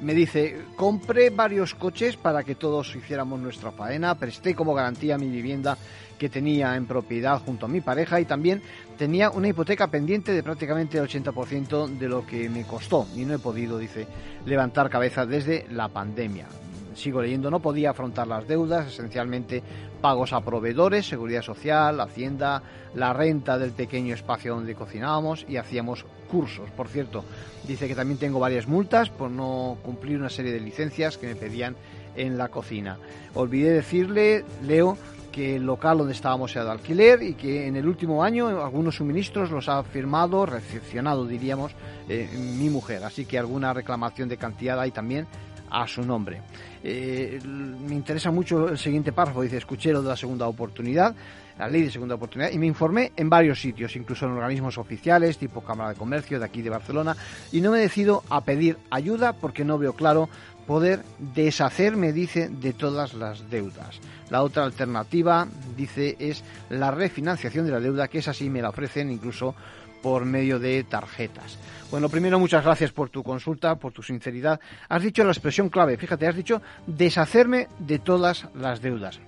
Me 0.00 0.14
dice, 0.14 0.62
compré 0.76 1.28
varios 1.28 1.74
coches 1.74 2.16
para 2.16 2.42
que 2.42 2.54
todos 2.54 2.96
hiciéramos 2.96 3.38
nuestra 3.38 3.70
faena, 3.70 4.14
presté 4.14 4.54
como 4.54 4.72
garantía 4.72 5.18
mi 5.18 5.28
vivienda 5.28 5.76
que 6.18 6.30
tenía 6.30 6.74
en 6.74 6.86
propiedad 6.86 7.38
junto 7.38 7.66
a 7.66 7.68
mi 7.68 7.82
pareja 7.82 8.18
y 8.18 8.24
también 8.24 8.62
tenía 8.96 9.28
una 9.28 9.48
hipoteca 9.48 9.88
pendiente 9.88 10.32
de 10.32 10.42
prácticamente 10.42 10.96
el 10.96 11.04
80% 11.04 11.98
de 11.98 12.08
lo 12.08 12.24
que 12.26 12.48
me 12.48 12.64
costó 12.64 13.06
y 13.14 13.26
no 13.26 13.34
he 13.34 13.38
podido, 13.38 13.76
dice, 13.76 14.06
levantar 14.46 14.88
cabeza 14.88 15.26
desde 15.26 15.66
la 15.68 15.88
pandemia 15.88 16.46
sigo 16.94 17.22
leyendo, 17.22 17.50
no 17.50 17.60
podía 17.60 17.90
afrontar 17.90 18.26
las 18.26 18.46
deudas, 18.46 18.86
esencialmente 18.86 19.62
pagos 20.00 20.32
a 20.32 20.40
proveedores, 20.40 21.06
seguridad 21.06 21.42
social, 21.42 22.00
hacienda, 22.00 22.62
la 22.94 23.12
renta 23.12 23.58
del 23.58 23.72
pequeño 23.72 24.14
espacio 24.14 24.54
donde 24.54 24.74
cocinábamos 24.74 25.46
y 25.48 25.56
hacíamos 25.56 26.04
cursos. 26.30 26.70
Por 26.70 26.88
cierto, 26.88 27.24
dice 27.66 27.88
que 27.88 27.94
también 27.94 28.18
tengo 28.18 28.40
varias 28.40 28.66
multas 28.66 29.10
por 29.10 29.30
no 29.30 29.78
cumplir 29.82 30.18
una 30.18 30.30
serie 30.30 30.52
de 30.52 30.60
licencias 30.60 31.18
que 31.18 31.26
me 31.26 31.36
pedían 31.36 31.76
en 32.16 32.36
la 32.36 32.48
cocina. 32.48 32.98
Olvidé 33.34 33.70
decirle, 33.70 34.44
Leo, 34.62 34.96
que 35.32 35.56
el 35.56 35.64
local 35.64 35.98
donde 35.98 36.12
estábamos 36.12 36.54
era 36.54 36.66
de 36.66 36.70
alquiler 36.72 37.22
y 37.22 37.34
que 37.34 37.66
en 37.66 37.74
el 37.76 37.88
último 37.88 38.22
año 38.22 38.48
algunos 38.62 38.96
suministros 38.96 39.50
los 39.50 39.68
ha 39.68 39.82
firmado, 39.82 40.44
recepcionado 40.46 41.26
diríamos, 41.26 41.72
eh, 42.08 42.28
mi 42.36 42.68
mujer. 42.68 43.02
Así 43.02 43.24
que 43.24 43.38
alguna 43.38 43.72
reclamación 43.72 44.28
de 44.28 44.36
cantidad 44.36 44.78
hay 44.78 44.90
también 44.90 45.26
a 45.72 45.88
su 45.88 46.02
nombre. 46.02 46.42
Eh, 46.84 47.40
me 47.44 47.94
interesa 47.94 48.30
mucho 48.30 48.68
el 48.68 48.78
siguiente 48.78 49.12
párrafo, 49.12 49.42
dice, 49.42 49.56
escuché 49.56 49.92
lo 49.92 50.02
de 50.02 50.08
la 50.10 50.16
segunda 50.16 50.46
oportunidad, 50.46 51.14
la 51.58 51.68
ley 51.68 51.82
de 51.82 51.90
segunda 51.90 52.16
oportunidad, 52.16 52.50
y 52.50 52.58
me 52.58 52.66
informé 52.66 53.12
en 53.16 53.30
varios 53.30 53.60
sitios, 53.60 53.96
incluso 53.96 54.26
en 54.26 54.32
organismos 54.32 54.76
oficiales, 54.78 55.38
tipo 55.38 55.62
Cámara 55.62 55.90
de 55.90 55.96
Comercio 55.96 56.38
de 56.38 56.44
aquí 56.44 56.60
de 56.60 56.70
Barcelona, 56.70 57.16
y 57.52 57.60
no 57.60 57.70
me 57.70 57.78
decido 57.78 58.22
a 58.28 58.42
pedir 58.42 58.76
ayuda 58.90 59.32
porque 59.32 59.64
no 59.64 59.78
veo 59.78 59.94
claro 59.94 60.28
poder 60.66 61.02
deshacerme, 61.18 62.12
dice, 62.12 62.48
de 62.48 62.72
todas 62.72 63.14
las 63.14 63.50
deudas. 63.50 64.00
La 64.30 64.42
otra 64.42 64.64
alternativa, 64.64 65.46
dice, 65.76 66.16
es 66.18 66.44
la 66.70 66.90
refinanciación 66.90 67.66
de 67.66 67.72
la 67.72 67.80
deuda, 67.80 68.08
que 68.08 68.18
es 68.18 68.28
así 68.28 68.48
me 68.48 68.62
la 68.62 68.70
ofrecen 68.70 69.10
incluso 69.10 69.54
por 70.02 70.24
medio 70.24 70.58
de 70.58 70.82
tarjetas. 70.84 71.58
Bueno, 71.90 72.08
primero 72.08 72.38
muchas 72.38 72.64
gracias 72.64 72.90
por 72.92 73.10
tu 73.10 73.22
consulta, 73.22 73.76
por 73.76 73.92
tu 73.92 74.02
sinceridad. 74.02 74.60
Has 74.88 75.02
dicho 75.02 75.24
la 75.24 75.32
expresión 75.32 75.68
clave, 75.68 75.96
fíjate, 75.96 76.26
has 76.26 76.36
dicho 76.36 76.62
deshacerme 76.86 77.68
de 77.78 77.98
todas 77.98 78.48
las 78.54 78.80
deudas. 78.80 79.20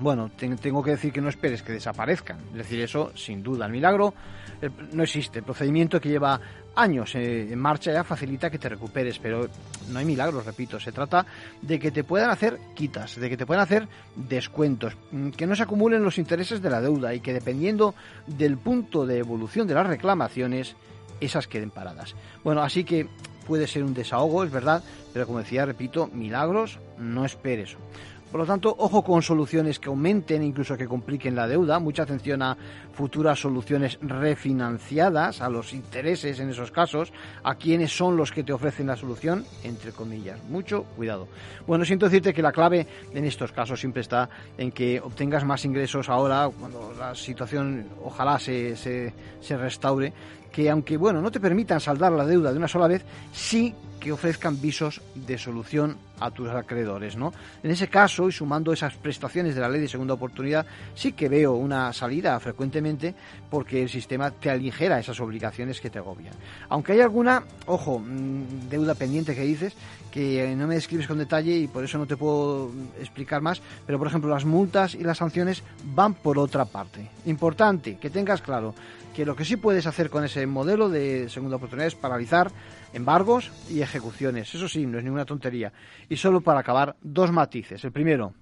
Bueno, 0.00 0.30
tengo 0.34 0.82
que 0.82 0.92
decir 0.92 1.12
que 1.12 1.20
no 1.20 1.28
esperes 1.28 1.62
que 1.62 1.72
desaparezcan. 1.72 2.38
Es 2.52 2.56
decir, 2.56 2.80
eso 2.80 3.12
sin 3.14 3.42
duda. 3.42 3.66
El 3.66 3.72
milagro 3.72 4.14
eh, 4.62 4.70
no 4.92 5.02
existe. 5.02 5.40
El 5.40 5.44
procedimiento 5.44 6.00
que 6.00 6.08
lleva 6.08 6.40
años 6.74 7.14
eh, 7.14 7.52
en 7.52 7.58
marcha 7.58 7.92
ya 7.92 8.02
facilita 8.02 8.48
que 8.48 8.58
te 8.58 8.70
recuperes, 8.70 9.18
pero 9.18 9.46
no 9.90 9.98
hay 9.98 10.06
milagros, 10.06 10.46
repito. 10.46 10.80
Se 10.80 10.90
trata 10.90 11.26
de 11.60 11.78
que 11.78 11.90
te 11.90 12.02
puedan 12.02 12.30
hacer 12.30 12.58
quitas, 12.74 13.16
de 13.16 13.28
que 13.28 13.36
te 13.36 13.44
puedan 13.44 13.62
hacer 13.62 13.88
descuentos, 14.16 14.96
mm, 15.12 15.30
que 15.30 15.46
no 15.46 15.54
se 15.54 15.64
acumulen 15.64 16.02
los 16.02 16.16
intereses 16.16 16.62
de 16.62 16.70
la 16.70 16.80
deuda 16.80 17.12
y 17.12 17.20
que 17.20 17.34
dependiendo 17.34 17.94
del 18.26 18.56
punto 18.56 19.04
de 19.04 19.18
evolución 19.18 19.66
de 19.66 19.74
las 19.74 19.86
reclamaciones, 19.86 20.76
esas 21.20 21.46
queden 21.46 21.70
paradas. 21.70 22.14
Bueno, 22.42 22.62
así 22.62 22.84
que 22.84 23.06
puede 23.46 23.66
ser 23.66 23.84
un 23.84 23.92
desahogo, 23.92 24.44
es 24.44 24.50
verdad, 24.50 24.82
pero 25.12 25.26
como 25.26 25.40
decía, 25.40 25.66
repito, 25.66 26.06
milagros, 26.06 26.78
no 26.98 27.26
esperes. 27.26 27.76
Por 28.30 28.38
lo 28.38 28.46
tanto, 28.46 28.74
ojo 28.78 29.02
con 29.02 29.22
soluciones 29.22 29.80
que 29.80 29.88
aumenten, 29.88 30.42
incluso 30.42 30.76
que 30.76 30.86
compliquen 30.86 31.34
la 31.34 31.48
deuda. 31.48 31.80
Mucha 31.80 32.04
atención 32.04 32.42
a 32.42 32.56
futuras 32.92 33.40
soluciones 33.40 33.98
refinanciadas, 34.00 35.40
a 35.40 35.48
los 35.48 35.72
intereses 35.72 36.38
en 36.38 36.50
esos 36.50 36.70
casos, 36.70 37.12
a 37.42 37.56
quienes 37.56 37.90
son 37.90 38.16
los 38.16 38.30
que 38.30 38.44
te 38.44 38.52
ofrecen 38.52 38.86
la 38.86 38.96
solución, 38.96 39.44
entre 39.64 39.90
comillas. 39.90 40.42
Mucho 40.44 40.84
cuidado. 40.96 41.26
Bueno, 41.66 41.84
siento 41.84 42.06
decirte 42.06 42.32
que 42.32 42.42
la 42.42 42.52
clave 42.52 42.86
en 43.12 43.24
estos 43.24 43.50
casos 43.50 43.80
siempre 43.80 44.02
está 44.02 44.28
en 44.56 44.70
que 44.70 45.00
obtengas 45.00 45.44
más 45.44 45.64
ingresos 45.64 46.08
ahora, 46.08 46.48
cuando 46.56 46.94
la 46.96 47.16
situación 47.16 47.88
ojalá 48.04 48.38
se, 48.38 48.76
se, 48.76 49.12
se 49.40 49.56
restaure, 49.56 50.12
que 50.52 50.70
aunque 50.70 50.96
bueno, 50.96 51.20
no 51.20 51.30
te 51.30 51.40
permitan 51.40 51.80
saldar 51.80 52.12
la 52.12 52.26
deuda 52.26 52.52
de 52.52 52.58
una 52.58 52.68
sola 52.68 52.86
vez, 52.86 53.04
sí 53.32 53.74
que 53.98 54.12
ofrezcan 54.12 54.60
visos 54.60 55.00
de 55.14 55.36
solución 55.36 55.96
a 56.20 56.30
tus 56.30 56.48
acreedores, 56.48 57.16
¿no? 57.16 57.32
En 57.62 57.70
ese 57.70 57.88
caso, 57.88 58.28
y 58.28 58.32
sumando 58.32 58.72
esas 58.72 58.94
prestaciones 58.94 59.54
de 59.54 59.60
la 59.60 59.68
ley 59.68 59.80
de 59.80 59.88
segunda 59.88 60.14
oportunidad, 60.14 60.66
sí 60.94 61.12
que 61.12 61.28
veo 61.28 61.54
una 61.54 61.92
salida 61.92 62.38
frecuentemente 62.38 63.14
porque 63.50 63.82
el 63.82 63.88
sistema 63.88 64.30
te 64.30 64.50
aligera 64.50 64.98
esas 64.98 65.18
obligaciones 65.20 65.80
que 65.80 65.90
te 65.90 65.98
agobian. 65.98 66.34
Aunque 66.68 66.92
hay 66.92 67.00
alguna, 67.00 67.42
ojo, 67.66 67.98
mm, 67.98 68.68
deuda 68.68 68.94
pendiente 68.94 69.34
que 69.34 69.42
dices, 69.42 69.74
que 70.10 70.54
no 70.56 70.66
me 70.66 70.74
describes 70.74 71.06
con 71.06 71.18
detalle 71.18 71.56
y 71.56 71.68
por 71.68 71.84
eso 71.84 71.98
no 71.98 72.06
te 72.06 72.16
puedo 72.16 72.70
explicar 72.98 73.40
más, 73.40 73.62
pero 73.86 73.98
por 73.98 74.08
ejemplo 74.08 74.30
las 74.30 74.44
multas 74.44 74.94
y 74.94 75.02
las 75.04 75.18
sanciones 75.18 75.62
van 75.84 76.14
por 76.14 76.38
otra 76.38 76.64
parte. 76.64 77.08
Importante 77.26 77.96
que 77.98 78.10
tengas 78.10 78.42
claro 78.42 78.74
que 79.14 79.24
lo 79.24 79.36
que 79.36 79.44
sí 79.44 79.56
puedes 79.56 79.86
hacer 79.86 80.10
con 80.10 80.24
ese 80.24 80.46
modelo 80.46 80.88
de 80.88 81.28
segunda 81.28 81.56
oportunidad 81.56 81.88
es 81.88 81.94
paralizar 81.94 82.50
embargos 82.92 83.50
y 83.68 83.82
ejecuciones. 83.82 84.54
Eso 84.54 84.68
sí, 84.68 84.86
no 84.86 84.98
es 84.98 85.04
ninguna 85.04 85.24
tontería. 85.24 85.72
Y 86.08 86.16
solo 86.16 86.40
para 86.40 86.60
acabar, 86.60 86.96
dos 87.02 87.30
matices. 87.32 87.84
El 87.84 87.92
primero, 87.92 88.32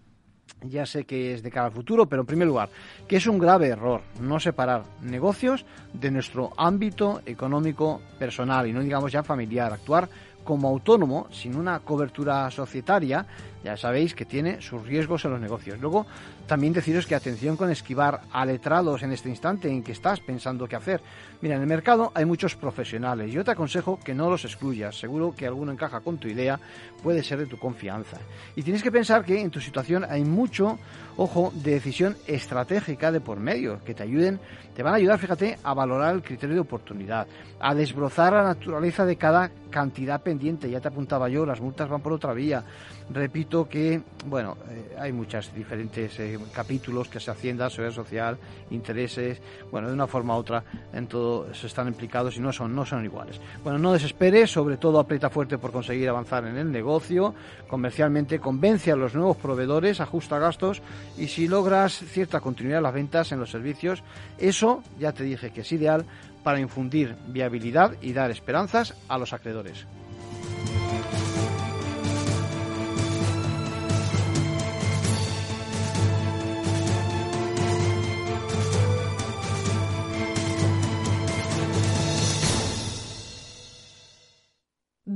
ya 0.63 0.87
sé 0.87 1.05
que 1.05 1.35
es 1.35 1.43
de 1.43 1.51
cara 1.51 1.67
al 1.67 1.73
futuro, 1.73 2.07
pero 2.07 2.23
en 2.23 2.27
primer 2.27 2.49
lugar, 2.49 2.71
que 3.07 3.17
es 3.17 3.27
un 3.27 3.39
grave 3.39 3.69
error 3.69 4.03
no 4.21 4.41
separar 4.41 4.85
negocios 5.03 5.65
de 5.93 6.11
nuestro 6.11 6.53
ámbito 6.57 7.23
económico 7.27 8.01
personal 8.19 8.67
y 8.67 8.73
no 8.73 8.81
digamos 8.81 9.13
ya 9.13 9.23
familiar, 9.23 9.73
actuar 9.73 10.09
como 10.45 10.69
autónomo 10.69 11.29
sin 11.31 11.57
una 11.57 11.81
cobertura 11.81 12.51
societaria, 12.51 13.27
ya 13.65 13.77
sabéis 13.77 14.15
que 14.15 14.25
tiene 14.25 14.61
sus 14.61 14.87
riesgos 14.87 15.25
en 15.25 15.33
los 15.33 15.41
negocios. 15.41 15.79
Luego, 15.81 16.07
también 16.47 16.73
deciros 16.73 17.07
que 17.07 17.15
atención 17.15 17.57
con 17.57 17.71
esquivar 17.71 18.21
a 18.33 18.45
letrados 18.45 19.03
en 19.03 19.13
este 19.13 19.29
instante 19.29 19.69
en 19.69 19.83
que 19.83 19.93
estás 19.93 20.21
pensando 20.21 20.69
qué 20.69 20.77
hacer. 20.77 21.01
Mira, 21.41 21.57
en 21.57 21.63
el 21.63 21.67
mercado 21.67 22.13
hay 22.15 22.25
muchos 22.25 22.57
profesionales. 22.57 23.33
Yo 23.33 23.45
te 23.45 23.51
aconsejo 23.51 23.99
que 23.99 24.15
no 24.15 24.31
los 24.31 24.45
excluyas. 24.45 24.99
Seguro 24.99 25.35
que 25.37 25.47
alguno 25.47 25.73
encaja 25.73 26.01
con 26.01 26.19
tu 26.19 26.29
idea, 26.29 26.59
puede 27.03 27.23
ser 27.23 27.39
de 27.39 27.47
tu 27.47 27.59
confianza. 27.59 28.19
Y 28.57 28.63
tienes 28.63 28.83
que 28.83 28.93
pensar 28.93 29.25
que 29.25 29.41
en 29.41 29.51
tu 29.51 29.61
situación 29.61 30.05
hay 30.09 30.25
mucho, 30.25 30.79
ojo, 31.17 31.53
de 31.55 31.73
decisión 31.73 32.17
estratégica 32.27 33.13
de 33.13 33.21
por 33.21 33.41
medio, 33.41 33.83
que 33.85 33.95
te 33.95 34.03
ayuden, 34.03 34.41
te 34.75 34.83
van 34.83 34.95
a 34.95 34.97
ayudar, 34.97 35.19
fíjate, 35.19 35.59
a 35.63 35.75
valorar 35.75 36.15
el 36.15 36.23
criterio 36.23 36.55
de 36.55 36.61
oportunidad, 36.61 37.27
a 37.61 37.75
desbrozar 37.75 38.33
la 38.33 38.45
naturaleza 38.45 39.05
de 39.05 39.17
cada 39.17 39.51
cantidad 39.71 40.23
pendiente. 40.23 40.71
Ya 40.71 40.81
te 40.81 40.89
apuntaba 40.89 41.29
yo, 41.29 41.45
las 41.45 41.61
multas 41.61 41.89
van 41.89 42.01
por 42.01 42.13
otra 42.13 42.33
vía. 42.33 42.65
Repito 43.11 43.67
que, 43.67 44.03
bueno, 44.27 44.59
eh, 44.71 44.97
hay 44.99 45.13
muchos 45.13 45.55
diferentes 45.55 46.21
eh, 46.21 46.39
capítulos 46.53 47.09
que 47.09 47.19
se 47.19 47.31
Hacienda, 47.31 47.71
Seguridad 47.71 47.95
Social, 47.95 48.39
intereses, 48.71 49.41
bueno, 49.71 49.89
de 49.89 49.95
una 49.95 50.07
forma 50.07 50.37
u 50.37 50.41
otra 50.41 50.63
en 50.93 51.07
todo 51.07 51.53
se 51.55 51.69
están 51.69 51.89
implicados 51.89 52.37
y 52.37 52.41
no 52.41 52.53
son, 52.53 52.75
no 52.75 52.85
son 52.85 53.05
iguales. 53.05 53.41
Bueno, 53.65 53.79
no 53.79 53.95
desesperes, 53.95 54.51
sobre 54.51 54.77
todo 54.77 55.01
aprieta 55.01 55.31
fuerte 55.31 55.57
por 55.57 55.73
conseguir 55.73 56.09
avanzar 56.09 56.47
en 56.47 56.59
el 56.59 56.71
negocio, 56.71 57.35
comercialmente 57.67 58.41
convence 58.41 58.93
a 58.93 58.97
los 58.97 59.15
nuevos 59.15 59.39
proveedores, 59.39 60.01
ajusta 60.01 60.39
gastos 60.39 60.83
y 61.17 61.29
si 61.29 61.49
logras 61.49 61.95
cierta 61.95 62.41
continuidad 62.41 62.79
en 62.79 62.85
las 62.85 62.95
ventas, 62.95 63.33
en 63.33 63.41
los 63.41 63.51
servicios, 63.51 64.03
eso 64.37 64.83
ya 64.99 65.13
te 65.13 65.25
dije 65.25 65.51
que 65.51 65.63
es 65.63 65.73
ideal 65.73 66.05
para 66.43 66.61
infundir 66.61 67.17
viabilidad 67.29 67.95
y 68.03 68.13
dar 68.13 68.31
esperanzas 68.31 68.95
a 69.09 69.17
los 69.17 69.33
acreedores. 69.33 69.87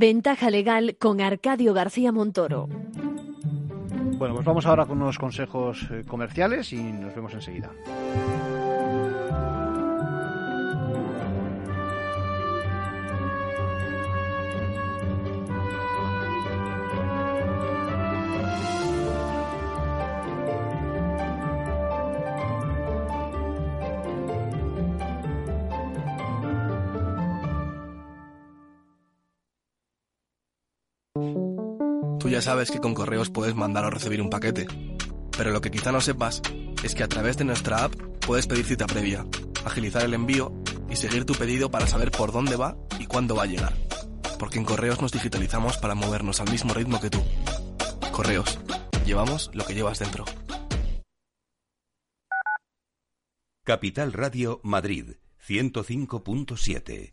Ventaja 0.02 0.50
legal 0.50 0.96
con 0.98 1.20
Arcadio 1.20 1.72
García 1.72 2.10
Montoro. 2.10 2.66
Bueno, 4.18 4.34
pues 4.34 4.44
vamos 4.44 4.66
ahora 4.66 4.84
con 4.84 5.00
unos 5.00 5.16
consejos 5.16 5.86
eh, 5.92 6.02
comerciales 6.08 6.72
y 6.72 6.82
nos 6.82 7.14
vemos 7.14 7.32
enseguida. 7.34 7.70
Ya 32.32 32.40
sabes 32.40 32.70
que 32.70 32.80
con 32.80 32.94
correos 32.94 33.28
puedes 33.28 33.54
mandar 33.54 33.84
o 33.84 33.90
recibir 33.90 34.22
un 34.22 34.30
paquete. 34.30 34.66
Pero 35.36 35.50
lo 35.50 35.60
que 35.60 35.70
quizá 35.70 35.92
no 35.92 36.00
sepas 36.00 36.40
es 36.82 36.94
que 36.94 37.02
a 37.02 37.08
través 37.08 37.36
de 37.36 37.44
nuestra 37.44 37.84
app 37.84 37.94
puedes 38.26 38.46
pedir 38.46 38.64
cita 38.64 38.86
previa, 38.86 39.26
agilizar 39.66 40.02
el 40.02 40.14
envío 40.14 40.50
y 40.88 40.96
seguir 40.96 41.26
tu 41.26 41.34
pedido 41.34 41.70
para 41.70 41.86
saber 41.86 42.10
por 42.10 42.32
dónde 42.32 42.56
va 42.56 42.74
y 42.98 43.04
cuándo 43.04 43.36
va 43.36 43.42
a 43.42 43.46
llegar. 43.46 43.74
Porque 44.38 44.58
en 44.58 44.64
correos 44.64 45.02
nos 45.02 45.12
digitalizamos 45.12 45.76
para 45.76 45.94
movernos 45.94 46.40
al 46.40 46.50
mismo 46.50 46.72
ritmo 46.72 47.02
que 47.02 47.10
tú. 47.10 47.22
Correos, 48.12 48.58
llevamos 49.04 49.50
lo 49.52 49.66
que 49.66 49.74
llevas 49.74 49.98
dentro. 49.98 50.24
Capital 53.62 54.14
Radio 54.14 54.58
Madrid 54.64 55.16
105.7 55.46 57.12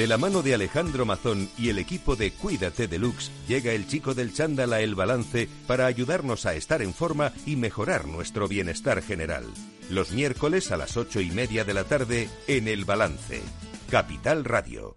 De 0.00 0.06
la 0.06 0.16
mano 0.16 0.40
de 0.40 0.54
Alejandro 0.54 1.04
Mazón 1.04 1.50
y 1.58 1.68
el 1.68 1.78
equipo 1.78 2.16
de 2.16 2.30
Cuídate 2.30 2.88
Deluxe, 2.88 3.30
llega 3.46 3.72
el 3.72 3.86
chico 3.86 4.14
del 4.14 4.32
chándal 4.32 4.72
a 4.72 4.80
El 4.80 4.94
Balance 4.94 5.46
para 5.66 5.84
ayudarnos 5.84 6.46
a 6.46 6.54
estar 6.54 6.80
en 6.80 6.94
forma 6.94 7.34
y 7.44 7.56
mejorar 7.56 8.06
nuestro 8.06 8.48
bienestar 8.48 9.02
general. 9.02 9.44
Los 9.90 10.12
miércoles 10.12 10.72
a 10.72 10.78
las 10.78 10.96
ocho 10.96 11.20
y 11.20 11.30
media 11.30 11.66
de 11.66 11.74
la 11.74 11.84
tarde 11.84 12.30
en 12.46 12.66
El 12.66 12.86
Balance. 12.86 13.42
Capital 13.90 14.46
Radio. 14.46 14.96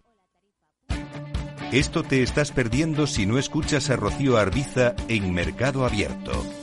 Esto 1.73 2.03
te 2.03 2.23
estás 2.23 2.53
perdiendo 2.53 3.05
si 3.05 3.25
no 3.25 3.37
escuchas 3.37 3.89
a 3.89 3.97
Rocío 3.97 4.37
Arbiza 4.37 4.95
en 5.09 5.33
Mercado 5.33 5.85
Abierto. 5.85 6.62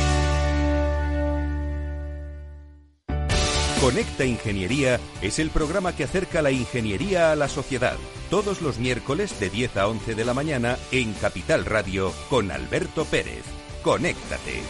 Conecta 3.81 4.23
Ingeniería 4.25 4.99
es 5.23 5.39
el 5.39 5.49
programa 5.49 5.95
que 5.95 6.03
acerca 6.03 6.43
la 6.43 6.51
ingeniería 6.51 7.31
a 7.31 7.35
la 7.35 7.47
sociedad. 7.47 7.97
Todos 8.29 8.61
los 8.61 8.77
miércoles 8.77 9.39
de 9.39 9.49
10 9.49 9.75
a 9.77 9.87
11 9.87 10.13
de 10.13 10.23
la 10.23 10.35
mañana 10.35 10.77
en 10.91 11.13
Capital 11.13 11.65
Radio 11.65 12.13
con 12.29 12.51
Alberto 12.51 13.05
Pérez. 13.05 13.43
Conéctate. 13.81 14.61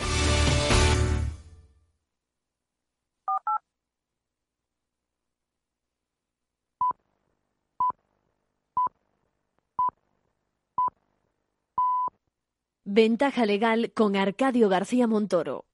Ventaja 12.86 13.45
legal 13.45 13.91
con 13.93 14.15
Arcadio 14.15 14.69
García 14.69 15.06
Montoro. 15.06 15.65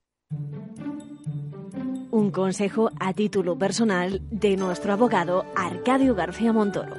Un 2.09 2.31
consejo 2.31 2.89
a 3.01 3.13
título 3.13 3.57
personal 3.57 4.21
de 4.31 4.55
nuestro 4.55 4.93
abogado 4.93 5.45
Arcadio 5.57 6.15
García 6.15 6.53
Montoro. 6.53 6.95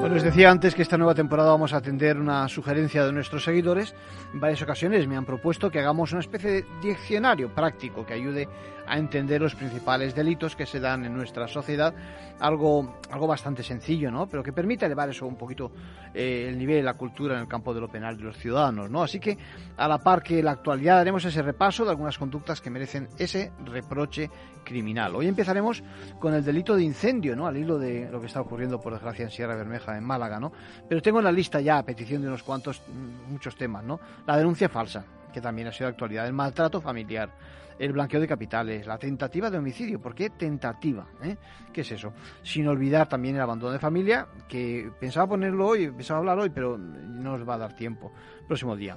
Bueno, 0.00 0.14
les 0.14 0.24
decía 0.24 0.50
antes 0.50 0.74
que 0.74 0.82
esta 0.82 0.98
nueva 0.98 1.14
temporada 1.14 1.50
vamos 1.50 1.72
a 1.72 1.76
atender 1.76 2.18
una 2.18 2.48
sugerencia 2.48 3.04
de 3.04 3.12
nuestros 3.12 3.44
seguidores. 3.44 3.94
En 4.34 4.40
varias 4.40 4.62
ocasiones 4.62 5.06
me 5.06 5.16
han 5.16 5.26
propuesto 5.26 5.70
que 5.70 5.78
hagamos 5.78 6.10
una 6.10 6.22
especie 6.22 6.50
de 6.50 6.64
diccionario 6.82 7.54
práctico 7.54 8.04
que 8.04 8.14
ayude 8.14 8.48
a 8.90 8.98
entender 8.98 9.40
los 9.40 9.54
principales 9.54 10.16
delitos 10.16 10.56
que 10.56 10.66
se 10.66 10.80
dan 10.80 11.04
en 11.04 11.14
nuestra 11.14 11.46
sociedad. 11.46 11.94
Algo, 12.40 12.98
algo 13.10 13.26
bastante 13.28 13.62
sencillo, 13.62 14.10
¿no? 14.10 14.26
Pero 14.26 14.42
que 14.42 14.52
permita 14.52 14.86
elevar 14.86 15.08
eso 15.08 15.26
un 15.26 15.36
poquito 15.36 15.70
eh, 16.12 16.46
el 16.48 16.58
nivel 16.58 16.76
de 16.78 16.82
la 16.82 16.94
cultura 16.94 17.36
en 17.36 17.42
el 17.42 17.48
campo 17.48 17.72
de 17.72 17.80
lo 17.80 17.88
penal 17.88 18.16
de 18.16 18.24
los 18.24 18.36
ciudadanos, 18.36 18.90
¿no? 18.90 19.04
Así 19.04 19.20
que, 19.20 19.38
a 19.76 19.86
la 19.86 19.98
par 19.98 20.24
que 20.24 20.42
la 20.42 20.50
actualidad, 20.52 20.98
haremos 20.98 21.24
ese 21.24 21.40
repaso 21.40 21.84
de 21.84 21.90
algunas 21.90 22.18
conductas 22.18 22.60
que 22.60 22.68
merecen 22.68 23.08
ese 23.16 23.52
reproche 23.64 24.28
criminal. 24.64 25.14
Hoy 25.14 25.28
empezaremos 25.28 25.84
con 26.18 26.34
el 26.34 26.44
delito 26.44 26.74
de 26.74 26.82
incendio, 26.82 27.36
¿no? 27.36 27.46
Al 27.46 27.56
hilo 27.56 27.78
de 27.78 28.10
lo 28.10 28.20
que 28.20 28.26
está 28.26 28.40
ocurriendo, 28.40 28.80
por 28.80 28.92
desgracia, 28.92 29.22
en 29.22 29.30
Sierra 29.30 29.54
Bermeja, 29.54 29.96
en 29.96 30.02
Málaga, 30.02 30.40
¿no? 30.40 30.50
Pero 30.88 31.00
tengo 31.00 31.20
en 31.20 31.26
la 31.26 31.32
lista 31.32 31.60
ya, 31.60 31.78
a 31.78 31.84
petición 31.84 32.22
de 32.22 32.28
unos 32.28 32.42
cuantos, 32.42 32.82
mm, 32.88 33.30
muchos 33.30 33.54
temas, 33.54 33.84
¿no? 33.84 34.00
La 34.26 34.36
denuncia 34.36 34.68
falsa, 34.68 35.04
que 35.32 35.40
también 35.40 35.68
ha 35.68 35.72
sido 35.72 35.88
actualidad, 35.88 36.26
el 36.26 36.32
maltrato 36.32 36.80
familiar, 36.80 37.30
el 37.78 37.92
blanqueo 37.92 38.20
de 38.20 38.28
capitales, 38.28 38.86
la 38.86 38.98
tentativa 38.98 39.50
de 39.50 39.58
homicidio. 39.58 40.00
¿Por 40.00 40.14
qué 40.14 40.30
tentativa? 40.30 41.06
Eh? 41.22 41.36
¿Qué 41.72 41.80
es 41.80 41.90
eso? 41.92 42.12
Sin 42.42 42.68
olvidar 42.68 43.08
también 43.08 43.36
el 43.36 43.40
abandono 43.40 43.72
de 43.72 43.78
familia, 43.78 44.26
que 44.48 44.90
pensaba 45.00 45.28
ponerlo 45.28 45.66
hoy, 45.66 45.90
pensaba 45.90 46.18
hablar 46.18 46.38
hoy, 46.38 46.50
pero 46.50 46.76
no 46.76 47.38
nos 47.38 47.48
va 47.48 47.54
a 47.54 47.58
dar 47.58 47.74
tiempo. 47.74 48.12
Próximo 48.46 48.76
día. 48.76 48.96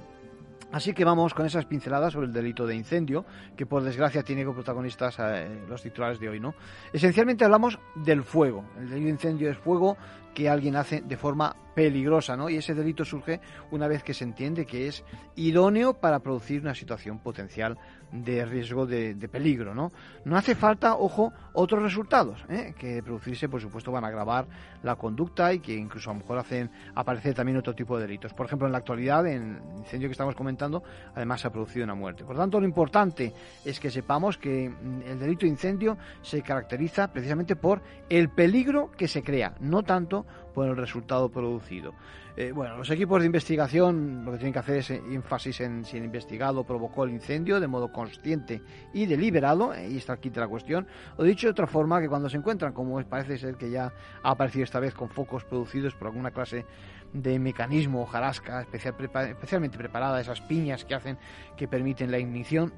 Así 0.70 0.92
que 0.92 1.04
vamos 1.04 1.32
con 1.34 1.46
esas 1.46 1.66
pinceladas 1.66 2.12
sobre 2.12 2.26
el 2.26 2.32
delito 2.32 2.66
de 2.66 2.74
incendio, 2.74 3.24
que 3.56 3.64
por 3.64 3.82
desgracia 3.82 4.22
tiene 4.22 4.42
como 4.42 4.56
protagonistas 4.56 5.16
eh, 5.20 5.62
los 5.68 5.80
titulares 5.80 6.18
de 6.18 6.28
hoy, 6.28 6.40
¿no? 6.40 6.54
Esencialmente 6.92 7.44
hablamos 7.44 7.78
del 7.94 8.24
fuego. 8.24 8.64
El 8.76 8.90
delito 8.90 9.04
de 9.04 9.10
incendio 9.10 9.50
es 9.50 9.56
fuego 9.56 9.96
que 10.34 10.48
alguien 10.48 10.74
hace 10.74 11.00
de 11.00 11.16
forma 11.16 11.54
peligrosa, 11.74 12.36
¿no? 12.36 12.48
Y 12.48 12.56
ese 12.56 12.74
delito 12.74 13.04
surge 13.04 13.40
una 13.70 13.88
vez 13.88 14.02
que 14.02 14.14
se 14.14 14.24
entiende 14.24 14.66
que 14.66 14.88
es 14.88 15.04
idóneo 15.36 15.94
para 15.94 16.20
producir 16.20 16.60
una 16.60 16.74
situación 16.74 17.18
potencial 17.18 17.78
de 18.14 18.44
riesgo 18.44 18.86
de, 18.86 19.14
peligro, 19.30 19.74
¿no? 19.74 19.90
No 20.24 20.36
hace 20.36 20.54
falta, 20.54 20.94
ojo, 20.94 21.32
otros 21.52 21.82
resultados, 21.82 22.44
¿eh? 22.48 22.72
que 22.78 23.02
producirse, 23.02 23.48
por 23.48 23.60
supuesto, 23.60 23.90
van 23.90 24.04
a 24.04 24.08
agravar 24.08 24.46
la 24.82 24.94
conducta 24.94 25.52
y 25.52 25.58
que 25.58 25.74
incluso 25.74 26.10
a 26.10 26.12
lo 26.12 26.20
mejor 26.20 26.38
hacen 26.38 26.70
aparecer 26.94 27.34
también 27.34 27.58
otro 27.58 27.74
tipo 27.74 27.96
de 27.96 28.06
delitos. 28.06 28.32
Por 28.32 28.46
ejemplo, 28.46 28.66
en 28.66 28.72
la 28.72 28.78
actualidad, 28.78 29.26
en 29.26 29.56
el 29.56 29.78
incendio 29.78 30.08
que 30.08 30.12
estamos 30.12 30.36
comentando, 30.36 30.84
además 31.14 31.40
se 31.40 31.48
ha 31.48 31.50
producido 31.50 31.84
una 31.84 31.94
muerte. 31.94 32.24
Por 32.24 32.36
tanto, 32.36 32.60
lo 32.60 32.66
importante 32.66 33.32
es 33.64 33.80
que 33.80 33.90
sepamos 33.90 34.38
que 34.38 34.68
mm, 34.68 35.02
el 35.06 35.18
delito 35.18 35.40
de 35.40 35.48
incendio 35.48 35.98
se 36.22 36.42
caracteriza 36.42 37.12
precisamente 37.12 37.56
por 37.56 37.82
el 38.08 38.28
peligro 38.28 38.92
que 38.92 39.08
se 39.08 39.22
crea, 39.22 39.54
no 39.58 39.82
tanto 39.82 40.24
por 40.54 40.68
el 40.68 40.76
resultado 40.76 41.28
producido. 41.28 41.92
Eh, 42.36 42.52
bueno, 42.52 42.76
los 42.76 42.90
equipos 42.90 43.20
de 43.20 43.26
investigación 43.26 44.24
lo 44.24 44.32
que 44.32 44.38
tienen 44.38 44.52
que 44.52 44.58
hacer 44.58 44.76
es 44.78 44.90
énfasis 44.90 45.60
en 45.60 45.84
si 45.84 45.98
el 45.98 46.04
investigado 46.04 46.64
provocó 46.64 47.04
el 47.04 47.10
incendio 47.10 47.60
de 47.60 47.66
modo 47.66 47.92
consciente 47.92 48.60
y 48.92 49.06
deliberado, 49.06 49.74
eh, 49.74 49.88
y 49.88 49.98
está 49.98 50.14
aquí 50.14 50.30
la 50.34 50.48
cuestión, 50.48 50.86
o 51.16 51.22
dicho 51.22 51.46
de 51.46 51.52
otra 51.52 51.66
forma, 51.66 52.00
que 52.00 52.08
cuando 52.08 52.28
se 52.28 52.36
encuentran, 52.36 52.72
como 52.72 53.02
parece 53.04 53.38
ser 53.38 53.56
que 53.56 53.70
ya 53.70 53.92
ha 54.22 54.30
aparecido 54.30 54.64
esta 54.64 54.80
vez 54.80 54.94
con 54.94 55.08
focos 55.08 55.44
producidos 55.44 55.94
por 55.94 56.08
alguna 56.08 56.30
clase 56.30 56.64
de 57.12 57.38
mecanismo 57.38 58.02
o 58.02 58.06
jarasca 58.06 58.62
especial, 58.62 58.94
especialmente 59.28 59.78
preparada, 59.78 60.20
esas 60.20 60.40
piñas 60.40 60.84
que 60.84 60.94
hacen 60.94 61.18
que 61.56 61.68
permiten 61.68 62.10
la 62.10 62.18
ignición, 62.18 62.72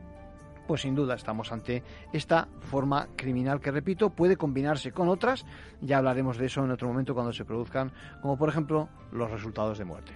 pues 0.66 0.83
sin 0.83 0.94
duda 0.94 1.14
estamos 1.14 1.52
ante 1.52 1.83
esta 2.12 2.48
forma 2.61 3.09
criminal 3.16 3.61
que, 3.61 3.70
repito, 3.70 4.11
puede 4.11 4.37
combinarse 4.37 4.92
con 4.92 5.09
otras. 5.09 5.46
Ya 5.81 5.98
hablaremos 5.98 6.38
de 6.38 6.46
eso 6.46 6.64
en 6.64 6.70
otro 6.70 6.88
momento 6.88 7.14
cuando 7.14 7.33
se 7.33 7.44
produzcan, 7.44 7.92
como 8.20 8.37
por 8.37 8.48
ejemplo 8.48 8.88
los 9.12 9.31
resultados 9.31 9.79
de 9.79 9.85
muerte. 9.85 10.12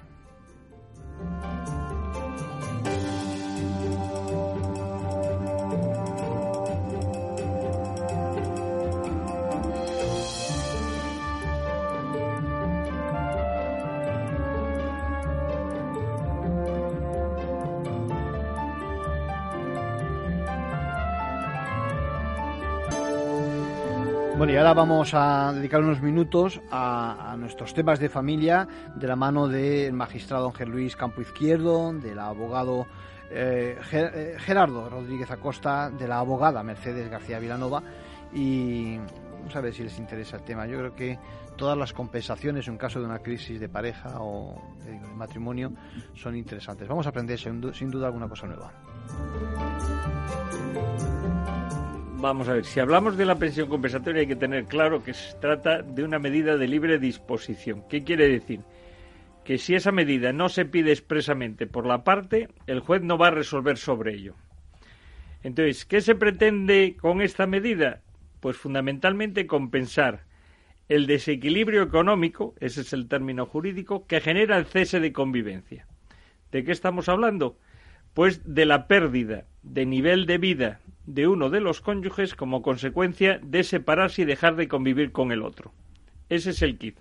Bueno, 24.41 24.55
y 24.55 24.57
ahora 24.57 24.73
vamos 24.73 25.13
a 25.13 25.53
dedicar 25.53 25.83
unos 25.83 26.01
minutos 26.01 26.63
a, 26.71 27.37
nuestros 27.39 27.75
temas 27.75 27.99
de 27.99 28.09
familia 28.09 28.67
de 28.95 29.07
la 29.07 29.15
mano 29.15 29.47
del 29.47 29.93
magistrado 29.93 30.47
Ángel 30.47 30.71
Luis 30.71 30.97
Campo 30.97 31.21
Izquierdo, 31.21 31.93
del 31.93 32.19
abogado 32.19 32.87
eh, 33.31 33.79
eh, 33.93 34.37
Gerardo 34.39 34.89
Rodríguez 34.89 35.31
Acosta, 35.31 35.91
de 35.91 36.09
la 36.09 36.21
abogada 36.21 36.63
Mercedes 36.63 37.11
García 37.11 37.39
Vilanova 37.39 37.83
y 38.33 38.97
vamos 38.97 39.55
a 39.55 39.61
ver 39.61 39.75
si 39.75 39.83
les 39.83 39.99
interesa 39.99 40.39
el 40.39 40.43
tema. 40.45 40.67
Yo 40.67 40.79
creo 40.79 40.95
que 40.95 41.19
todas 41.57 41.77
las 41.77 41.93
compensaciones 41.93 42.67
en 42.67 42.79
caso 42.79 42.99
de 42.99 43.05
una 43.05 43.19
crisis 43.19 43.61
de 43.61 43.69
pareja 43.69 44.23
o 44.23 44.59
de, 44.87 44.99
matrimonio 45.17 45.71
son 46.15 46.35
interesantes. 46.35 46.89
Vamos 46.89 47.05
a 47.05 47.11
aprender 47.11 47.39
sin 47.39 47.91
duda 47.91 48.07
alguna 48.07 48.27
cosa 48.27 48.47
nueva. 48.47 48.73
Vamos 52.21 52.51
a 52.51 52.53
ver, 52.53 52.67
si 52.67 52.79
hablamos 52.81 53.17
de 53.17 53.25
la 53.25 53.39
pensión 53.39 53.71
compensatoria 53.71 54.21
hay 54.21 54.27
que 54.27 54.37
tener 54.37 54.67
claro 54.67 55.03
que 55.03 55.15
se 55.15 55.35
trata 55.39 55.81
de 55.81 56.05
una 56.05 56.19
medida 56.19 56.59
de 56.59 56.69
libre 56.69 56.99
disposición. 56.99 57.83
¿Qué 57.89 58.05
quiere 58.05 58.29
decir? 58.29 58.61
Que 59.43 59.57
si 59.57 59.75
esa 59.75 59.91
medida 59.91 60.31
no 60.31 60.51
se 60.51 60.67
pide 60.67 60.93
expresamente 60.93 61.67
por 61.67 61.87
la 61.87 62.05
parte, 62.05 62.49
el 62.67 62.81
juez 62.81 63.01
no 63.01 63.17
va 63.17 63.29
a 63.29 63.31
resolver 63.31 63.79
sobre 63.79 64.17
ello. 64.17 64.35
Entonces, 65.43 65.87
¿qué 65.87 66.03
se 66.03 66.15
pretende 66.15 66.95
con 67.01 67.23
esta 67.23 67.47
medida? 67.47 68.03
Pues 68.41 68.59
fundamentalmente 68.59 69.47
compensar 69.47 70.25
el 70.91 71.07
desequilibrio 71.07 71.83
económico, 71.83 72.55
ese 72.61 72.83
es 72.83 72.93
el 72.93 73.09
término 73.09 73.47
jurídico, 73.47 74.07
que 74.07 74.21
genera 74.21 74.59
el 74.59 74.67
cese 74.67 75.01
de 75.01 75.15
convivencia. 75.15 75.87
¿De 76.53 76.65
qué 76.65 76.73
estamos 76.73 77.09
hablando? 77.09 77.57
Pues 78.13 78.43
de 78.45 78.67
la 78.67 78.89
pérdida 78.89 79.47
de 79.63 79.87
nivel 79.87 80.27
de 80.27 80.37
vida 80.37 80.81
de 81.07 81.27
uno 81.27 81.51
de 81.51 81.61
los 81.61 81.81
cónyuges 81.81 82.35
como 82.35 82.63
consecuencia 82.63 83.41
de 83.43 83.65
separarse 83.65 84.23
y 84.23 84.25
dejar 84.25 84.57
de 84.57 84.69
convivir 84.69 85.13
con 85.13 85.33
el 85.33 85.43
otro. 85.43 85.73
Ese 86.29 86.51
es 86.51 86.63
el 86.63 86.79
kit. 86.79 86.97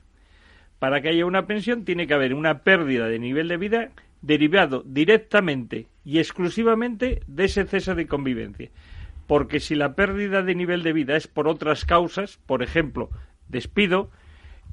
Para 0.80 1.02
que 1.02 1.10
haya 1.10 1.26
una 1.26 1.46
pensión 1.46 1.86
tiene 1.86 2.08
que 2.08 2.14
haber 2.14 2.34
una 2.34 2.64
pérdida 2.64 3.08
de 3.08 3.20
nivel 3.20 3.48
de 3.48 3.58
vida 3.58 3.90
derivado 4.22 4.84
directamente 4.86 5.88
y 6.04 6.20
exclusivamente 6.20 7.22
de 7.28 7.46
ese 7.46 7.66
cese 7.66 7.96
de 7.96 8.08
convivencia. 8.08 8.70
Porque 9.28 9.60
si 9.60 9.76
la 9.76 9.94
pérdida 9.94 10.42
de 10.42 10.56
nivel 10.56 10.82
de 10.82 10.94
vida 10.94 11.16
es 11.16 11.28
por 11.28 11.48
otras 11.48 11.86
causas, 11.86 12.40
por 12.46 12.64
ejemplo, 12.64 13.10
despido, 13.48 14.10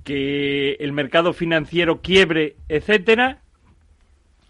que 0.04 0.74
el 0.74 0.92
mercado 0.92 1.32
financiero 1.32 2.00
quiebre, 2.00 2.56
etcétera, 2.68 3.42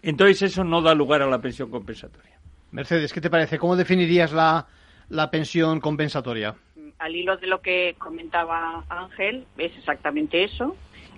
entonces 0.01 0.43
eso 0.43 0.63
no 0.63 0.81
da 0.81 0.93
lugar 0.93 1.21
a 1.21 1.27
la 1.27 1.41
pensión 1.41 1.71
compensatoria. 1.71 2.36
Mercedes, 2.77 3.11
¿qué 3.11 3.21
te 3.21 3.31
parece? 3.31 3.57
¿Cómo 3.57 3.75
definirías 3.75 4.31
la, 4.31 4.67
la 5.09 5.31
pensión 5.31 5.79
compensatoria? 5.79 6.55
al 6.99 7.15
hilo 7.15 7.37
de 7.37 7.47
lo 7.47 7.61
que 7.61 7.95
comentaba 7.97 8.83
Ángel, 8.87 9.45
es 9.57 9.75
exactamente 9.77 10.43
eso. 10.43 10.75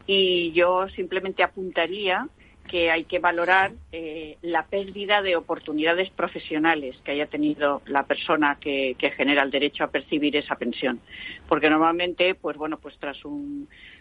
Y 0.07 0.53
yo 0.53 0.87
simplemente 0.89 1.43
apuntaría 1.43 2.27
que 2.69 2.91
hay 2.91 3.03
que 3.03 3.19
valorar 3.19 3.73
eh, 3.91 4.37
la 4.41 4.67
pérdida 4.67 5.21
de 5.21 5.35
oportunidades 5.35 6.09
profesionales 6.11 6.95
que 7.03 7.11
haya 7.11 7.25
tenido 7.25 7.81
la 7.85 8.03
persona 8.03 8.57
que, 8.61 8.95
genera 9.17 9.43
el 9.43 9.51
derecho 9.51 9.83
a 9.83 9.87
percibir 9.87 10.37
esa 10.37 10.55
pensión. 10.55 11.01
Porque 11.49 11.69
normalmente, 11.69 12.35
pues 12.35 12.55
bueno, 12.55 12.77
pues 12.77 12.95
tras 12.99 13.17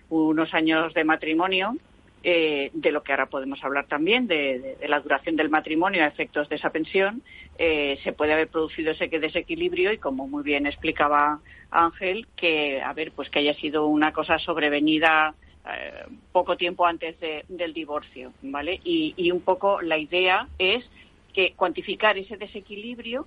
unos 0.09 0.55
años 0.55 0.94
de 0.94 1.05
matrimonio, 1.05 1.77
eh, 2.24 2.70
de 2.72 2.90
lo 2.90 3.02
que 3.02 3.12
ahora 3.12 3.26
podemos 3.26 3.62
hablar 3.62 3.87
también, 3.87 4.26
de, 4.26 4.76
la 4.88 5.00
duración 5.00 5.37
del 5.37 5.50
matrimonio 5.50 6.02
a 6.02 6.09
efectos 6.09 6.48
de 6.48 6.57
esa 6.57 6.70
pensión, 6.70 7.22
eh, 7.59 7.98
se 8.02 8.12
puede 8.12 8.33
haber 8.33 8.48
producido 8.48 8.90
ese 8.90 9.07
desequilibrio 9.07 9.92
y, 9.92 9.98
como 9.98 10.26
muy 10.26 10.42
bien 10.42 10.66
explicaba 10.66 11.40
Ángel, 11.70 12.26
que, 12.37 12.83
a 12.83 12.92
ver, 12.92 13.12
pues 13.12 13.31
que 13.31 13.38
haya 13.38 13.54
sido 13.54 13.87
una 13.87 14.12
cosa 14.12 14.38
sobrevenida 14.38 15.35
eh, 15.70 16.07
poco 16.33 16.57
tiempo 16.57 16.87
antes 16.87 17.16
del 17.48 17.72
divorcio, 17.72 18.33
¿vale? 18.42 18.81
Y, 18.85 19.31
un 19.31 19.40
poco 19.40 19.81
la 19.81 19.98
idea 19.98 20.48
es 20.59 20.85
que 21.33 21.52
cuantificar 21.52 22.18
ese 22.18 22.37
desequilibrio 22.37 23.26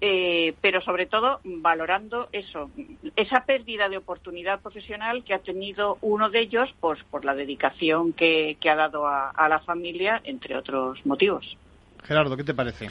eh, 0.00 0.54
pero 0.60 0.80
sobre 0.80 1.06
todo 1.06 1.40
valorando 1.44 2.28
eso, 2.32 2.70
esa 3.16 3.44
pérdida 3.44 3.88
de 3.88 3.96
oportunidad 3.96 4.60
profesional 4.60 5.24
que 5.24 5.34
ha 5.34 5.40
tenido 5.40 5.98
uno 6.02 6.30
de 6.30 6.40
ellos 6.40 6.72
pues, 6.80 7.02
por 7.10 7.24
la 7.24 7.34
dedicación 7.34 8.12
que, 8.12 8.56
ha 8.68 8.74
dado 8.76 9.08
a, 9.08 9.48
la 9.48 9.58
familia, 9.60 10.20
entre 10.24 10.56
otros 10.56 11.04
motivos. 11.04 11.56
Gerardo, 12.04 12.36
¿qué 12.36 12.44
te 12.44 12.54
parece? 12.54 12.90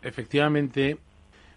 Efectivamente, 0.00 0.98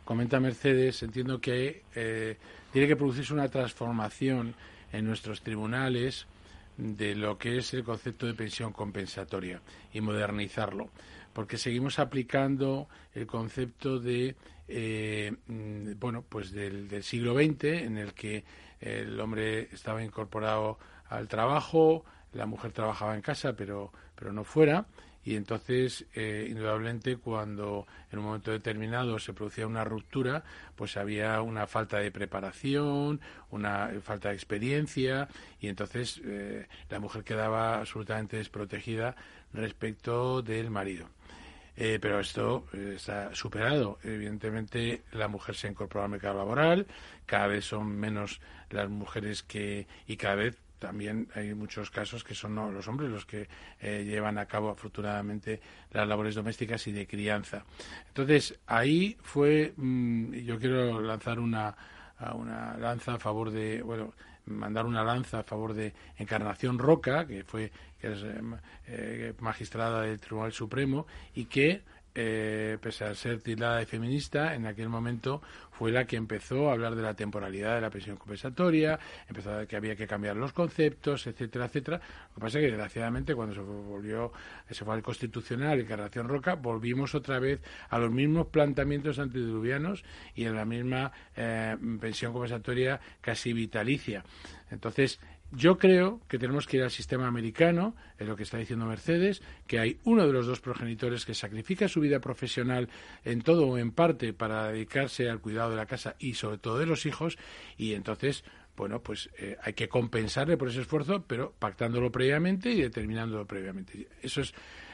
comenta 0.04 0.39
Mercedes, 0.39 1.04
entiendo 1.04 1.39
que 1.39 1.84
eh, 1.94 2.38
tiene 2.74 2.88
que 2.88 2.96
producirse 2.96 3.34
una 3.34 3.50
transformación 3.50 4.56
en 4.91 5.06
nuestros 5.06 5.41
tribunales 5.41 6.26
de 6.78 7.13
lo 7.13 7.38
que 7.38 7.58
es 7.58 7.74
el 7.76 7.84
concepto 7.84 8.26
de 8.26 8.34
pensión 8.34 8.74
compensatoria 8.74 9.62
y 9.94 10.02
modernizarlo, 10.02 10.89
porque 11.34 11.58
seguimos 11.58 12.00
aplicando 12.00 12.88
el 13.13 13.28
concepto 13.28 14.00
de 14.00 14.36
eh, 14.67 15.34
bueno 15.47 16.24
pues 16.28 16.52
del, 16.52 16.88
del, 16.88 17.04
siglo 17.04 17.36
XX 17.36 17.63
en 17.63 17.97
el 17.97 18.13
que 18.13 18.43
el 18.80 19.19
hombre 19.19 19.69
estaba 19.74 20.04
incorporado 20.04 20.80
al 21.10 21.28
trabajo, 21.28 22.06
la 22.34 22.45
mujer 22.45 22.71
trabajaba 22.71 23.15
en 23.15 23.21
casa 23.21 23.54
pero 23.54 23.91
pero 24.15 24.32
no 24.34 24.43
fuera 24.43 24.86
y 25.24 25.36
entonces 25.36 26.06
eh, 26.15 26.47
indudablemente 26.50 27.17
cuando 27.17 27.86
en 28.12 28.19
un 28.19 28.26
momento 28.26 28.52
determinado 28.52 29.19
se 29.19 29.34
producía 29.34 29.67
una 29.67 29.84
ruptura 29.84 30.43
pues 30.76 30.97
había 30.97 31.41
una 31.41 31.67
falta 31.67 31.97
de 31.97 32.12
preparación 32.12 33.21
una 33.52 33.91
falta 34.04 34.30
de 34.30 34.36
experiencia 34.36 35.28
y 35.60 35.67
entonces 35.67 36.21
eh, 36.24 36.67
la 36.89 37.00
mujer 37.00 37.24
quedaba 37.24 37.80
absolutamente 37.80 38.38
desprotegida 38.38 39.15
respecto 39.54 40.41
del 40.41 40.71
marido 40.71 41.08
eh, 41.77 41.99
pero 42.01 42.19
esto 42.19 42.65
está 42.73 43.34
superado. 43.34 43.99
Evidentemente, 44.03 45.03
la 45.12 45.27
mujer 45.27 45.55
se 45.55 45.67
incorpora 45.67 46.05
al 46.05 46.12
mercado 46.12 46.38
laboral, 46.38 46.88
cada 47.25 47.47
vez 47.47 47.65
son 47.65 47.88
menos 47.88 48.41
las 48.69 48.89
mujeres 48.89 49.43
que, 49.43 49.88
y 50.07 50.17
cada 50.17 50.36
vez 50.36 50.57
también 50.81 51.27
hay 51.36 51.53
muchos 51.53 51.91
casos 51.91 52.23
que 52.23 52.34
son 52.34 52.55
los 52.55 52.88
hombres 52.88 53.12
los 53.12 53.25
que 53.25 53.47
eh, 53.79 54.03
llevan 54.03 54.39
a 54.39 54.47
cabo 54.47 54.71
afortunadamente 54.71 55.62
las 55.91 56.07
labores 56.07 56.34
domésticas 56.34 56.88
y 56.88 56.91
de 56.91 57.05
crianza. 57.05 57.63
Entonces, 58.07 58.60
ahí 58.65 59.15
fue, 59.21 59.73
mm, 59.77 60.34
yo 60.38 60.57
quiero 60.57 60.99
lanzar 60.99 61.39
una, 61.39 61.75
una 62.34 62.77
lanza 62.77 63.13
a 63.13 63.19
favor 63.19 63.51
de, 63.51 63.84
bueno, 63.84 64.13
mandar 64.45 64.86
una 64.86 65.04
lanza 65.04 65.39
a 65.39 65.43
favor 65.43 65.73
de 65.73 65.93
Encarnación 66.17 66.80
Roca, 66.80 67.25
que 67.27 67.43
fue 67.43 67.71
que 67.99 68.12
es, 68.12 68.23
eh, 68.23 68.41
eh, 68.88 69.34
magistrada 69.39 70.01
del 70.01 70.19
Tribunal 70.19 70.51
Supremo 70.51 71.06
y 71.36 71.45
que 71.45 71.82
eh, 72.13 72.78
pese 72.82 73.06
a 73.06 73.15
ser 73.15 73.41
tildada 73.41 73.78
de 73.78 73.86
feminista, 73.86 74.54
en 74.56 74.65
aquel 74.65 74.89
momento 74.89 75.41
fue 75.71 75.91
la 75.91 76.06
que 76.06 76.15
empezó 76.15 76.69
a 76.69 76.74
hablar 76.74 76.95
de 76.95 77.02
la 77.02 77.15
temporalidad 77.15 77.76
de 77.76 77.82
la 77.82 77.89
pensión 77.89 78.17
compensatoria, 78.17 79.00
empezó 79.28 79.50
a 79.50 79.54
decir 79.54 79.67
que 79.69 79.76
había 79.78 79.95
que 79.95 80.06
cambiar 80.06 80.36
los 80.36 80.54
conceptos, 80.54 81.26
etcétera, 81.26 81.65
etcétera. 81.65 81.97
Lo 81.97 82.36
que 82.36 82.41
pasa 82.41 82.60
es 82.60 82.65
que, 82.65 82.71
desgraciadamente, 82.71 83.34
cuando 83.34 83.56
se 83.56 83.62
volvió, 83.62 84.32
se 84.69 84.86
fue 84.86 84.93
al 84.93 85.02
Constitucional 85.02 85.80
y 85.80 85.86
Carnación 85.86 86.28
Roca, 86.28 86.56
volvimos 86.56 87.15
otra 87.15 87.39
vez 87.39 87.62
a 87.89 87.97
los 87.97 88.12
mismos 88.12 88.47
planteamientos 88.47 89.17
antediluvianos 89.17 90.04
y 90.36 90.45
en 90.45 90.56
la 90.56 90.65
misma 90.65 91.12
eh, 91.36 91.76
pensión 92.00 92.34
compensatoria 92.34 93.00
casi 93.21 93.54
vitalicia. 93.54 94.24
Entonces, 94.69 95.19
yo 95.51 95.77
creo 95.77 96.21
que 96.27 96.39
tenemos 96.39 96.65
que 96.65 96.77
ir 96.77 96.83
al 96.83 96.91
sistema 96.91 97.27
americano, 97.27 97.95
es 98.17 98.27
lo 98.27 98.35
que 98.35 98.43
está 98.43 98.57
diciendo 98.57 98.85
Mercedes, 98.85 99.41
que 99.67 99.79
hay 99.79 99.99
uno 100.05 100.25
de 100.25 100.33
los 100.33 100.47
dos 100.47 100.61
progenitores 100.61 101.25
que 101.25 101.33
sacrifica 101.33 101.87
su 101.87 101.99
vida 101.99 102.19
profesional 102.19 102.89
en 103.25 103.41
todo 103.41 103.67
o 103.67 103.77
en 103.77 103.91
parte 103.91 104.33
para 104.33 104.71
dedicarse 104.71 105.29
al 105.29 105.41
cuidado 105.41 105.71
de 105.71 105.75
la 105.75 105.85
casa 105.85 106.15
y 106.19 106.35
sobre 106.35 106.57
todo 106.57 106.79
de 106.79 106.85
los 106.85 107.05
hijos, 107.05 107.37
y 107.77 107.93
entonces, 107.93 108.45
bueno, 108.77 109.01
pues 109.01 109.29
eh, 109.37 109.57
hay 109.61 109.73
que 109.73 109.89
compensarle 109.89 110.57
por 110.57 110.69
ese 110.69 110.81
esfuerzo, 110.81 111.23
pero 111.27 111.53
pactándolo 111.59 112.11
previamente 112.11 112.71
y 112.71 112.81
determinándolo 112.81 113.45
previamente. 113.45 114.07
Eso 114.21 114.41
es 114.41 114.53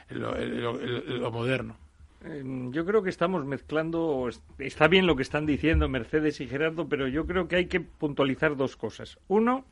lo, 0.09 1.31
moderno. 1.31 1.77
Em, 2.23 2.71
yo 2.71 2.83
creo 2.83 3.03
que 3.03 3.11
estamos 3.11 3.45
mezclando, 3.45 4.27
está 4.57 4.87
bien 4.87 5.05
lo 5.05 5.15
que 5.15 5.21
están 5.21 5.45
diciendo 5.45 5.87
Mercedes 5.87 6.41
y 6.41 6.47
Gerardo, 6.47 6.87
pero 6.89 7.07
yo 7.07 7.27
creo 7.27 7.47
que 7.47 7.57
hay 7.57 7.65
que 7.67 7.79
puntualizar 7.79 8.57
dos 8.57 8.75
cosas. 8.75 9.19
Uno, 9.27 9.65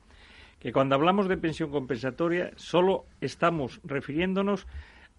que 0.65 0.73
cuando 0.73 0.95
hablamos 0.95 1.28
de 1.28 1.38
pensión 1.38 1.69
compensatoria 1.69 2.49
solo 2.56 3.06
estamos 3.21 3.80
refiriéndonos 3.84 4.65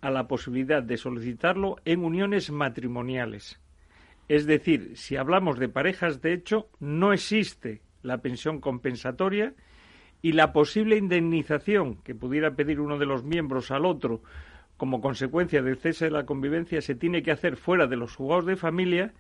a 0.01 0.11
la 0.11 0.27
posibilidad 0.27 0.83
de 0.83 0.97
solicitarlo 0.97 1.77
en 1.85 2.03
uniones 2.03 2.51
matrimoniales. 2.51 3.61
Es 4.27 4.47
decir, 4.47 4.97
si 4.97 5.15
hablamos 5.15 5.61
de 5.61 5.69
parejas 5.69 6.21
de 6.21 6.33
hecho, 6.33 6.69
no 6.81 7.13
existe 7.13 7.81
la 8.03 8.19
pensión 8.19 8.61
compensatoria 8.61 9.55
y 10.21 10.33
la 10.33 10.53
posible 10.53 10.97
indemnización 10.97 12.03
que 12.03 12.17
pudiera 12.17 12.57
pedir 12.57 12.81
uno 12.81 12.99
de 12.99 13.07
los 13.07 13.23
miembros 13.23 13.71
al 13.71 13.87
otro 13.87 14.23
como 14.77 15.01
consecuencia 15.01 15.63
del 15.63 15.77
cese 15.77 16.07
de 16.07 16.11
la 16.11 16.27
convivencia 16.27 16.83
se 16.83 16.97
tiene 16.97 17.23
que 17.23 17.31
hacer 17.31 17.57
fuera 17.57 17.87
de 17.87 17.95
los 17.95 18.17
juzgados 18.17 18.47
de 18.47 18.57
familia 18.57 19.15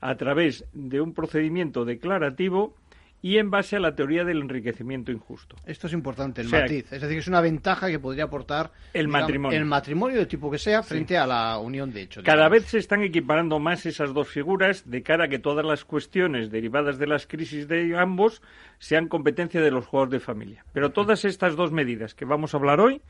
a 0.00 0.14
través 0.14 0.64
de 0.74 1.00
un 1.00 1.12
procedimiento 1.12 1.84
declarativo 1.84 2.76
y 3.22 3.38
en 3.38 3.50
base 3.50 3.76
a 3.76 3.80
la 3.80 3.94
teoría 3.94 4.24
del 4.24 4.40
enriquecimiento 4.40 5.12
injusto. 5.12 5.54
Esto 5.64 5.86
es 5.86 5.92
importante, 5.92 6.40
el 6.40 6.48
matiz. 6.48 6.92
Es 6.92 7.00
decir, 7.00 7.18
es 7.18 7.28
una 7.28 7.40
ventaja 7.40 7.88
que 7.88 8.00
podría 8.00 8.24
aportar 8.24 8.72
el 8.92 9.06
matrimonio. 9.06 9.56
El 9.56 9.64
matrimonio 9.64 10.18
de 10.18 10.26
tipo 10.26 10.50
que 10.50 10.58
sea 10.58 10.82
frente 10.82 11.16
a 11.16 11.26
la 11.26 11.56
unión 11.58 11.92
de 11.92 12.02
hecho. 12.02 12.22
Cada 12.24 12.48
vez 12.48 12.66
se 12.66 12.78
están 12.78 13.02
equiparando 13.02 13.60
más 13.60 13.86
esas 13.86 14.12
dos 14.12 14.28
figuras 14.28 14.90
de 14.90 15.02
cara 15.04 15.26
a 15.26 15.28
que 15.28 15.38
todas 15.38 15.64
las 15.64 15.84
cuestiones 15.84 16.50
derivadas 16.50 16.98
de 16.98 17.06
las 17.06 17.28
crisis 17.28 17.68
de 17.68 17.96
ambos 17.96 18.42
sean 18.80 19.06
competencia 19.06 19.60
de 19.60 19.70
los 19.70 19.86
juegos 19.86 20.10
de 20.10 20.18
familia. 20.18 20.64
Pero 20.72 20.90
todas 20.90 21.24
estas 21.24 21.54
dos 21.54 21.70
medidas 21.70 22.14
que 22.14 22.24
vamos 22.24 22.54
a 22.54 22.56
hablar 22.56 22.80
hoy 22.80 23.00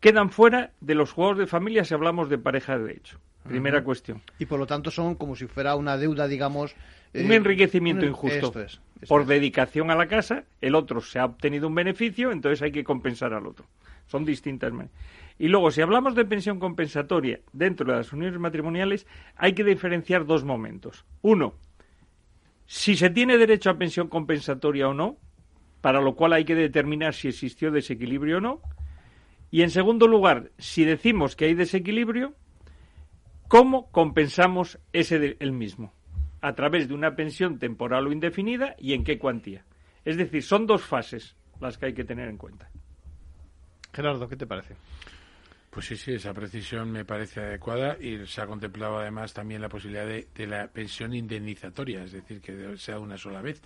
quedan 0.00 0.30
fuera 0.30 0.72
de 0.80 0.96
los 0.96 1.12
juegos 1.12 1.38
de 1.38 1.46
familia 1.46 1.84
si 1.84 1.94
hablamos 1.94 2.28
de 2.28 2.38
pareja 2.38 2.76
de 2.78 2.94
hecho. 2.94 3.20
Primera 3.44 3.82
cuestión. 3.82 4.20
Y 4.38 4.46
por 4.46 4.58
lo 4.58 4.66
tanto 4.66 4.90
son 4.90 5.14
como 5.14 5.34
si 5.34 5.46
fuera 5.46 5.74
una 5.74 5.96
deuda, 5.96 6.28
digamos. 6.28 6.74
Un 7.14 7.32
eh, 7.32 7.36
enriquecimiento 7.36 8.06
injusto. 8.06 8.52
por 9.08 9.26
dedicación 9.26 9.90
a 9.90 9.96
la 9.96 10.06
casa, 10.06 10.44
el 10.60 10.74
otro 10.74 11.00
se 11.00 11.18
ha 11.18 11.24
obtenido 11.24 11.68
un 11.68 11.74
beneficio, 11.74 12.32
entonces 12.32 12.62
hay 12.62 12.72
que 12.72 12.84
compensar 12.84 13.32
al 13.34 13.46
otro. 13.46 13.66
Son 14.06 14.24
distintas 14.24 14.72
Y 15.38 15.48
luego, 15.48 15.70
si 15.70 15.80
hablamos 15.80 16.14
de 16.14 16.24
pensión 16.24 16.58
compensatoria 16.58 17.40
dentro 17.52 17.90
de 17.90 17.98
las 17.98 18.12
uniones 18.12 18.40
matrimoniales, 18.40 19.06
hay 19.36 19.52
que 19.52 19.64
diferenciar 19.64 20.26
dos 20.26 20.44
momentos. 20.44 21.04
Uno, 21.22 21.54
si 22.66 22.96
se 22.96 23.10
tiene 23.10 23.38
derecho 23.38 23.70
a 23.70 23.78
pensión 23.78 24.08
compensatoria 24.08 24.88
o 24.88 24.94
no, 24.94 25.16
para 25.80 26.00
lo 26.00 26.14
cual 26.14 26.32
hay 26.32 26.44
que 26.44 26.54
determinar 26.54 27.14
si 27.14 27.28
existió 27.28 27.70
desequilibrio 27.70 28.38
o 28.38 28.40
no. 28.40 28.60
Y 29.52 29.62
en 29.62 29.70
segundo 29.70 30.06
lugar, 30.06 30.50
si 30.58 30.84
decimos 30.84 31.36
que 31.36 31.46
hay 31.46 31.54
desequilibrio, 31.54 32.34
¿Cómo 33.50 33.90
compensamos 33.90 34.78
ese 34.92 35.36
el 35.40 35.50
mismo? 35.50 35.92
A 36.40 36.54
través 36.54 36.88
de 36.88 36.94
una 36.94 37.14
pensión 37.14 37.58
temporal 37.58 38.06
o 38.06 38.12
indefinida 38.12 38.74
y 38.78 38.94
en 38.94 39.04
qué 39.04 39.18
cuantía. 39.18 39.64
Es 40.04 40.16
decir, 40.16 40.42
son 40.42 40.66
dos 40.66 40.82
fases 40.82 41.36
las 41.60 41.76
que 41.76 41.86
hay 41.86 41.94
que 41.94 42.04
tener 42.04 42.28
en 42.28 42.38
cuenta. 42.38 42.70
Gerardo, 43.92 44.28
¿qué 44.28 44.36
te 44.36 44.46
parece? 44.46 44.74
Pues 45.70 45.86
sí, 45.86 45.96
sí, 45.96 46.14
esa 46.14 46.34
precisión 46.34 46.90
me 46.90 47.04
parece 47.04 47.40
adecuada 47.40 47.96
y 48.00 48.26
se 48.26 48.40
ha 48.40 48.46
contemplado 48.46 48.98
además 48.98 49.32
también 49.32 49.62
la 49.62 49.68
posibilidad 49.68 50.04
de, 50.04 50.46
la 50.46 50.66
pensión 50.66 51.14
indemnizatoria, 51.14 52.02
es 52.02 52.12
decir, 52.12 52.40
que 52.40 52.76
sea 52.76 52.98
una 52.98 53.16
sola 53.16 53.40
vez. 53.40 53.62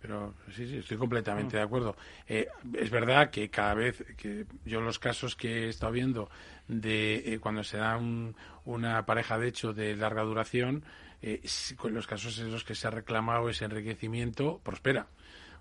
Pero 0.00 0.34
sí, 0.54 0.66
sí, 0.66 0.78
estoy 0.78 0.96
completamente 0.96 1.56
de 1.56 1.62
acuerdo. 1.62 1.96
Eh, 2.26 2.46
es 2.74 2.90
verdad 2.90 3.30
que 3.30 3.48
cada 3.50 3.74
vez 3.74 4.04
que 4.16 4.46
yo 4.64 4.80
los 4.80 4.98
casos 4.98 5.34
que 5.34 5.64
he 5.64 5.68
estado 5.68 5.92
viendo 5.92 6.30
de 6.68 7.34
eh, 7.34 7.38
cuando 7.38 7.62
se 7.62 7.78
da 7.78 7.98
una 8.64 9.04
pareja 9.06 9.38
de 9.38 9.48
hecho 9.48 9.72
de 9.72 9.96
larga 9.96 10.22
duración, 10.22 10.84
eh, 11.26 11.40
con 11.76 11.94
los 11.94 12.06
casos 12.06 12.38
en 12.38 12.52
los 12.52 12.64
que 12.64 12.74
se 12.74 12.86
ha 12.86 12.90
reclamado 12.90 13.48
ese 13.48 13.64
enriquecimiento, 13.64 14.60
prospera. 14.62 15.06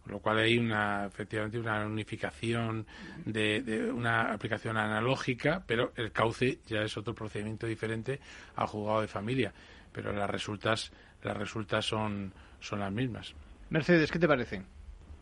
Con 0.04 0.12
lo 0.12 0.20
cual 0.20 0.40
hay 0.40 0.58
una, 0.58 1.06
efectivamente 1.06 1.58
una 1.58 1.86
unificación 1.86 2.86
de, 3.24 3.62
de, 3.62 3.90
una 3.90 4.34
aplicación 4.34 4.76
analógica, 4.76 5.64
pero 5.66 5.94
el 5.96 6.12
cauce 6.12 6.60
ya 6.68 6.82
es 6.82 6.98
otro 6.98 7.16
procedimiento 7.16 7.66
diferente 7.66 8.20
al 8.58 8.68
juzgado 8.68 9.00
de 9.00 9.08
familia. 9.08 9.54
Pero 9.94 10.12
las 10.12 10.30
resultas, 10.30 10.92
las 11.24 11.38
resultas 11.38 11.86
son, 11.86 12.34
son 12.60 12.82
las 12.82 12.92
mismas. 12.92 13.34
Mercedes, 13.70 14.12
¿qué 14.12 14.20
te 14.20 14.28
parece? 14.28 14.64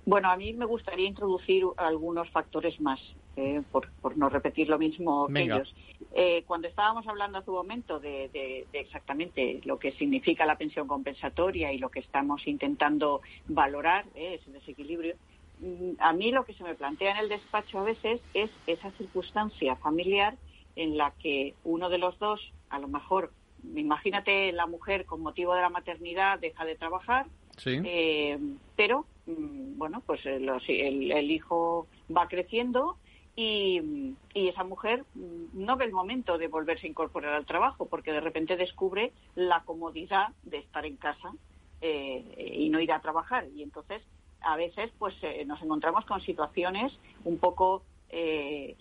Bueno, 0.08 0.32
a 0.32 0.38
mí 0.38 0.54
me 0.54 0.66
gustaría 0.66 1.08
introducir 1.08 1.64
algunos 1.78 2.28
factores 2.32 2.82
más, 2.82 3.00
eh, 3.38 3.62
por, 3.72 3.88
no 4.18 4.30
repetir 4.30 4.68
lo 4.68 4.78
mismo 4.78 5.28
que 5.28 5.44
ellos. 5.44 5.74
Eh, 6.14 6.44
cuando 6.46 6.68
estábamos 6.68 7.08
hablando 7.08 7.38
hace 7.38 7.50
un 7.50 7.58
momento 7.58 8.00
de, 8.00 8.66
exactamente 8.74 9.62
lo 9.64 9.80
que 9.80 9.94
significa 9.94 10.46
la 10.46 10.58
pensión 10.58 10.88
compensatoria 10.88 11.72
y 11.72 11.78
lo 11.78 11.90
que 11.90 12.00
estamos 12.00 12.46
intentando 12.46 13.22
valorar, 13.48 14.06
eh, 14.16 14.40
ese 14.42 14.52
desequilibrio, 14.52 15.16
mm, 15.60 15.92
a 16.00 16.12
mí 16.14 16.32
lo 16.32 16.44
que 16.44 16.54
se 16.54 16.64
me 16.64 16.76
plantea 16.76 17.12
en 17.12 17.18
el 17.18 17.30
despacho 17.30 17.80
a 17.80 17.84
veces 17.84 18.20
es 18.34 18.50
esa 18.68 18.92
circunstancia 18.92 19.76
familiar 19.78 20.36
en 20.76 20.98
la 20.98 21.12
que 21.12 21.54
uno 21.64 21.90
de 21.90 21.98
los 21.98 22.18
dos, 22.20 22.42
a 22.70 22.80
lo 22.80 22.88
mejor, 22.88 23.32
imagínate 23.76 24.52
la 24.52 24.68
mujer 24.68 25.06
con 25.06 25.22
motivo 25.22 25.54
de 25.54 25.62
la 25.62 25.70
maternidad 25.70 26.40
deja 26.40 26.66
de 26.66 26.76
trabajar, 26.76 27.28
eh, 27.66 28.38
pero, 28.76 29.06
mm, 29.26 29.78
bueno, 29.78 30.02
pues 30.06 30.26
el, 30.26 30.50
el, 30.68 31.32
hijo 31.32 31.88
va 32.16 32.28
creciendo 32.28 32.98
y, 33.36 34.16
esa 34.34 34.64
mujer 34.64 35.04
mm, 35.14 35.66
no 35.66 35.78
ve 35.78 35.86
el 35.86 35.92
momento 35.92 36.38
de 36.38 36.48
volverse 36.48 36.88
a 36.88 36.90
incorporar 36.90 37.34
al 37.34 37.46
trabajo 37.46 37.86
porque 37.86 38.12
de 38.12 38.22
repente 38.22 38.58
descubre 38.58 39.12
la 39.36 39.62
comodidad 39.64 40.30
de 40.44 40.58
estar 40.58 40.86
en 40.86 40.98
casa 40.98 41.34
eh, 41.82 42.56
y 42.56 42.70
no 42.70 42.80
ir 42.80 42.92
a 42.92 43.02
trabajar. 43.02 43.48
Y 43.56 43.64
entonces, 43.64 44.02
a 44.42 44.56
veces, 44.56 44.92
pues 44.98 45.16
eh, 45.22 45.44
nos 45.46 45.62
encontramos 45.62 46.06
con 46.06 46.22
situaciones 46.22 46.94
un 47.24 47.38
poco 47.38 47.84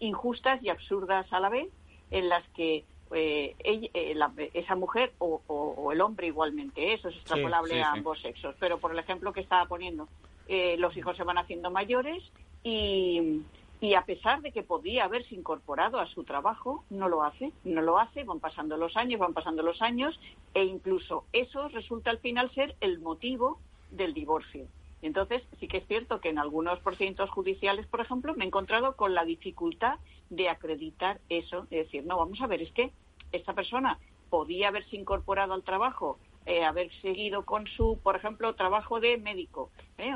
injustas 0.00 0.60
y 0.60 0.70
absurdas 0.70 1.32
a 1.32 1.38
la 1.38 1.48
vez 1.48 1.68
en 2.10 2.28
las 2.28 2.46
que 2.48 2.84
eh, 3.12 3.56
eh, 3.64 4.50
esa 4.54 4.76
mujer 4.76 5.12
o, 5.18 5.90
el 5.92 6.00
hombre 6.00 6.28
igualmente, 6.28 6.92
eso 6.92 7.08
es 7.08 7.16
extrapolable 7.16 7.82
a 7.82 7.92
ambos 7.92 8.20
sexos. 8.20 8.54
Pero 8.60 8.78
por 8.78 8.92
el 8.92 8.98
ejemplo 8.98 9.32
que 9.32 9.40
estaba 9.40 9.66
poniendo, 9.66 10.08
eh, 10.46 10.76
los 10.78 10.96
hijos 10.96 11.16
se 11.16 11.24
van 11.24 11.38
haciendo 11.38 11.70
mayores 11.70 12.22
y, 12.62 13.42
y 13.80 13.94
a 13.94 14.02
pesar 14.02 14.42
de 14.42 14.52
que 14.52 14.62
podía 14.62 15.04
haberse 15.04 15.34
incorporado 15.34 15.98
a 15.98 16.06
su 16.06 16.24
trabajo, 16.24 16.84
no 16.90 17.08
lo 17.08 17.22
hace, 17.22 17.52
no 17.64 17.80
lo 17.80 17.98
hace, 17.98 18.24
van 18.24 18.40
pasando 18.40 18.76
los 18.76 18.96
años, 18.96 19.20
van 19.20 19.32
pasando 19.32 19.62
los 19.62 19.80
años 19.80 20.18
e 20.52 20.64
incluso 20.64 21.24
eso 21.32 21.68
resulta 21.68 22.10
al 22.10 22.18
final 22.18 22.50
ser 22.54 22.76
el 22.80 23.00
motivo 23.00 23.58
del 23.90 24.12
divorcio. 24.12 24.66
Entonces, 25.02 25.42
sí 25.58 25.66
que 25.66 25.78
es 25.78 25.86
cierto 25.86 26.20
que 26.20 26.28
en 26.28 26.38
algunos 26.38 26.78
procedimientos 26.80 27.30
judiciales, 27.30 27.86
por 27.86 28.02
ejemplo, 28.02 28.34
me 28.34 28.44
he 28.44 28.48
encontrado 28.48 28.96
con 28.96 29.14
la 29.14 29.24
dificultad 29.24 29.98
de 30.28 30.50
acreditar 30.50 31.20
eso, 31.30 31.66
es 31.70 31.86
decir, 31.86 32.04
no, 32.04 32.18
vamos 32.18 32.40
a 32.42 32.46
ver, 32.46 32.60
es 32.60 32.72
que 32.72 32.92
esta 33.32 33.54
persona 33.54 33.98
podía 34.28 34.68
haberse 34.68 34.96
incorporado 34.96 35.54
al 35.54 35.62
trabajo, 35.62 36.18
eh, 36.46 36.64
haber 36.64 36.90
seguido 37.02 37.44
con 37.44 37.66
su, 37.66 37.98
por 38.02 38.16
ejemplo, 38.16 38.54
trabajo 38.54 38.98
de 38.98 39.18
médico, 39.18 39.70
¿eh? 39.98 40.12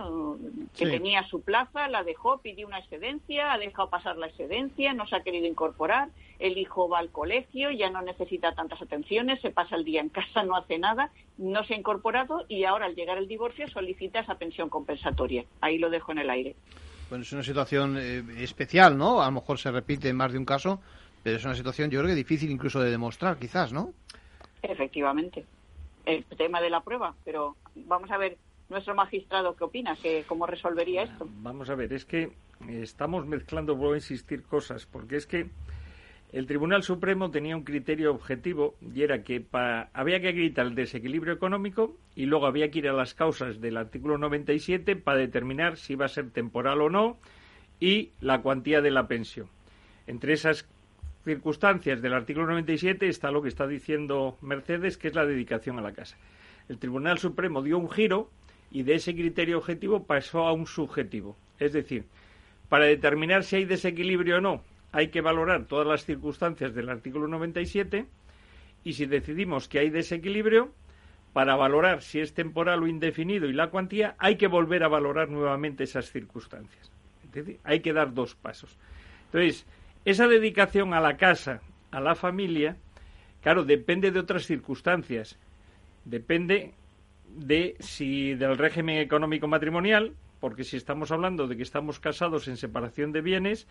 que 0.77 0.87
tenía 0.87 1.23
su 1.29 1.43
plaza, 1.43 1.87
la 1.89 2.03
dejó, 2.03 2.39
pidió 2.39 2.67
una 2.67 2.79
excedencia, 2.79 3.53
ha 3.53 3.59
dejado 3.59 3.91
pasar 3.91 4.17
la 4.17 4.27
excedencia, 4.29 4.95
no 4.95 5.07
se 5.07 5.17
ha 5.17 5.23
querido 5.23 5.47
incorporar, 5.47 6.09
el 6.39 6.57
hijo 6.59 6.89
va 6.89 6.99
al 6.99 7.11
colegio, 7.11 7.71
ya 7.71 7.91
no 7.91 8.01
necesita 8.03 8.53
tantas 8.55 8.81
atenciones, 8.81 9.41
se 9.43 9.51
pasa 9.51 9.77
el 9.77 9.85
día 9.85 10.01
en 10.01 10.09
casa, 10.09 10.43
no 10.43 10.57
hace 10.57 10.79
nada, 10.79 11.11
no 11.37 11.63
se 11.65 11.75
ha 11.75 11.77
incorporado 11.77 12.45
y 12.49 12.65
ahora 12.65 12.87
al 12.87 12.95
llegar 12.95 13.19
el 13.19 13.29
divorcio 13.29 13.69
solicita 13.69 14.21
esa 14.21 14.37
pensión 14.37 14.69
compensatoria. 14.69 15.45
Ahí 15.61 15.79
lo 15.79 15.91
dejo 15.91 16.13
en 16.13 16.19
el 16.19 16.31
aire. 16.31 16.57
Bueno, 17.11 17.23
es 17.23 17.33
una 17.33 17.43
situación 17.43 17.97
eh, 17.99 18.23
especial, 18.39 18.97
¿no? 18.97 19.23
A 19.23 19.27
lo 19.27 19.33
mejor 19.33 19.59
se 19.59 19.71
repite 19.71 20.09
en 20.09 20.17
más 20.17 20.33
de 20.33 20.39
un 20.39 20.45
caso, 20.45 20.81
pero 21.23 21.37
es 21.37 21.45
una 21.45 21.55
situación 21.55 21.91
yo 21.91 22.01
creo 22.01 22.09
que 22.09 22.17
difícil 22.17 22.51
incluso 22.51 22.81
de 22.81 22.91
demostrar, 22.91 23.39
quizás, 23.39 23.73
¿no? 23.73 23.93
Efectivamente. 24.63 25.45
El 26.07 26.25
tema 26.25 26.61
de 26.61 26.71
la 26.71 26.83
prueba, 26.83 27.15
pero 27.25 27.57
vamos 27.75 28.11
a 28.11 28.19
ver 28.19 28.37
nuestro 28.69 28.95
magistrado 28.95 29.57
qué 29.57 29.65
opina, 29.65 29.97
que 29.97 30.25
cómo 30.27 30.47
resolvería 30.47 31.03
esto. 31.03 31.29
Vamos 31.43 31.71
a 31.71 31.75
ver, 31.75 31.93
es 31.93 32.05
que 32.05 32.33
estamos 32.69 33.27
mezclando, 33.27 33.75
vuelvo 33.75 33.95
a 33.95 33.99
insistir, 33.99 34.43
cosas, 34.43 34.87
porque 34.87 35.17
es 35.17 35.27
que 35.27 35.49
el 36.33 36.47
Tribunal 36.47 36.83
Supremo 36.83 37.31
tenía 37.31 37.57
un 37.57 37.63
criterio 37.63 38.11
objetivo 38.11 38.75
y 38.81 39.03
era 39.03 39.23
que 39.23 39.45
había 39.93 40.21
que 40.21 40.29
acreditar 40.29 40.67
el 40.67 40.75
desequilibrio 40.75 41.33
económico 41.33 41.97
y 42.17 42.27
luego 42.27 42.47
había 42.47 42.71
que 42.71 42.81
ir 42.81 42.89
a 42.89 42.93
las 42.93 43.15
causas 43.15 43.61
del 43.61 43.77
artículo 43.77 44.19
97 44.19 44.97
para 44.97 45.19
determinar 45.19 45.77
si 45.77 45.93
iba 45.93 46.07
a 46.07 46.09
ser 46.09 46.31
temporal 46.31 46.81
o 46.81 46.91
no 46.91 47.19
y 47.79 48.11
la 48.21 48.43
cuantía 48.43 48.81
de 48.81 48.91
la 48.91 49.07
pensión. 49.07 49.49
Entre 50.07 50.33
esas 50.33 50.69
circunstancias 51.25 52.03
del 52.03 52.13
artículo 52.13 52.47
97 52.47 53.09
está 53.09 53.31
lo 53.31 53.43
que 53.43 53.49
está 53.49 53.67
diciendo 53.67 54.37
Mercedes, 54.41 54.99
que 54.99 55.09
es 55.09 55.15
la 55.15 55.27
dedicación 55.27 55.79
a 55.79 55.83
la 55.83 55.93
casa. 55.93 56.17
El 56.69 56.79
Tribunal 56.79 57.19
Supremo 57.19 57.63
dio 57.63 57.79
un 57.79 57.91
giro 57.91 58.31
y 58.71 58.83
de 58.83 58.95
ese 58.95 59.15
criterio 59.15 59.59
objetivo 59.59 60.05
pasó 60.05 60.47
a 60.47 60.53
un 60.53 60.67
subjetivo. 60.67 61.37
Es 61.59 61.73
decir, 61.73 62.05
para 62.69 62.85
determinar 62.85 63.45
si 63.45 63.57
hay 63.57 63.65
desequilibrio 63.65 64.39
o 64.39 64.41
no 64.41 64.63
hay 64.93 65.09
que 65.09 65.21
valorar 65.21 65.65
todas 65.65 65.89
las 65.89 66.05
circunstancias 66.05 66.73
del 66.73 66.89
artículo 66.89 67.27
97 67.27 68.07
y 68.85 68.93
si 68.93 69.07
decidimos 69.07 69.67
que 69.67 69.81
hay 69.81 69.91
desequilibrio, 69.91 70.73
para 71.33 71.57
valorar 71.57 72.01
si 72.01 72.21
es 72.21 72.33
temporal 72.33 72.85
o 72.85 72.87
indefinido 72.87 73.49
y 73.49 73.53
la 73.53 73.71
cuantía, 73.71 74.15
hay 74.19 74.37
que 74.37 74.47
volver 74.47 74.85
a 74.85 74.89
valorar 74.89 75.31
nuevamente 75.31 75.83
esas 75.83 76.13
circunstancias. 76.13 76.93
hay 77.65 77.81
que 77.81 77.93
dar 77.93 78.15
dos 78.15 78.37
pasos. 78.37 78.79
Entonces, 79.27 79.67
esa 80.05 80.29
dedicación 80.29 80.95
a 80.95 81.01
la 81.01 81.17
casa, 81.17 81.61
a 81.91 82.01
la 82.01 82.15
familia, 82.15 82.77
claro, 83.43 83.65
depende 83.65 84.11
de 84.11 84.21
otras 84.21 84.47
circunstancias. 84.47 85.39
Depende 86.05 86.75
de 87.29 87.77
si 87.81 88.35
del 88.35 88.59
régimen 88.59 88.99
económico 88.99 89.49
matrimonial, 89.49 90.15
porque 90.41 90.65
si 90.65 90.77
estamos 90.77 91.11
hablando 91.11 91.47
de 91.47 91.57
que 91.57 91.63
estamos 91.63 92.01
casados 92.01 92.49
en 92.49 92.59
separación 92.59 93.13
de 93.13 93.23
bienes, 93.23 93.67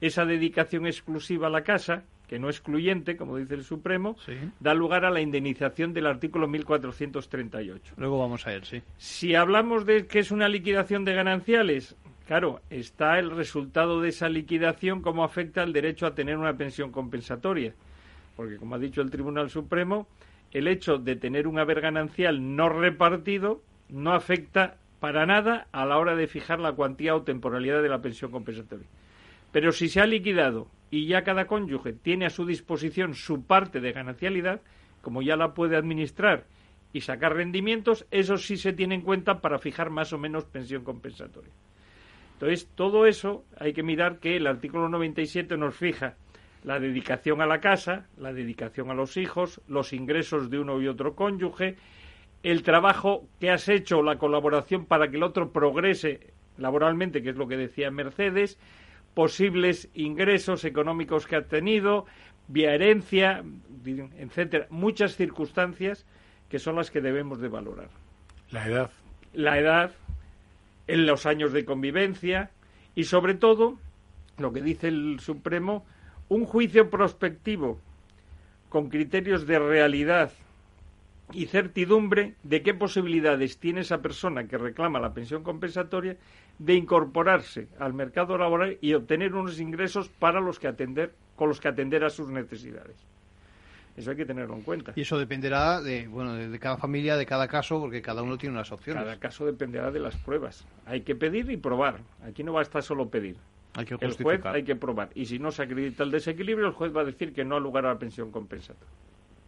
esa 0.00 0.26
dedicación 0.26 0.86
exclusiva 0.86 1.46
a 1.46 1.50
la 1.50 1.62
casa, 1.62 2.04
que 2.28 2.38
no 2.38 2.48
excluyente, 2.50 3.16
como 3.16 3.38
dice 3.38 3.54
el 3.54 3.64
Supremo, 3.64 4.16
da 4.60 4.74
lugar 4.74 5.06
a 5.06 5.10
la 5.10 5.22
indemnización 5.22 5.94
del 5.94 6.06
artículo 6.06 6.46
1438. 6.46 7.94
Luego 7.96 8.18
vamos 8.18 8.46
a 8.46 8.50
ver, 8.50 8.66
sí. 8.66 8.82
Si 8.98 9.34
hablamos 9.34 9.86
de 9.86 10.06
que 10.06 10.18
es 10.18 10.30
una 10.30 10.48
liquidación 10.48 11.04
de 11.06 11.14
gananciales, 11.14 11.96
claro, 12.28 12.60
está 12.68 13.18
el 13.18 13.30
resultado 13.30 14.02
de 14.02 14.10
esa 14.10 14.28
liquidación, 14.28 15.00
cómo 15.00 15.24
afecta 15.24 15.62
al 15.62 15.72
derecho 15.72 16.06
a 16.06 16.14
tener 16.14 16.36
una 16.36 16.58
pensión 16.58 16.92
compensatoria. 16.92 17.72
Porque, 18.36 18.58
como 18.58 18.74
ha 18.74 18.78
dicho 18.78 19.00
el 19.00 19.10
Tribunal 19.10 19.48
Supremo, 19.48 20.06
el 20.52 20.68
hecho 20.68 20.98
de 20.98 21.16
tener 21.16 21.48
un 21.48 21.58
haber 21.58 21.80
ganancial 21.80 22.54
no 22.54 22.68
repartido 22.68 23.62
no 23.88 24.12
afecta 24.12 24.76
para 25.00 25.24
nada 25.24 25.68
a 25.72 25.86
la 25.86 25.96
hora 25.96 26.16
de 26.16 26.26
fijar 26.26 26.60
la 26.60 26.72
cuantía 26.72 27.16
o 27.16 27.22
temporalidad 27.22 27.82
de 27.82 27.88
la 27.88 28.02
pensión 28.02 28.30
compensatoria. 28.30 28.86
Pero 29.50 29.72
si 29.72 29.88
se 29.88 30.02
ha 30.02 30.06
liquidado 30.06 30.68
y 30.90 31.06
ya 31.06 31.24
cada 31.24 31.46
cónyuge 31.46 31.94
tiene 31.94 32.26
a 32.26 32.30
su 32.30 32.44
disposición 32.44 33.14
su 33.14 33.44
parte 33.44 33.80
de 33.80 33.92
ganancialidad, 33.92 34.60
como 35.00 35.22
ya 35.22 35.36
la 35.36 35.54
puede 35.54 35.76
administrar 35.76 36.44
y 36.92 37.00
sacar 37.00 37.36
rendimientos, 37.36 38.06
eso 38.10 38.36
sí 38.36 38.58
se 38.58 38.74
tiene 38.74 38.96
en 38.96 39.00
cuenta 39.00 39.40
para 39.40 39.58
fijar 39.58 39.88
más 39.88 40.12
o 40.12 40.18
menos 40.18 40.44
pensión 40.44 40.84
compensatoria. 40.84 41.52
Entonces, 42.40 42.68
todo 42.76 43.06
eso 43.06 43.44
hay 43.58 43.72
que 43.72 43.82
mirar 43.82 44.20
que 44.20 44.36
el 44.36 44.46
artículo 44.46 44.88
97 44.88 45.56
nos 45.56 45.74
fija 45.74 46.14
la 46.62 46.78
dedicación 46.78 47.42
a 47.42 47.46
la 47.46 47.58
casa, 47.58 48.06
la 48.16 48.32
dedicación 48.32 48.92
a 48.92 48.94
los 48.94 49.16
hijos, 49.16 49.60
los 49.66 49.92
ingresos 49.92 50.48
de 50.48 50.60
uno 50.60 50.80
y 50.80 50.86
otro 50.86 51.16
cónyuge, 51.16 51.74
el 52.44 52.62
trabajo 52.62 53.26
que 53.40 53.50
has 53.50 53.68
hecho, 53.68 54.04
la 54.04 54.18
colaboración 54.18 54.86
para 54.86 55.08
que 55.08 55.16
el 55.16 55.24
otro 55.24 55.50
progrese 55.50 56.32
laboralmente, 56.58 57.22
que 57.22 57.30
es 57.30 57.36
lo 57.36 57.48
que 57.48 57.56
decía 57.56 57.90
Mercedes, 57.90 58.56
posibles 59.14 59.90
ingresos 59.94 60.64
económicos 60.64 61.26
que 61.26 61.34
ha 61.34 61.42
tenido, 61.42 62.06
vía 62.46 62.72
herencia, 62.72 63.42
etcétera, 63.84 64.68
muchas 64.70 65.16
circunstancias 65.16 66.06
que 66.48 66.60
son 66.60 66.76
las 66.76 66.92
que 66.92 67.00
debemos 67.00 67.40
de 67.40 67.48
valorar. 67.48 67.88
La 68.52 68.64
edad. 68.64 68.90
La 69.32 69.58
edad, 69.58 69.92
en 70.88 71.06
los 71.06 71.26
años 71.26 71.52
de 71.52 71.64
convivencia 71.64 72.50
y 72.94 73.04
sobre 73.04 73.34
todo, 73.34 73.78
lo 74.38 74.52
que 74.52 74.62
dice 74.62 74.88
el 74.88 75.20
Supremo, 75.20 75.86
un 76.28 76.44
juicio 76.44 76.90
prospectivo 76.90 77.78
con 78.68 78.88
criterios 78.88 79.46
de 79.46 79.58
realidad 79.58 80.32
y 81.32 81.46
certidumbre 81.46 82.34
de 82.42 82.62
qué 82.62 82.74
posibilidades 82.74 83.58
tiene 83.58 83.82
esa 83.82 84.00
persona 84.00 84.48
que 84.48 84.58
reclama 84.58 84.98
la 84.98 85.12
pensión 85.12 85.42
compensatoria 85.42 86.16
de 86.58 86.74
incorporarse 86.74 87.68
al 87.78 87.92
mercado 87.92 88.38
laboral 88.38 88.78
y 88.80 88.94
obtener 88.94 89.34
unos 89.34 89.60
ingresos 89.60 90.08
para 90.08 90.40
los 90.40 90.58
que 90.58 90.68
atender 90.68 91.14
con 91.36 91.48
los 91.48 91.60
que 91.60 91.68
atender 91.68 92.02
a 92.04 92.10
sus 92.10 92.28
necesidades. 92.30 92.96
Eso 93.98 94.12
hay 94.12 94.16
que 94.16 94.24
tenerlo 94.24 94.54
en 94.54 94.62
cuenta. 94.62 94.92
Y 94.94 95.00
eso 95.00 95.18
dependerá 95.18 95.82
de, 95.82 96.06
bueno, 96.06 96.34
de 96.36 96.58
cada 96.60 96.76
familia, 96.76 97.16
de 97.16 97.26
cada 97.26 97.48
caso, 97.48 97.80
porque 97.80 98.00
cada 98.00 98.22
uno 98.22 98.38
tiene 98.38 98.54
unas 98.54 98.70
opciones. 98.70 99.02
Cada 99.02 99.18
caso 99.18 99.44
dependerá 99.44 99.90
de 99.90 99.98
las 99.98 100.16
pruebas. 100.16 100.64
Hay 100.86 101.00
que 101.00 101.16
pedir 101.16 101.50
y 101.50 101.56
probar. 101.56 101.98
Aquí 102.24 102.44
no 102.44 102.52
va 102.52 102.60
a 102.60 102.62
estar 102.62 102.80
solo 102.82 103.08
pedir. 103.08 103.36
Hay 103.74 103.84
que 103.84 103.96
el 104.00 104.12
juez 104.14 104.44
hay 104.46 104.62
que 104.62 104.76
probar. 104.76 105.10
Y 105.14 105.26
si 105.26 105.40
no 105.40 105.50
se 105.50 105.64
acredita 105.64 106.04
el 106.04 106.12
desequilibrio, 106.12 106.68
el 106.68 106.74
juez 106.74 106.96
va 106.96 107.00
a 107.00 107.04
decir 107.04 107.32
que 107.32 107.44
no 107.44 107.56
ha 107.56 107.60
lugar 107.60 107.86
a 107.86 107.94
la 107.94 107.98
pensión 107.98 108.30
compensatoria. 108.30 108.88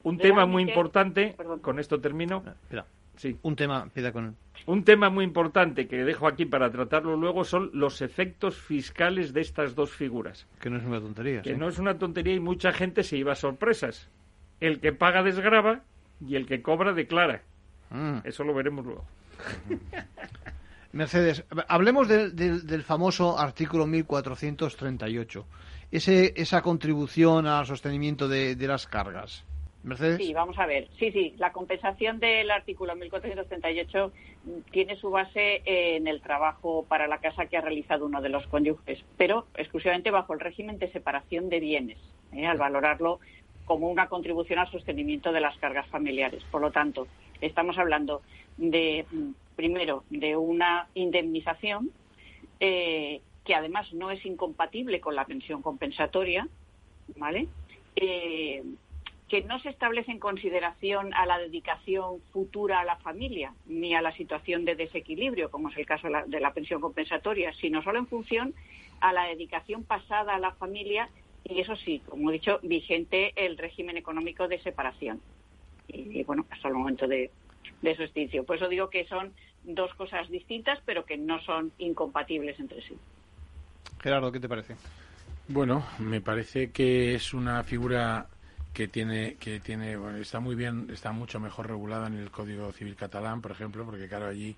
Un 0.02 0.18
tema 0.18 0.46
muy 0.46 0.64
importante, 0.64 1.36
con 1.62 1.78
esto 1.78 2.00
termino. 2.00 2.42
Espera. 2.62 2.84
Sí. 3.16 3.36
Un 3.42 3.54
tema, 3.54 3.86
pida 3.92 4.12
con 4.12 4.34
Un 4.64 4.82
tema 4.82 5.10
muy 5.10 5.24
importante 5.24 5.86
que 5.86 6.04
dejo 6.04 6.26
aquí 6.26 6.46
para 6.46 6.70
tratarlo 6.70 7.16
luego 7.16 7.44
son 7.44 7.70
los 7.74 8.00
efectos 8.00 8.56
fiscales 8.56 9.34
de 9.34 9.42
estas 9.42 9.74
dos 9.74 9.90
figuras. 9.90 10.48
Que 10.58 10.70
no 10.70 10.78
es 10.78 10.84
una 10.84 11.00
tontería. 11.00 11.42
Que 11.42 11.54
no 11.54 11.68
es 11.68 11.78
una 11.78 11.98
tontería 11.98 12.34
y 12.34 12.40
mucha 12.40 12.72
gente 12.72 13.02
se 13.02 13.18
iba 13.18 13.32
a 13.32 13.36
sorpresas. 13.36 14.08
El 14.60 14.80
que 14.80 14.92
paga 14.92 15.22
desgraba 15.22 15.80
y 16.26 16.36
el 16.36 16.46
que 16.46 16.62
cobra 16.62 16.92
declara. 16.92 17.42
Mm. 17.90 18.18
Eso 18.24 18.44
lo 18.44 18.54
veremos 18.54 18.84
luego. 18.84 19.04
Mercedes, 20.92 21.44
hablemos 21.68 22.08
del 22.08 22.82
famoso 22.82 23.38
artículo 23.38 23.86
1438. 23.86 25.46
Ese, 25.92 26.32
esa 26.36 26.62
contribución 26.62 27.46
al 27.46 27.66
sostenimiento 27.66 28.28
de 28.28 28.56
las 28.66 28.86
cargas. 28.86 29.44
Sí, 30.18 30.34
vamos 30.34 30.58
a 30.58 30.66
ver. 30.66 30.88
Sí, 30.98 31.10
sí, 31.10 31.34
la 31.38 31.52
compensación 31.52 32.18
del 32.20 32.50
artículo 32.50 32.94
1438 32.96 34.12
tiene 34.70 34.96
su 34.96 35.10
base 35.10 35.62
en 35.64 36.06
el 36.06 36.20
trabajo 36.20 36.84
para 36.86 37.08
la 37.08 37.18
casa 37.18 37.46
que 37.46 37.56
ha 37.56 37.62
realizado 37.62 38.04
uno 38.04 38.20
de 38.20 38.28
los 38.28 38.46
cónyuges, 38.48 39.02
pero 39.16 39.46
exclusivamente 39.54 40.10
bajo 40.10 40.34
el 40.34 40.40
régimen 40.40 40.78
de 40.78 40.92
separación 40.92 41.48
de 41.48 41.60
bienes, 41.60 41.98
¿eh? 42.32 42.46
al 42.46 42.58
valorarlo 42.58 43.20
como 43.70 43.88
una 43.88 44.08
contribución 44.08 44.58
al 44.58 44.68
sostenimiento 44.68 45.30
de 45.30 45.40
las 45.40 45.56
cargas 45.58 45.86
familiares. 45.86 46.42
Por 46.50 46.60
lo 46.60 46.72
tanto, 46.72 47.06
estamos 47.40 47.78
hablando 47.78 48.20
de, 48.56 49.06
primero, 49.54 50.02
de 50.10 50.36
una 50.36 50.88
indemnización 50.94 51.92
eh, 52.58 53.20
que 53.44 53.54
además 53.54 53.92
no 53.92 54.10
es 54.10 54.26
incompatible 54.26 55.00
con 55.00 55.14
la 55.14 55.24
pensión 55.24 55.62
compensatoria, 55.62 56.48
¿vale? 57.14 57.46
Eh, 57.94 58.64
que 59.28 59.42
no 59.42 59.60
se 59.60 59.68
establece 59.68 60.10
en 60.10 60.18
consideración 60.18 61.14
a 61.14 61.24
la 61.24 61.38
dedicación 61.38 62.20
futura 62.32 62.80
a 62.80 62.84
la 62.84 62.96
familia 62.96 63.54
ni 63.66 63.94
a 63.94 64.02
la 64.02 64.10
situación 64.16 64.64
de 64.64 64.74
desequilibrio, 64.74 65.48
como 65.48 65.68
es 65.68 65.76
el 65.76 65.86
caso 65.86 66.08
de 66.26 66.40
la, 66.40 66.52
pensión 66.52 66.80
compensatoria, 66.80 67.52
sino 67.52 67.84
solo 67.84 68.00
en 68.00 68.08
función 68.08 68.52
a 69.00 69.12
la 69.12 69.26
dedicación 69.26 69.84
pasada 69.84 70.34
a 70.34 70.40
la 70.40 70.50
familia 70.54 71.08
y 71.44 71.60
eso 71.60 71.76
sí, 71.76 72.02
como 72.06 72.30
he 72.30 72.34
dicho, 72.34 72.60
vigente 72.62 73.32
el 73.36 73.56
régimen 73.58 73.96
económico 73.96 74.48
de 74.48 74.60
separación. 74.60 75.20
Y, 75.88 76.22
bueno, 76.22 76.46
hasta 76.50 76.68
el 76.68 76.74
momento 76.74 77.08
de, 77.08 77.30
de 77.82 77.96
su 77.96 78.02
extinción. 78.02 78.44
Por 78.44 78.56
eso 78.56 78.68
digo 78.68 78.90
que 78.90 79.06
son 79.06 79.32
dos 79.64 79.92
cosas 79.94 80.28
distintas, 80.28 80.78
pero 80.84 81.04
que 81.04 81.16
no 81.16 81.40
son 81.42 81.72
incompatibles 81.78 82.58
entre 82.60 82.82
sí. 82.82 82.96
Gerardo, 84.00 84.30
¿qué 84.30 84.40
te 84.40 84.48
parece? 84.48 84.76
Bueno, 85.48 85.84
me 85.98 86.20
parece 86.20 86.70
que 86.70 87.14
es 87.14 87.34
una 87.34 87.64
figura 87.64 88.28
que 88.72 88.86
tiene 88.86 89.34
que 89.34 89.58
tiene 89.60 89.96
bueno, 89.96 90.18
está 90.18 90.38
muy 90.38 90.54
bien 90.54 90.88
está 90.92 91.10
mucho 91.10 91.40
mejor 91.40 91.68
regulada 91.68 92.06
en 92.06 92.16
el 92.16 92.30
Código 92.30 92.70
Civil 92.72 92.94
catalán 92.94 93.42
por 93.42 93.50
ejemplo 93.50 93.84
porque 93.84 94.06
claro 94.06 94.28
allí 94.28 94.54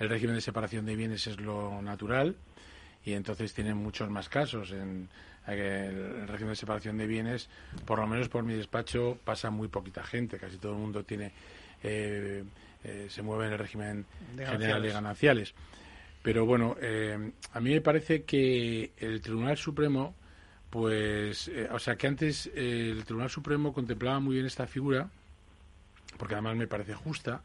el 0.00 0.08
régimen 0.08 0.34
de 0.34 0.40
separación 0.40 0.84
de 0.84 0.96
bienes 0.96 1.26
es 1.28 1.40
lo 1.40 1.80
natural 1.80 2.34
y 3.04 3.12
entonces 3.12 3.54
tienen 3.54 3.76
muchos 3.76 4.10
más 4.10 4.28
casos 4.28 4.72
en 4.72 5.08
el 5.46 6.26
régimen 6.28 6.50
de 6.50 6.56
separación 6.56 6.98
de 6.98 7.06
bienes 7.06 7.48
por 7.84 7.98
lo 7.98 8.06
menos 8.06 8.28
por 8.28 8.44
mi 8.44 8.54
despacho 8.54 9.18
pasa 9.24 9.50
muy 9.50 9.68
poquita 9.68 10.02
gente. 10.02 10.38
Casi 10.38 10.58
todo 10.58 10.72
el 10.72 10.78
mundo 10.78 11.04
tiene 11.04 11.32
eh, 11.82 12.44
eh, 12.84 13.06
se 13.08 13.22
mueve 13.22 13.46
en 13.46 13.52
el 13.52 13.58
régimen 13.58 14.06
general 14.36 14.82
de 14.82 14.90
gananciales 14.90 15.54
pero 16.22 16.46
bueno 16.46 16.76
eh, 16.80 17.32
a 17.52 17.60
mí 17.60 17.70
me 17.70 17.80
parece 17.80 18.24
que 18.24 18.92
el 18.98 19.20
Tribunal 19.20 19.56
Supremo 19.56 20.14
pues, 20.70 21.50
o 21.70 21.78
sea 21.78 21.96
que 21.96 22.06
antes 22.06 22.50
el 22.54 23.04
Tribunal 23.04 23.30
Supremo 23.30 23.72
contemplaba 23.72 24.20
muy 24.20 24.34
bien 24.34 24.46
esta 24.46 24.66
figura, 24.66 25.08
porque 26.18 26.34
además 26.34 26.56
me 26.56 26.66
parece 26.66 26.94
justa, 26.94 27.40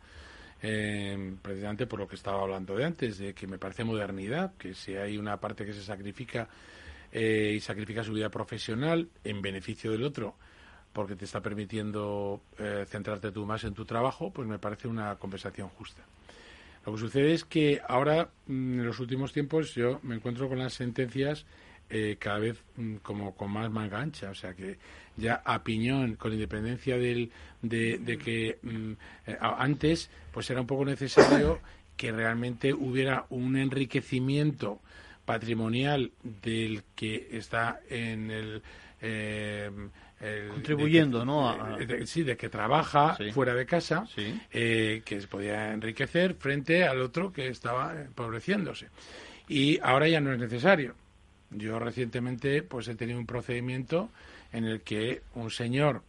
eh, 0.61 1.35
precisamente 1.41 1.87
por 1.87 1.99
lo 1.99 2.07
que 2.07 2.15
estaba 2.15 2.41
hablando 2.41 2.75
de 2.75 2.85
antes, 2.85 3.17
de 3.17 3.33
que 3.33 3.47
me 3.47 3.57
parece 3.57 3.83
modernidad, 3.83 4.53
que 4.57 4.73
si 4.73 4.95
hay 4.95 5.17
una 5.17 5.37
parte 5.37 5.65
que 5.65 5.73
se 5.73 5.83
sacrifica 5.83 6.47
y 7.13 7.59
sacrifica 7.59 8.03
su 8.03 8.13
vida 8.13 8.29
profesional 8.29 9.09
en 9.23 9.41
beneficio 9.41 9.91
del 9.91 10.03
otro, 10.03 10.35
porque 10.93 11.15
te 11.15 11.25
está 11.25 11.41
permitiendo 11.41 12.41
centrarte 12.87 13.31
tú 13.31 13.45
más 13.45 13.63
en 13.63 13.73
tu 13.73 13.85
trabajo, 13.85 14.31
pues 14.31 14.47
me 14.47 14.59
parece 14.59 14.87
una 14.87 15.15
compensación 15.15 15.69
justa. 15.69 16.03
Lo 16.85 16.93
que 16.93 16.99
sucede 16.99 17.33
es 17.33 17.45
que 17.45 17.79
ahora, 17.87 18.29
mm, 18.47 18.79
en 18.79 18.85
los 18.85 18.99
últimos 18.99 19.33
tiempos, 19.33 19.75
yo 19.75 19.99
me 20.03 20.15
encuentro 20.15 20.49
con 20.49 20.59
las 20.59 20.73
sentencias 20.73 21.45
eh, 21.89 22.15
cada 22.19 22.39
vez 22.39 22.63
mm, 22.77 22.95
como 22.97 23.35
con 23.35 23.51
más 23.51 23.69
manga 23.69 23.99
ancha, 23.99 24.29
o 24.31 24.35
sea 24.35 24.53
que 24.53 24.79
ya 25.17 25.41
a 25.45 25.63
piñón, 25.63 26.15
con 26.15 26.33
independencia 26.33 26.97
del, 26.97 27.31
de, 27.61 28.17
que 28.23 28.57
mm, 28.63 28.91
eh, 29.27 29.37
antes 29.39 30.09
pues 30.31 30.49
era 30.49 30.61
un 30.61 30.67
poco 30.67 30.85
necesario 30.85 31.59
que 31.97 32.11
realmente 32.11 32.73
hubiera 32.73 33.25
un 33.29 33.57
enriquecimiento 33.57 34.79
patrimonial 35.25 36.11
del 36.23 36.83
que 36.95 37.29
está 37.31 37.79
en 37.89 38.31
el, 38.31 38.61
eh, 39.01 39.69
contribuyendo, 40.49 41.25
¿no? 41.25 41.77
sí, 42.05 42.23
de 42.23 42.37
que 42.37 42.49
trabaja 42.49 43.17
fuera 43.33 43.55
de 43.55 43.65
casa, 43.65 44.05
que 44.51 45.01
se 45.05 45.27
podía 45.27 45.73
enriquecer 45.73 46.35
frente 46.35 46.83
al 46.83 47.01
otro 47.01 47.33
que 47.33 47.47
estaba 47.47 47.99
empobreciéndose. 47.99 48.89
Y 49.47 49.79
ahora 49.81 50.07
ya 50.07 50.21
no 50.21 50.31
es 50.31 50.39
necesario. 50.39 50.95
Yo 51.49 51.79
recientemente 51.79 52.63
pues 52.63 52.87
he 52.87 52.95
tenido 52.95 53.19
un 53.19 53.25
procedimiento 53.25 54.09
en 54.53 54.65
el 54.65 54.81
que 54.81 55.21
un 55.35 55.51
señor 55.51 56.03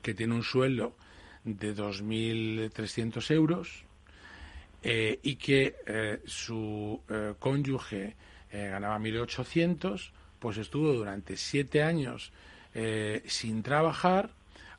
que 0.00 0.14
tiene 0.14 0.34
un 0.34 0.42
sueldo 0.42 0.96
de 1.44 1.74
2.300 1.74 3.30
euros 3.30 3.84
eh, 4.84 5.20
y 5.22 5.36
que 5.36 5.76
eh, 5.86 6.20
su 6.26 7.00
eh, 7.08 7.34
cónyuge 7.38 8.16
ganaba 8.52 8.98
1.800, 8.98 10.10
pues 10.38 10.58
estuvo 10.58 10.92
durante 10.92 11.38
siete 11.38 11.82
años 11.82 12.34
sin 13.24 13.62
trabajar, 13.62 14.28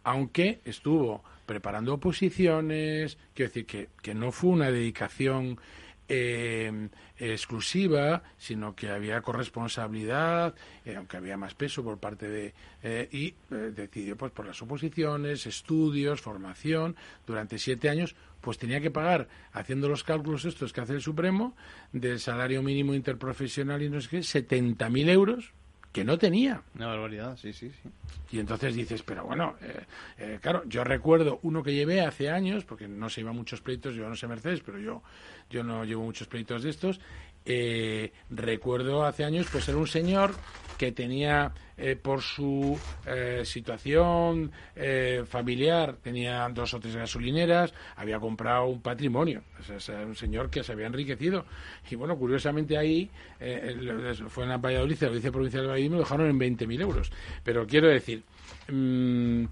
aunque 0.03 0.61
estuvo 0.63 1.23
preparando 1.47 1.95
oposiciones, 1.95 3.17
quiero 3.33 3.49
decir 3.49 3.65
que, 3.65 3.89
que 3.99 4.13
no 4.13 4.31
fue 4.31 4.51
una 4.51 4.69
dedicación 4.69 5.59
exclusiva, 7.17 8.21
sino 8.37 8.75
que 8.75 8.89
había 8.89 9.21
corresponsabilidad, 9.21 10.53
aunque 10.95 11.17
había 11.17 11.37
más 11.37 11.55
peso 11.55 11.83
por 11.83 11.97
parte 11.97 12.29
de... 12.29 12.53
Y 13.11 13.33
decidió, 13.49 14.15
pues 14.15 14.31
por 14.31 14.45
las 14.45 14.61
oposiciones, 14.61 15.47
estudios, 15.47 16.21
formación, 16.21 16.95
durante 17.25 17.57
siete 17.57 17.89
años, 17.89 18.15
pues 18.43 18.57
tenía 18.57 18.81
que 18.81 18.91
pagar, 18.91 19.29
haciendo 19.53 19.87
los 19.87 20.03
cálculos 20.03 20.43
estos 20.43 20.73
que 20.73 20.81
hace 20.81 20.93
el 20.93 21.01
Supremo, 21.01 21.55
del 21.93 22.19
salario 22.19 22.61
mínimo 22.61 22.93
interprofesional 22.93 23.81
y 23.81 23.89
no 23.89 24.01
sé 24.01 24.09
qué, 24.09 24.19
70.000 24.19 25.09
euros 25.09 25.53
que 25.93 26.03
no 26.03 26.17
tenía. 26.17 26.61
Una 26.75 26.87
barbaridad, 26.87 27.37
sí, 27.37 27.53
sí, 27.53 27.69
sí. 27.69 27.89
Y 28.31 28.39
entonces 28.39 28.75
dices, 28.75 29.03
pero 29.03 29.25
bueno, 29.25 29.55
claro, 30.41 30.63
yo 30.65 30.83
recuerdo 30.83 31.39
uno 31.43 31.61
que 31.61 31.73
llevé 31.73 32.01
hace 32.01 32.29
años, 32.31 32.65
porque 32.65 32.87
no 32.87 33.09
se 33.09 33.21
iba 33.21 33.31
muchos 33.31 33.61
pleitos, 33.61 33.93
yo 33.93 34.09
no 34.09 34.15
sé 34.15 34.27
Mercedes, 34.27 34.61
pero 34.65 34.79
yo 34.79 35.03
yo 35.49 35.63
no 35.63 35.85
llevo 35.85 36.03
muchos 36.03 36.27
pleitos 36.27 36.63
de 36.63 36.71
estos. 36.71 36.99
Eh, 37.45 38.11
recuerdo 38.29 39.03
hace 39.05 39.23
años, 39.23 39.47
pues 39.51 39.67
era 39.67 39.77
un 39.77 39.87
señor 39.87 40.33
que 40.77 40.91
tenía 40.91 41.53
eh, 41.77 41.95
por 41.95 42.21
su 42.21 42.77
eh, 43.05 43.43
situación 43.45 44.51
familiar, 45.25 45.97
tenía 46.01 46.47
dos 46.49 46.73
o 46.73 46.79
tres 46.79 46.95
gasolineras, 46.95 47.73
había 47.95 48.19
comprado 48.19 48.65
un 48.65 48.81
patrimonio. 48.81 49.43
O 49.59 49.91
era 49.91 50.05
un 50.05 50.15
señor 50.15 50.49
que 50.49 50.63
se 50.63 50.71
había 50.71 50.87
enriquecido. 50.87 51.45
Y 51.89 51.95
bueno, 51.95 52.17
curiosamente 52.17 52.77
ahí, 52.77 53.09
fue 54.27 54.43
en 54.43 54.49
la 54.49 54.57
Valladolid, 54.57 54.97
la 55.01 55.07
Audiencia 55.07 55.31
Provincial 55.31 55.63
de 55.63 55.69
Valladolid, 55.69 55.89
me 55.89 55.95
lo 55.97 56.03
dejaron 56.03 56.29
en 56.29 56.39
20.000 56.39 56.81
euros. 56.81 57.11
Pero 57.43 57.65
quiero 57.67 57.87
decir, 57.87 58.23
mm, 58.69 59.45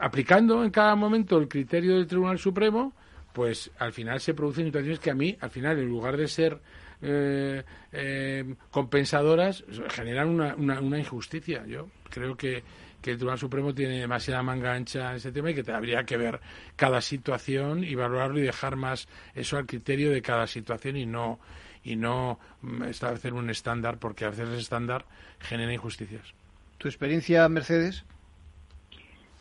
aplicando 0.00 0.62
en 0.62 0.70
cada 0.70 0.94
momento 0.94 1.38
el 1.38 1.48
criterio 1.48 1.96
del 1.96 2.06
Tribunal 2.06 2.38
Supremo, 2.38 2.92
pues 3.32 3.70
al 3.78 3.92
final 3.92 4.20
se 4.20 4.34
producen 4.34 4.66
situaciones 4.66 4.98
que 4.98 5.10
a 5.10 5.14
mí, 5.14 5.36
al 5.40 5.50
final, 5.50 5.78
en 5.78 5.88
lugar 5.88 6.16
de 6.16 6.28
ser 6.28 6.58
eh, 7.02 7.62
eh, 7.92 8.54
compensadoras, 8.70 9.64
generan 9.90 10.28
una, 10.28 10.54
una, 10.54 10.98
injusticia. 10.98 11.64
Yo 11.66 11.88
creo 12.10 12.36
que, 12.36 12.62
que 13.00 13.12
el 13.12 13.16
Tribunal 13.16 13.38
Supremo 13.38 13.74
tiene 13.74 14.00
demasiada 14.00 14.42
manga 14.42 14.72
ancha 14.72 15.10
en 15.10 15.16
ese 15.16 15.32
tema 15.32 15.50
y 15.50 15.54
que 15.54 15.70
habría 15.70 16.04
que 16.04 16.16
ver 16.16 16.40
cada 16.76 17.00
situación 17.00 17.84
y 17.84 17.94
valorarlo 17.94 18.38
y 18.38 18.42
dejar 18.42 18.76
más 18.76 19.08
eso 19.34 19.56
al 19.56 19.66
criterio 19.66 20.10
de 20.10 20.22
cada 20.22 20.46
situación 20.46 20.96
y 20.96 21.06
no 21.06 21.38
y 21.84 21.96
no 21.96 22.38
mm, 22.62 22.84
establecer 22.84 23.32
un 23.32 23.50
estándar 23.50 23.98
porque 23.98 24.24
a 24.24 24.30
veces 24.30 24.48
el 24.48 24.58
estándar 24.58 25.04
genera 25.38 25.72
injusticias. 25.72 26.34
¿Tu 26.78 26.88
experiencia, 26.88 27.48
Mercedes? 27.48 28.04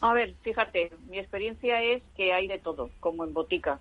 A 0.01 0.13
ver, 0.13 0.35
fíjate, 0.41 0.91
mi 1.09 1.19
experiencia 1.19 1.81
es 1.81 2.03
que 2.15 2.33
hay 2.33 2.47
de 2.47 2.59
todo, 2.59 2.91
como 2.99 3.23
en 3.23 3.33
botica. 3.33 3.79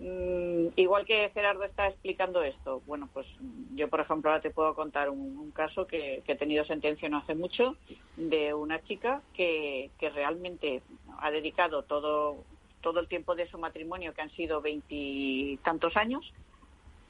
Mm, 0.00 0.68
igual 0.76 1.04
que 1.04 1.28
Gerardo 1.34 1.62
está 1.64 1.88
explicando 1.88 2.42
esto, 2.42 2.80
bueno, 2.86 3.10
pues 3.12 3.26
yo, 3.74 3.88
por 3.88 4.00
ejemplo, 4.00 4.30
ahora 4.30 4.40
te 4.40 4.50
puedo 4.50 4.74
contar 4.74 5.10
un, 5.10 5.50
caso 5.50 5.86
que, 5.86 6.22
he 6.26 6.36
tenido 6.36 6.64
sentencia 6.64 7.08
no 7.10 7.18
hace 7.18 7.34
mucho 7.34 7.76
de 8.16 8.54
una 8.54 8.82
chica 8.84 9.20
que, 9.34 9.90
realmente 10.00 10.80
ha 11.18 11.30
dedicado 11.30 11.82
todo, 11.82 12.44
todo 12.80 13.00
el 13.00 13.08
tiempo 13.08 13.34
de 13.34 13.46
su 13.48 13.58
matrimonio, 13.58 14.14
que 14.14 14.22
han 14.22 14.30
sido 14.30 14.62
veintitantos 14.62 15.94
años, 15.98 16.32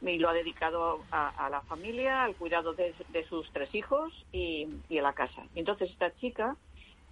y 0.03 0.19
lo 0.19 0.29
ha 0.29 0.33
dedicado 0.33 1.01
a, 1.13 1.49
la 1.49 1.61
familia, 1.63 2.25
al 2.25 2.35
cuidado 2.35 2.73
de, 2.75 2.93
sus 3.29 3.49
tres 3.53 3.73
hijos 3.73 4.13
y, 4.33 4.67
y, 4.89 4.99
a 4.99 5.03
la 5.03 5.13
casa. 5.13 5.45
Entonces, 5.55 5.91
esta 5.91 6.13
chica 6.17 6.57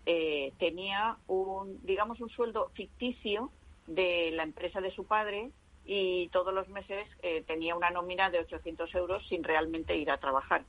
eh, 0.06 0.52
tenía 0.58 1.18
un, 1.28 1.78
digamos, 1.84 2.20
un 2.20 2.30
sueldo 2.30 2.70
ficticio 2.74 3.52
de 3.86 4.32
la 4.32 4.42
empresa 4.42 4.80
de 4.80 4.90
su 4.90 5.04
padre 5.04 5.50
y 5.90 6.28
todos 6.28 6.52
los 6.52 6.68
meses 6.68 7.08
eh, 7.22 7.42
tenía 7.46 7.74
una 7.74 7.88
nómina 7.88 8.28
de 8.28 8.40
800 8.40 8.94
euros 8.94 9.26
sin 9.26 9.42
realmente 9.42 9.96
ir 9.96 10.10
a 10.10 10.18
trabajar. 10.18 10.62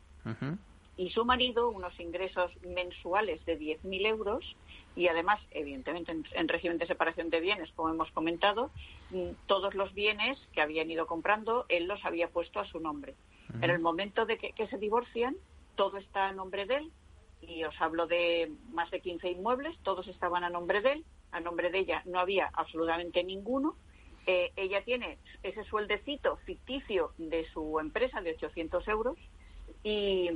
Y 0.96 1.10
su 1.12 1.26
marido 1.26 1.70
unos 1.70 1.98
ingresos 2.00 2.52
mensuales 2.62 3.44
de 3.46 3.60
10.000 3.60 4.06
euros 4.08 4.56
y 4.96 5.08
además, 5.08 5.42
evidentemente, 5.52 6.14
en, 6.32 6.48
régimen 6.48 6.78
de 6.78 6.88
separación 6.88 7.30
de 7.30 7.42
bienes, 7.42 7.70
como 7.76 7.90
hemos 7.90 8.10
comentado, 8.12 8.72
mm, 9.10 9.32
todos 9.46 9.76
los 9.76 9.94
bienes 9.94 10.38
que 10.54 10.62
habían 10.62 10.90
ido 10.90 11.06
comprando, 11.06 11.66
él 11.68 11.86
los 11.86 12.04
había 12.06 12.30
puesto 12.30 12.62
a 12.62 12.66
su 12.66 12.80
nombre. 12.80 13.16
En 13.62 13.70
el 13.72 13.80
momento 13.80 14.26
de 14.26 14.38
que, 14.38 14.54
que 14.54 14.68
se 14.68 14.78
divorcian, 14.78 15.36
todo 15.76 15.98
está 15.98 16.28
a 16.28 16.32
nombre 16.32 16.66
de 16.66 16.76
él, 16.76 16.92
y 17.42 17.64
os 17.64 17.80
hablo 17.82 18.08
de 18.08 18.52
más 18.72 18.90
de 18.92 19.02
15 19.02 19.32
inmuebles, 19.32 19.78
todos 19.84 20.08
estaban 20.08 20.44
a 20.44 20.50
nombre 20.50 20.82
de 20.82 20.94
él, 20.94 21.06
a 21.32 21.40
nombre 21.40 21.72
de 21.72 21.80
ella 21.80 22.04
no 22.06 22.20
había 22.20 22.50
absolutamente 22.54 23.24
ninguno. 23.24 23.76
Eh, 24.32 24.52
ella 24.58 24.84
tiene 24.84 25.18
ese 25.42 25.64
sueldecito 25.64 26.38
ficticio 26.46 27.14
de 27.18 27.50
su 27.52 27.80
empresa 27.80 28.22
de 28.22 28.34
800 28.34 28.88
euros 28.88 29.18
y, 29.84 30.30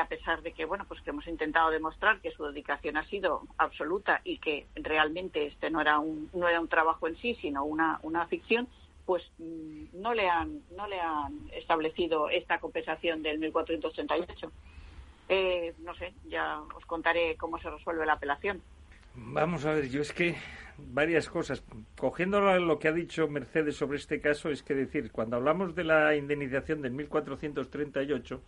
a 0.00 0.06
pesar 0.06 0.42
de 0.42 0.52
que 0.52 0.64
bueno 0.64 0.84
pues 0.86 1.00
que 1.00 1.10
hemos 1.10 1.26
intentado 1.26 1.70
demostrar 1.70 2.20
que 2.20 2.30
su 2.30 2.44
dedicación 2.44 2.96
ha 2.96 3.04
sido 3.06 3.42
absoluta 3.58 4.20
y 4.22 4.38
que 4.38 4.66
realmente 4.76 5.46
este 5.46 5.70
no 5.70 5.80
era 5.80 5.98
un 5.98 6.30
no 6.34 6.46
era 6.46 6.60
un 6.60 6.68
trabajo 6.68 7.08
en 7.08 7.16
sí 7.16 7.34
sino 7.40 7.64
una, 7.64 7.98
una 8.04 8.28
ficción 8.28 8.68
pues 9.06 9.24
mm, 9.38 10.00
no 10.00 10.14
le 10.14 10.28
han 10.28 10.60
no 10.76 10.86
le 10.86 11.00
han 11.00 11.50
establecido 11.52 12.28
esta 12.28 12.60
compensación 12.60 13.24
del 13.24 13.40
1438 13.40 14.52
eh, 15.28 15.74
no 15.78 15.96
sé, 15.96 16.14
ya 16.28 16.60
os 16.76 16.86
contaré 16.86 17.36
cómo 17.36 17.58
se 17.58 17.68
resuelve 17.68 18.06
la 18.06 18.12
apelación. 18.12 18.62
Vamos 19.18 19.64
a 19.64 19.72
ver, 19.72 19.88
yo 19.88 20.02
es 20.02 20.12
que 20.12 20.36
varias 20.76 21.30
cosas. 21.30 21.62
Cogiendo 21.96 22.38
lo 22.58 22.78
que 22.78 22.88
ha 22.88 22.92
dicho 22.92 23.26
Mercedes 23.28 23.76
sobre 23.76 23.96
este 23.96 24.20
caso, 24.20 24.50
es 24.50 24.62
que 24.62 24.74
decir, 24.74 25.10
cuando 25.10 25.36
hablamos 25.36 25.74
de 25.74 25.84
la 25.84 26.14
indemnización 26.14 26.82
del 26.82 26.92
1438, 26.92 28.42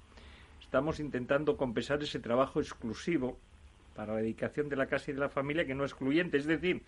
estamos 0.61 1.01
intentando 1.01 1.57
compensar 1.57 2.03
ese 2.03 2.19
trabajo 2.19 2.61
exclusivo 2.61 3.39
para 3.97 4.13
la 4.13 4.21
dedicación 4.21 4.69
de 4.69 4.77
la 4.77 4.87
casa 4.87 5.11
y 5.11 5.15
de 5.15 5.21
la 5.21 5.31
familia 5.31 5.67
que 5.67 5.75
no 5.75 5.85
excluyente. 5.85 6.37
Es 6.37 6.45
decir, 6.45 6.83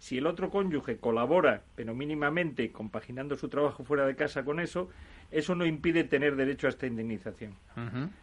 si 0.00 0.16
el 0.16 0.26
otro 0.26 0.48
cónyuge 0.48 0.96
colabora, 0.96 1.62
pero 1.76 1.94
mínimamente, 1.94 2.72
compaginando 2.72 3.36
su 3.36 3.50
trabajo 3.50 3.84
fuera 3.84 4.06
de 4.06 4.16
casa 4.16 4.44
con 4.44 4.58
eso, 4.58 4.88
eso 5.30 5.54
no 5.54 5.66
impide 5.66 6.04
tener 6.04 6.36
derecho 6.36 6.66
a 6.66 6.70
esta 6.70 6.86
indemnización. 6.86 7.54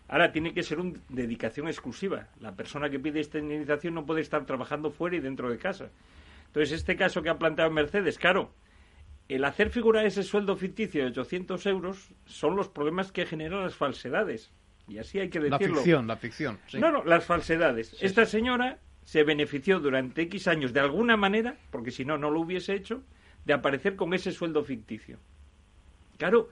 Ahora, 0.07 0.31
tiene 0.31 0.55
que 0.55 0.63
ser 0.63 0.79
una 0.79 0.99
dedicación 1.07 1.67
exclusiva. 1.67 2.29
La 2.41 2.55
persona 2.55 2.89
que 2.89 2.99
pide 2.99 3.19
esta 3.19 3.37
indemnización 3.37 3.93
no 3.93 4.07
puede 4.07 4.21
estar 4.21 4.43
trabajando 4.47 4.89
fuera 4.89 5.17
y 5.17 5.19
dentro 5.19 5.51
de 5.51 5.59
casa. 5.59 5.91
Entonces, 6.47 6.71
este 6.71 6.95
caso 6.95 7.21
que 7.21 7.29
ha 7.29 7.37
planteado 7.37 7.69
Mercedes, 7.69 8.17
claro, 8.17 8.51
el 9.29 9.45
hacer 9.45 9.69
figurar 9.69 10.07
ese 10.07 10.23
sueldo 10.23 10.55
ficticio 10.55 11.03
de 11.03 11.09
800 11.11 11.63
euros 11.67 12.09
son 12.25 12.55
los 12.55 12.69
problemas 12.69 13.11
que 13.11 13.27
generan 13.27 13.61
las 13.61 13.75
falsedades. 13.75 14.51
Y 14.87 14.97
así 14.97 15.19
hay 15.19 15.29
que 15.29 15.39
decirlo. 15.39 15.75
La 15.75 15.75
ficción, 15.75 16.07
la 16.07 16.15
ficción. 16.15 16.59
No, 16.73 16.91
no, 16.91 17.03
las 17.03 17.23
falsedades. 17.23 17.95
Esta 18.01 18.25
señora 18.25 18.79
se 19.07 19.23
benefició 19.23 19.79
durante 19.79 20.23
X 20.23 20.49
años 20.49 20.73
de 20.73 20.81
alguna 20.81 21.15
manera, 21.15 21.55
porque 21.71 21.91
si 21.91 22.03
no, 22.03 22.17
no 22.17 22.29
lo 22.29 22.41
hubiese 22.41 22.73
hecho, 22.73 23.03
de 23.45 23.53
aparecer 23.53 23.95
con 23.95 24.13
ese 24.13 24.33
sueldo 24.33 24.65
ficticio. 24.65 25.17
Claro, 26.17 26.49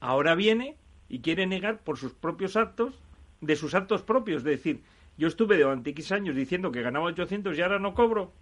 ahora 0.00 0.34
viene 0.34 0.76
y 1.08 1.20
quiere 1.20 1.46
negar 1.46 1.78
por 1.78 1.96
sus 1.96 2.12
propios 2.12 2.56
actos, 2.56 3.02
de 3.40 3.56
sus 3.56 3.74
actos 3.74 4.02
propios, 4.02 4.44
de 4.44 4.50
decir, 4.50 4.82
yo 5.16 5.28
estuve 5.28 5.56
durante 5.56 5.88
X 5.90 6.12
años 6.12 6.36
diciendo 6.36 6.70
que 6.70 6.82
ganaba 6.82 7.06
800 7.06 7.56
y 7.56 7.62
ahora 7.62 7.78
no 7.78 7.94
cobro. 7.94 8.34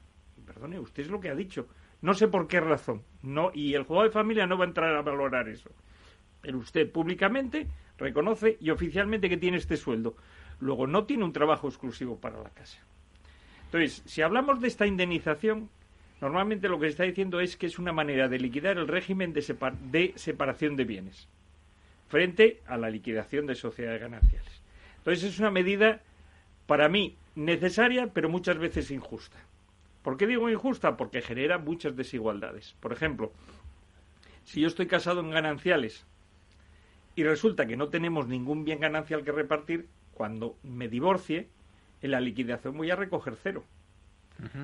Perdone, 0.45 0.81
usted 0.81 1.05
es 1.05 1.09
lo 1.09 1.21
que 1.21 1.31
ha 1.31 1.37
dicho. 1.37 1.69
No 2.01 2.15
sé 2.15 2.27
por 2.27 2.49
qué 2.49 2.59
razón. 2.59 3.05
No, 3.23 3.53
y 3.55 3.75
el 3.75 3.85
juego 3.85 4.03
de 4.03 4.11
familia 4.11 4.49
no 4.49 4.59
va 4.59 4.65
a 4.65 4.69
entrar 4.69 4.93
a 4.97 5.03
valorar 5.03 5.49
eso. 5.49 5.71
Pero 6.41 6.59
usted 6.59 6.91
públicamente 6.91 7.69
reconoce 7.97 8.57
y 8.59 8.71
oficialmente 8.71 9.29
que 9.29 9.37
tiene 9.37 9.59
este 9.59 9.77
sueldo. 9.77 10.17
Luego 10.59 10.89
no 10.89 11.05
tiene 11.05 11.23
un 11.23 11.33
trabajo 11.33 11.69
exclusivo 11.69 12.19
para 12.19 12.43
la 12.43 12.51
casa. 12.51 12.85
Entonces, 13.73 14.03
si 14.05 14.21
hablamos 14.21 14.61
de 14.61 14.69
esta 14.69 14.87
indemnización, 14.87 15.71
normalmente 16.21 16.69
lo 16.69 16.79
que 16.79 16.87
se 16.87 16.91
está 16.91 17.05
diciendo 17.05 17.41
es 17.41 17.57
que 17.57 17.65
es 17.65 17.79
una 17.79 17.91
manera 17.91 18.29
de 18.29 18.39
liquidar 18.39 18.77
el 18.77 18.87
régimen 18.87 19.33
de, 19.33 20.13
separación 20.15 20.77
de 20.77 20.85
bienes 20.85 21.27
frente 22.09 22.61
a 22.67 22.77
la 22.77 22.91
liquidación 22.91 23.47
de 23.47 23.55
sociedades 23.55 24.03
gananciales. 24.03 24.61
Entonces, 24.99 25.25
es 25.25 25.39
una 25.39 25.51
medida, 25.51 26.03
para 26.67 26.91
mí, 26.91 27.17
necesaria, 27.35 28.09
pero 28.13 28.29
muchas 28.29 28.59
veces 28.59 28.91
injusta. 28.91 29.39
¿Por 30.03 30.19
qué 30.19 30.27
digo 30.27 30.51
injusta? 30.51 30.99
Porque 30.99 31.23
genera 31.23 31.57
muchas 31.57 31.97
desigualdades. 31.97 32.77
Por 32.79 32.93
ejemplo, 32.93 33.33
si 34.45 34.61
yo 34.61 34.67
estoy 34.67 34.87
casado 34.87 35.21
en 35.21 35.31
gananciales 35.31 36.05
y 37.17 37.25
resulta 37.25 37.65
que 37.65 37.79
no 37.79 37.89
tenemos 37.89 38.29
ningún 38.29 38.67
bien 38.67 38.81
ganancial 38.81 39.25
que 39.25 39.33
repartir, 39.33 39.89
cuando 40.13 40.59
me 40.63 40.89
divorcie, 40.89 41.49
en 42.03 42.11
la 42.11 42.21
liquidación 42.21 42.77
voy 42.77 42.91
a 42.91 42.97
recoger 42.97 43.37
cero. 43.43 43.65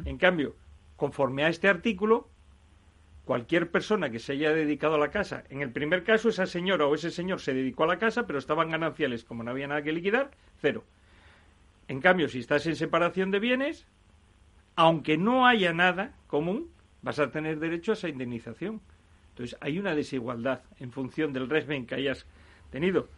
En 0.05 0.19
cambio, 0.19 0.57
conforme 0.97 1.45
a 1.45 1.49
este 1.49 1.69
artículo, 1.69 2.29
cualquier 3.25 3.71
persona 3.71 4.11
que 4.11 4.19
se 4.19 4.33
haya 4.33 4.53
dedicado 4.53 4.97
a 4.97 4.99
la 4.99 5.11
casa, 5.11 5.45
en 5.51 5.63
el 5.63 5.71
primer 5.71 6.03
caso 6.03 6.31
esa 6.31 6.47
señora 6.47 6.87
o 6.87 6.95
ese 6.95 7.11
señor 7.11 7.41
se 7.41 7.55
dedicó 7.55 7.85
a 7.85 7.87
la 7.87 7.99
casa, 7.99 8.27
pero 8.27 8.39
estaban 8.39 8.71
gananciales, 8.71 9.23
como 9.23 9.45
no 9.45 9.53
había 9.53 9.69
nada 9.69 9.83
que 9.83 9.93
liquidar, 9.93 10.33
cero. 10.61 10.83
En 11.87 12.01
cambio, 12.01 12.29
si 12.29 12.41
estás 12.41 12.67
en 12.67 12.75
separación 12.75 13.31
de 13.31 13.39
bienes, 13.39 13.87
aunque 14.75 15.17
no 15.17 15.47
haya 15.47 15.73
nada 15.73 16.15
común, 16.27 16.71
vas 17.03 17.19
a 17.19 17.31
tener 17.31 17.61
derecho 17.61 17.93
a 17.93 17.95
esa 17.95 18.09
indemnización. 18.09 18.81
Entonces, 19.31 19.57
hay 19.61 19.79
una 19.79 19.95
desigualdad 19.95 20.63
en 20.81 20.91
función 20.91 21.33
del 21.33 21.49
régimen 21.49 21.87
que 21.87 21.95
hayas 21.95 22.27
tenido. 22.71 23.09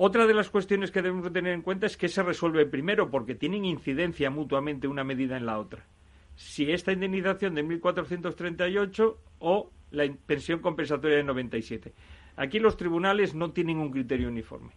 Otra 0.00 0.28
de 0.28 0.34
las 0.34 0.48
cuestiones 0.48 0.92
que 0.92 1.02
debemos 1.02 1.32
tener 1.32 1.52
en 1.52 1.62
cuenta 1.62 1.86
es 1.86 1.96
que 1.96 2.08
se 2.08 2.22
resuelve 2.22 2.66
primero 2.66 3.10
porque 3.10 3.34
tienen 3.34 3.64
incidencia 3.64 4.30
mutuamente 4.30 4.86
una 4.86 5.02
medida 5.02 5.36
en 5.36 5.44
la 5.44 5.58
otra. 5.58 5.84
Si 6.36 6.70
esta 6.70 6.92
indemnización 6.92 7.56
de 7.56 7.64
1.438 7.64 9.16
o 9.40 9.72
la 9.90 10.08
pensión 10.24 10.60
compensatoria 10.60 11.16
de 11.16 11.24
97. 11.24 11.92
Aquí 12.36 12.60
los 12.60 12.76
tribunales 12.76 13.34
no 13.34 13.50
tienen 13.50 13.78
un 13.78 13.90
criterio 13.90 14.28
uniforme. 14.28 14.70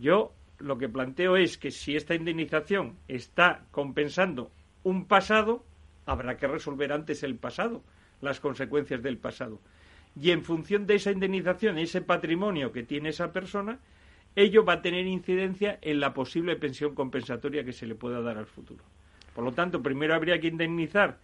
Yo 0.00 0.32
lo 0.58 0.78
que 0.78 0.88
planteo 0.88 1.36
es 1.36 1.56
que 1.56 1.70
si 1.70 1.94
esta 1.94 2.16
indemnización 2.16 2.96
está 3.06 3.66
compensando 3.70 4.50
un 4.82 5.04
pasado, 5.04 5.64
habrá 6.06 6.36
que 6.36 6.48
resolver 6.48 6.92
antes 6.92 7.22
el 7.22 7.36
pasado, 7.36 7.84
las 8.20 8.40
consecuencias 8.40 9.00
del 9.00 9.16
pasado. 9.16 9.60
Y 10.20 10.32
en 10.32 10.42
función 10.42 10.88
de 10.88 10.96
esa 10.96 11.12
indemnización, 11.12 11.78
ese 11.78 12.00
patrimonio 12.00 12.72
que 12.72 12.82
tiene 12.82 13.10
esa 13.10 13.32
persona, 13.32 13.78
ello 14.36 14.64
va 14.64 14.74
a 14.74 14.82
tener 14.82 15.06
incidencia 15.06 15.78
en 15.82 16.00
la 16.00 16.12
posible 16.12 16.56
pensión 16.56 16.94
compensatoria 16.94 17.64
que 17.64 17.72
se 17.72 17.86
le 17.86 17.94
pueda 17.94 18.20
dar 18.20 18.38
al 18.38 18.46
futuro. 18.46 18.82
Por 19.34 19.44
lo 19.44 19.52
tanto, 19.52 19.82
primero 19.82 20.14
habría 20.14 20.40
que 20.40 20.48
indemnizar 20.48 21.18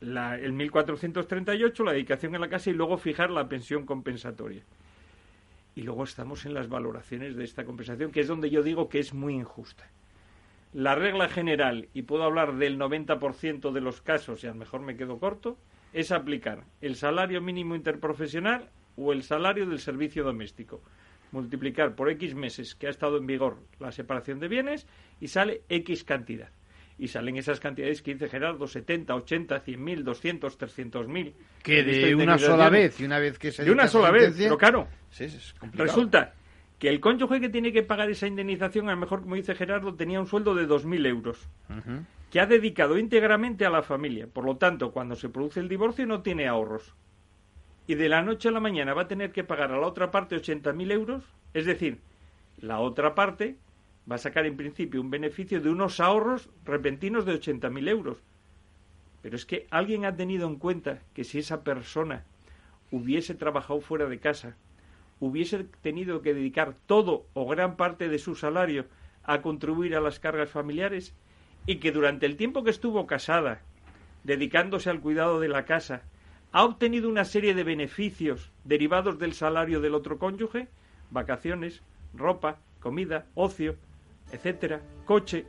la, 0.00 0.38
el 0.38 0.52
1438, 0.52 1.84
la 1.84 1.92
dedicación 1.92 2.34
en 2.34 2.40
la 2.40 2.48
casa, 2.48 2.70
y 2.70 2.74
luego 2.74 2.96
fijar 2.96 3.30
la 3.30 3.48
pensión 3.48 3.84
compensatoria. 3.84 4.62
Y 5.74 5.82
luego 5.82 6.04
estamos 6.04 6.46
en 6.46 6.54
las 6.54 6.68
valoraciones 6.68 7.36
de 7.36 7.44
esta 7.44 7.64
compensación, 7.64 8.12
que 8.12 8.20
es 8.20 8.28
donde 8.28 8.50
yo 8.50 8.62
digo 8.62 8.88
que 8.88 8.98
es 8.98 9.12
muy 9.12 9.34
injusta. 9.34 9.90
La 10.72 10.94
regla 10.94 11.28
general, 11.28 11.88
y 11.94 12.02
puedo 12.02 12.24
hablar 12.24 12.56
del 12.56 12.78
90% 12.78 13.72
de 13.72 13.80
los 13.80 14.00
casos, 14.00 14.42
y 14.42 14.46
a 14.46 14.50
lo 14.50 14.56
mejor 14.56 14.80
me 14.80 14.96
quedo 14.96 15.18
corto, 15.18 15.58
es 15.92 16.12
aplicar 16.12 16.64
el 16.80 16.96
salario 16.96 17.40
mínimo 17.40 17.74
interprofesional 17.74 18.70
o 18.96 19.12
el 19.12 19.22
salario 19.22 19.66
del 19.66 19.78
servicio 19.78 20.24
doméstico 20.24 20.82
multiplicar 21.32 21.94
por 21.94 22.10
X 22.10 22.34
meses 22.34 22.74
que 22.74 22.86
ha 22.86 22.90
estado 22.90 23.18
en 23.18 23.26
vigor 23.26 23.58
la 23.78 23.92
separación 23.92 24.40
de 24.40 24.48
bienes 24.48 24.86
y 25.20 25.28
sale 25.28 25.62
X 25.68 26.04
cantidad. 26.04 26.50
Y 26.98 27.08
salen 27.08 27.36
esas 27.36 27.60
cantidades 27.60 28.00
que 28.00 28.14
dice 28.14 28.28
Gerardo, 28.28 28.66
70, 28.66 29.14
80, 29.14 29.60
100 29.60 29.84
mil, 29.84 30.02
200, 30.02 30.56
300 30.56 31.08
mil. 31.08 31.34
Que 31.62 31.82
de 31.82 32.14
una 32.14 32.38
sola 32.38 32.70
vez, 32.70 32.98
y 33.00 33.04
una 33.04 33.18
vez 33.18 33.38
que 33.38 33.52
se 33.52 33.64
De 33.64 33.70
una 33.70 33.86
sola 33.86 34.10
vez, 34.10 34.34
pero 34.36 34.56
claro. 34.56 34.88
Sí, 35.10 35.24
es 35.24 35.54
complicado. 35.58 35.88
Resulta 35.88 36.34
que 36.78 36.88
el 36.88 37.00
cónyuge 37.00 37.40
que 37.40 37.48
tiene 37.48 37.72
que 37.72 37.82
pagar 37.82 38.10
esa 38.10 38.26
indemnización, 38.26 38.88
a 38.88 38.92
lo 38.92 38.98
mejor, 38.98 39.22
como 39.22 39.34
dice 39.34 39.54
Gerardo, 39.54 39.94
tenía 39.94 40.20
un 40.20 40.26
sueldo 40.26 40.54
de 40.54 40.66
2.000 40.66 41.06
euros, 41.06 41.48
que 42.30 42.40
ha 42.40 42.46
dedicado 42.46 42.98
íntegramente 42.98 43.64
a 43.66 43.70
la 43.70 43.82
familia. 43.82 44.26
Por 44.26 44.44
lo 44.44 44.56
tanto, 44.56 44.90
cuando 44.90 45.16
se 45.16 45.28
produce 45.28 45.60
el 45.60 45.68
divorcio 45.68 46.06
no 46.06 46.22
tiene 46.22 46.48
ahorros. 46.48 46.94
Y 47.86 47.94
de 47.94 48.08
la 48.08 48.22
noche 48.22 48.48
a 48.48 48.52
la 48.52 48.60
mañana 48.60 48.94
va 48.94 49.02
a 49.02 49.08
tener 49.08 49.32
que 49.32 49.44
pagar 49.44 49.72
a 49.72 49.78
la 49.78 49.86
otra 49.86 50.10
parte 50.10 50.36
80.000 50.36 50.92
euros. 50.92 51.24
Es 51.54 51.66
decir, 51.66 52.00
la 52.60 52.80
otra 52.80 53.14
parte 53.14 53.56
va 54.10 54.16
a 54.16 54.18
sacar 54.18 54.46
en 54.46 54.56
principio 54.56 55.00
un 55.00 55.10
beneficio 55.10 55.60
de 55.60 55.70
unos 55.70 56.00
ahorros 56.00 56.48
repentinos 56.64 57.24
de 57.26 57.40
80.000 57.40 57.88
euros. 57.88 58.18
Pero 59.22 59.36
es 59.36 59.46
que 59.46 59.66
alguien 59.70 60.04
ha 60.04 60.16
tenido 60.16 60.46
en 60.48 60.56
cuenta 60.56 61.00
que 61.14 61.24
si 61.24 61.38
esa 61.38 61.62
persona 61.62 62.24
hubiese 62.90 63.34
trabajado 63.34 63.80
fuera 63.80 64.06
de 64.06 64.18
casa, 64.18 64.56
hubiese 65.20 65.64
tenido 65.82 66.22
que 66.22 66.34
dedicar 66.34 66.74
todo 66.86 67.26
o 67.34 67.46
gran 67.46 67.76
parte 67.76 68.08
de 68.08 68.18
su 68.18 68.34
salario 68.34 68.86
a 69.24 69.42
contribuir 69.42 69.96
a 69.96 70.00
las 70.00 70.20
cargas 70.20 70.50
familiares 70.50 71.14
y 71.66 71.76
que 71.76 71.90
durante 71.90 72.26
el 72.26 72.36
tiempo 72.36 72.62
que 72.62 72.70
estuvo 72.70 73.06
casada, 73.06 73.60
dedicándose 74.24 74.90
al 74.90 75.00
cuidado 75.00 75.40
de 75.40 75.48
la 75.48 75.64
casa, 75.64 76.02
ha 76.52 76.64
obtenido 76.64 77.08
una 77.08 77.24
serie 77.24 77.54
de 77.54 77.64
beneficios 77.64 78.50
derivados 78.64 79.18
del 79.18 79.34
salario 79.34 79.80
del 79.80 79.94
otro 79.94 80.18
cónyuge, 80.18 80.68
vacaciones, 81.10 81.82
ropa, 82.14 82.58
comida, 82.80 83.26
ocio, 83.34 83.76
etcétera, 84.32 84.80
coche. 85.04 85.46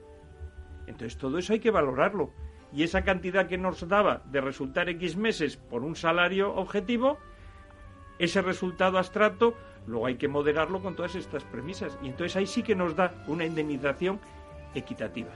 Entonces 0.88 1.18
todo 1.18 1.38
eso 1.38 1.54
hay 1.54 1.60
que 1.60 1.72
valorarlo. 1.72 2.32
Y 2.74 2.84
esa 2.84 3.04
cantidad 3.04 3.48
que 3.48 3.58
nos 3.58 3.88
daba 3.88 4.22
de 4.26 4.42
resultar 4.42 4.90
X 4.90 5.16
meses 5.16 5.58
por 5.58 5.84
un 5.84 5.96
salario 5.96 6.54
objetivo, 6.56 7.18
ese 8.20 8.42
resultado 8.42 8.98
abstracto, 8.98 9.54
luego 9.88 10.08
hay 10.08 10.16
que 10.16 10.28
moderarlo 10.28 10.82
con 10.82 10.96
todas 10.96 11.16
estas 11.16 11.44
premisas. 11.46 11.98
Y 12.02 12.08
entonces 12.08 12.36
ahí 12.36 12.48
sí 12.48 12.64
que 12.64 12.76
nos 12.76 12.96
da 12.96 13.24
una 13.28 13.46
indemnización 13.46 14.20
equitativa. 14.76 15.32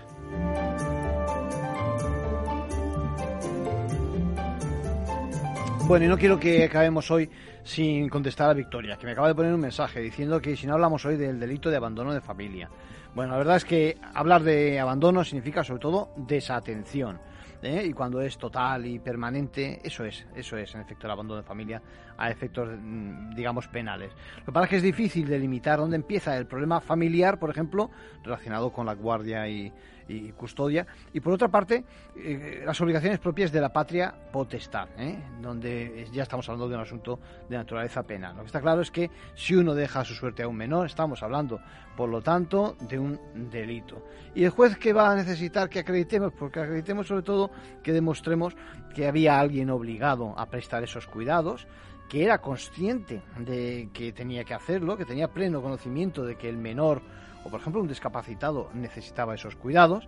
Bueno, 5.92 6.06
y 6.06 6.08
no 6.08 6.18
quiero 6.18 6.40
que 6.40 6.64
acabemos 6.64 7.12
hoy 7.12 7.30
sin 7.66 8.08
contestar 8.08 8.50
a 8.50 8.54
Victoria, 8.54 8.96
que 8.96 9.06
me 9.06 9.12
acaba 9.12 9.28
de 9.28 9.36
poner 9.36 9.54
un 9.54 9.60
mensaje 9.60 10.00
diciendo 10.00 10.40
que 10.40 10.56
si 10.56 10.66
no 10.66 10.76
hablamos 10.76 11.04
hoy 11.04 11.18
del 11.18 11.38
delito 11.38 11.70
de 11.70 11.76
abandono 11.76 12.14
de 12.14 12.22
familia. 12.22 12.70
Bueno, 13.14 13.34
la 13.34 13.38
verdad 13.38 13.58
es 13.58 13.66
que 13.66 13.98
hablar 14.14 14.42
de 14.42 14.80
abandono 14.80 15.22
significa 15.26 15.66
sobre 15.66 15.82
todo 15.82 16.14
desatención. 16.16 17.20
¿eh? 17.62 17.84
Y 17.86 17.92
cuando 17.92 18.22
es 18.22 18.38
total 18.38 18.86
y 18.86 19.00
permanente, 19.00 19.82
eso 19.84 20.06
es, 20.06 20.26
eso 20.34 20.56
es 20.56 20.74
en 20.76 20.80
efecto 20.80 21.08
el 21.08 21.12
abandono 21.12 21.42
de 21.42 21.46
familia 21.46 21.82
a 22.18 22.32
efectos, 22.32 22.70
mm, 22.82 23.36
digamos, 23.36 23.68
penales. 23.68 24.14
Lo 24.38 24.46
que 24.46 24.52
pasa 24.54 24.64
es 24.64 24.70
que 24.70 24.76
es 24.78 24.84
difícil 24.84 25.28
delimitar 25.28 25.78
dónde 25.78 25.98
empieza 25.98 26.38
el 26.38 26.46
problema 26.46 26.80
familiar, 26.80 27.38
por 27.38 27.50
ejemplo, 27.50 27.92
relacionado 28.24 28.72
con 28.72 28.86
la 28.86 28.94
guardia 28.94 29.46
y, 29.50 29.74
y 30.08 30.32
custodia, 30.32 30.86
y 31.14 31.20
por 31.20 31.34
otra 31.34 31.48
parte, 31.48 31.84
eh, 32.16 32.64
las 32.66 32.80
obligaciones 32.82 33.20
propias 33.20 33.52
de 33.52 33.62
la 33.62 33.70
patria 33.70 34.14
potestad, 34.32 34.90
¿eh? 34.98 35.18
donde 35.42 36.08
ya 36.12 36.24
estamos 36.24 36.48
hablando 36.50 36.70
de 36.70 36.76
un 36.76 36.82
asunto 36.82 37.20
de 37.50 37.58
naturaleza 37.58 38.04
penal. 38.04 38.36
Lo 38.36 38.42
que 38.42 38.48
está 38.48 38.62
claro 38.62 38.82
es 38.82 38.92
que 38.92 39.10
si 39.36 39.56
uno 39.56 39.74
deja 39.74 40.04
su 40.04 40.14
suerte 40.14 40.44
a 40.44 40.48
un 40.48 40.56
menor, 40.56 40.86
estamos 40.86 41.22
hablando, 41.24 41.60
por 41.96 42.10
lo 42.10 42.22
tanto, 42.22 42.76
de 42.82 43.00
un 43.00 43.20
delito. 43.50 44.04
¿Y 44.34 44.44
el 44.44 44.50
juez 44.50 44.78
qué 44.78 44.94
va 44.94 45.12
a 45.12 45.16
necesitar 45.16 45.70
que 45.70 45.80
acreditemos? 45.80 46.34
Porque 46.34 46.60
acreditemos 46.60 47.08
sobre 47.08 47.24
todo 47.24 47.52
que 47.84 47.94
demostremos 47.94 48.56
que 48.94 49.08
había 49.08 49.40
alguien 49.40 49.70
obligado 49.70 50.38
a 50.38 50.46
prestar 50.48 50.84
esos 50.84 51.08
cuidados, 51.08 51.68
que 52.10 52.24
era 52.24 52.40
consciente 52.40 53.22
de 53.40 53.90
que 53.94 54.12
tenía 54.12 54.44
que 54.44 54.54
hacerlo, 54.54 54.98
que 54.98 55.06
tenía 55.06 55.30
pleno 55.30 55.62
conocimiento 55.62 56.26
de 56.26 56.36
que 56.36 56.50
el 56.50 56.58
menor 56.58 57.02
o 57.44 57.50
por 57.50 57.60
ejemplo 57.60 57.82
un 57.82 57.88
discapacitado 57.88 58.70
necesitaba 58.74 59.36
esos 59.36 59.56
cuidados, 59.56 60.08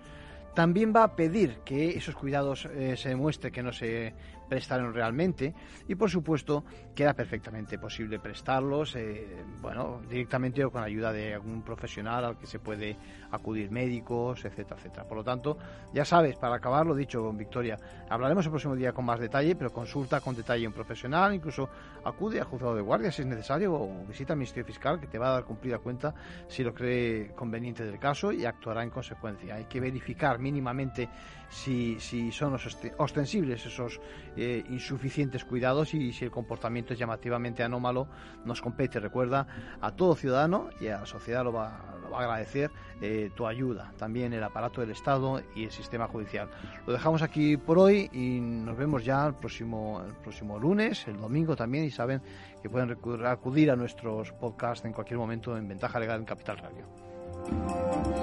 también 0.53 0.93
va 0.95 1.03
a 1.03 1.15
pedir 1.15 1.59
que 1.65 1.97
esos 1.97 2.15
cuidados 2.15 2.65
eh, 2.65 2.95
se 2.95 3.09
demuestre 3.09 3.51
que 3.51 3.63
no 3.63 3.73
se 3.73 4.13
prestaron 4.48 4.94
realmente 4.94 5.54
y 5.88 5.96
por 5.96 6.10
supuesto 6.10 6.64
que 6.96 7.04
era 7.04 7.14
perfectamente 7.14 7.78
posible 7.80 8.20
prestarlos 8.20 8.96
eh, 8.96 9.44
bueno 9.62 10.02
directamente 10.10 10.64
o 10.64 10.72
con 10.72 10.84
ayuda 10.84 11.12
de 11.12 11.34
algún 11.34 11.62
profesional 11.64 12.26
al 12.26 12.38
que 12.38 12.46
se 12.46 12.60
puede 12.60 12.98
acudir 13.32 13.72
médicos 13.72 14.46
etcétera 14.46 14.78
etcétera. 14.78 15.04
Por 15.08 15.18
lo 15.18 15.24
tanto 15.24 15.58
ya 15.94 16.06
sabes 16.06 16.36
para 16.38 16.56
acabar 16.56 16.86
lo 16.86 16.96
dicho 16.96 17.32
Victoria 17.34 17.78
hablaremos 18.10 18.46
el 18.46 18.52
próximo 18.52 18.76
día 18.76 18.91
con 18.94 19.06
más 19.06 19.20
detalle 19.20 19.56
pero 19.56 19.72
consulta 19.72 20.22
con 20.22 20.36
detalle 20.36 20.68
un 20.68 20.74
profesional 20.74 21.34
incluso 21.34 21.70
acude 22.04 22.39
a 22.39 22.46
juzgado 22.46 22.76
de 22.76 22.82
guardia 22.82 23.12
si 23.12 23.22
es 23.22 23.28
necesario 23.28 23.74
o 23.74 24.06
visita 24.06 24.34
al 24.34 24.39
Ministerio 24.39 24.66
Fiscal 24.66 25.00
que 25.00 25.08
te 25.08 25.18
va 25.18 25.30
a 25.30 25.34
dar 25.34 25.44
cumplida 25.46 25.80
cuenta 25.80 26.14
si 26.48 26.64
lo 26.64 26.74
cree 26.74 27.32
conveniente 27.34 27.84
del 27.86 28.00
caso 28.00 28.32
y 28.32 28.46
actuará 28.46 28.84
en 28.84 28.89
consecuencia. 28.89 29.56
Hay 29.56 29.66
que 29.66 29.80
verificar 29.80 30.39
mínimamente 30.39 31.10
si, 31.50 32.00
si 32.00 32.32
son 32.32 32.54
ost- 32.54 32.94
ostensibles 32.98 33.66
esos 33.66 34.00
eh, 34.36 34.63
insuficientes 34.69 35.45
cuidados 35.45 35.93
y 35.93 36.11
si 36.13 36.25
el 36.25 36.31
comportamiento 36.31 36.93
es 36.93 36.99
llamativamente 36.99 37.63
anómalo, 37.63 38.07
nos 38.45 38.61
compete, 38.61 38.99
recuerda, 38.99 39.47
a 39.81 39.91
todo 39.91 40.15
ciudadano 40.15 40.69
y 40.79 40.88
a 40.88 41.01
la 41.01 41.05
sociedad 41.05 41.43
lo 41.43 41.53
va, 41.53 41.67
a 42.13 42.19
agradecer 42.19 42.71
eh, 43.01 43.31
tu 43.36 43.47
ayuda, 43.47 43.91
también 43.97 44.34
el 44.34 44.43
aparato 44.43 44.81
del 44.81 44.91
Estado 44.91 45.41
y 45.55 45.65
el 45.65 45.71
sistema 45.71 46.07
judicial. 46.07 46.49
Lo 46.86 46.93
dejamos 46.93 47.21
aquí 47.21 47.57
por 47.57 47.79
hoy 47.79 48.09
y 48.11 48.39
nos 48.39 48.77
vemos 48.77 49.03
ya 49.03 49.25
el 49.27 49.36
próximo, 49.36 50.01
el 50.05 50.13
próximo 50.15 50.59
lunes, 50.59 51.07
el 51.07 51.17
domingo 51.17 51.55
también, 51.55 51.86
y 51.86 51.91
saben 51.91 52.21
que 52.61 52.69
pueden 52.69 52.95
acudir 53.25 53.71
a 53.71 53.75
nuestros 53.75 54.31
podcasts 54.31 54.86
en 54.86 54.93
cualquier 54.93 55.19
momento 55.19 55.57
en 55.57 55.67
Ventaja 55.67 55.99
Legal 55.99 56.19
en 56.19 56.25
Capital 56.25 56.57
Radio. 56.57 58.22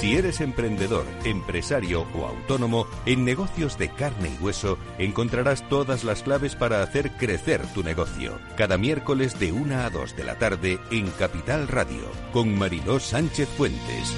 Si 0.00 0.14
eres 0.14 0.40
emprendedor, 0.40 1.04
empresario 1.24 2.06
o 2.14 2.24
autónomo, 2.24 2.86
en 3.04 3.24
negocios 3.24 3.78
de 3.78 3.88
carne 3.88 4.30
y 4.30 4.42
hueso 4.42 4.78
encontrarás 4.96 5.68
todas 5.68 6.04
las 6.04 6.22
claves 6.22 6.54
para 6.54 6.84
hacer 6.84 7.10
crecer 7.16 7.66
tu 7.74 7.82
negocio. 7.82 8.38
Cada 8.56 8.78
miércoles 8.78 9.40
de 9.40 9.50
1 9.50 9.74
a 9.80 9.90
2 9.90 10.14
de 10.14 10.24
la 10.24 10.38
tarde 10.38 10.78
en 10.92 11.10
Capital 11.10 11.66
Radio, 11.66 12.12
con 12.32 12.56
Mariló 12.56 13.00
Sánchez 13.00 13.48
Fuentes. 13.56 14.14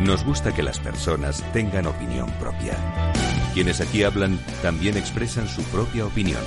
Nos 0.00 0.24
gusta 0.24 0.54
que 0.54 0.62
las 0.62 0.78
personas 0.78 1.42
tengan 1.52 1.86
opinión 1.86 2.30
propia. 2.38 2.76
Quienes 3.52 3.80
aquí 3.80 4.04
hablan 4.04 4.38
también 4.62 4.96
expresan 4.96 5.48
su 5.48 5.62
propia 5.64 6.06
opinión. 6.06 6.42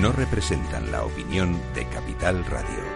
No 0.00 0.12
representan 0.12 0.90
la 0.90 1.04
opinión 1.04 1.60
de 1.74 1.86
Capital 1.88 2.42
Radio. 2.46 2.87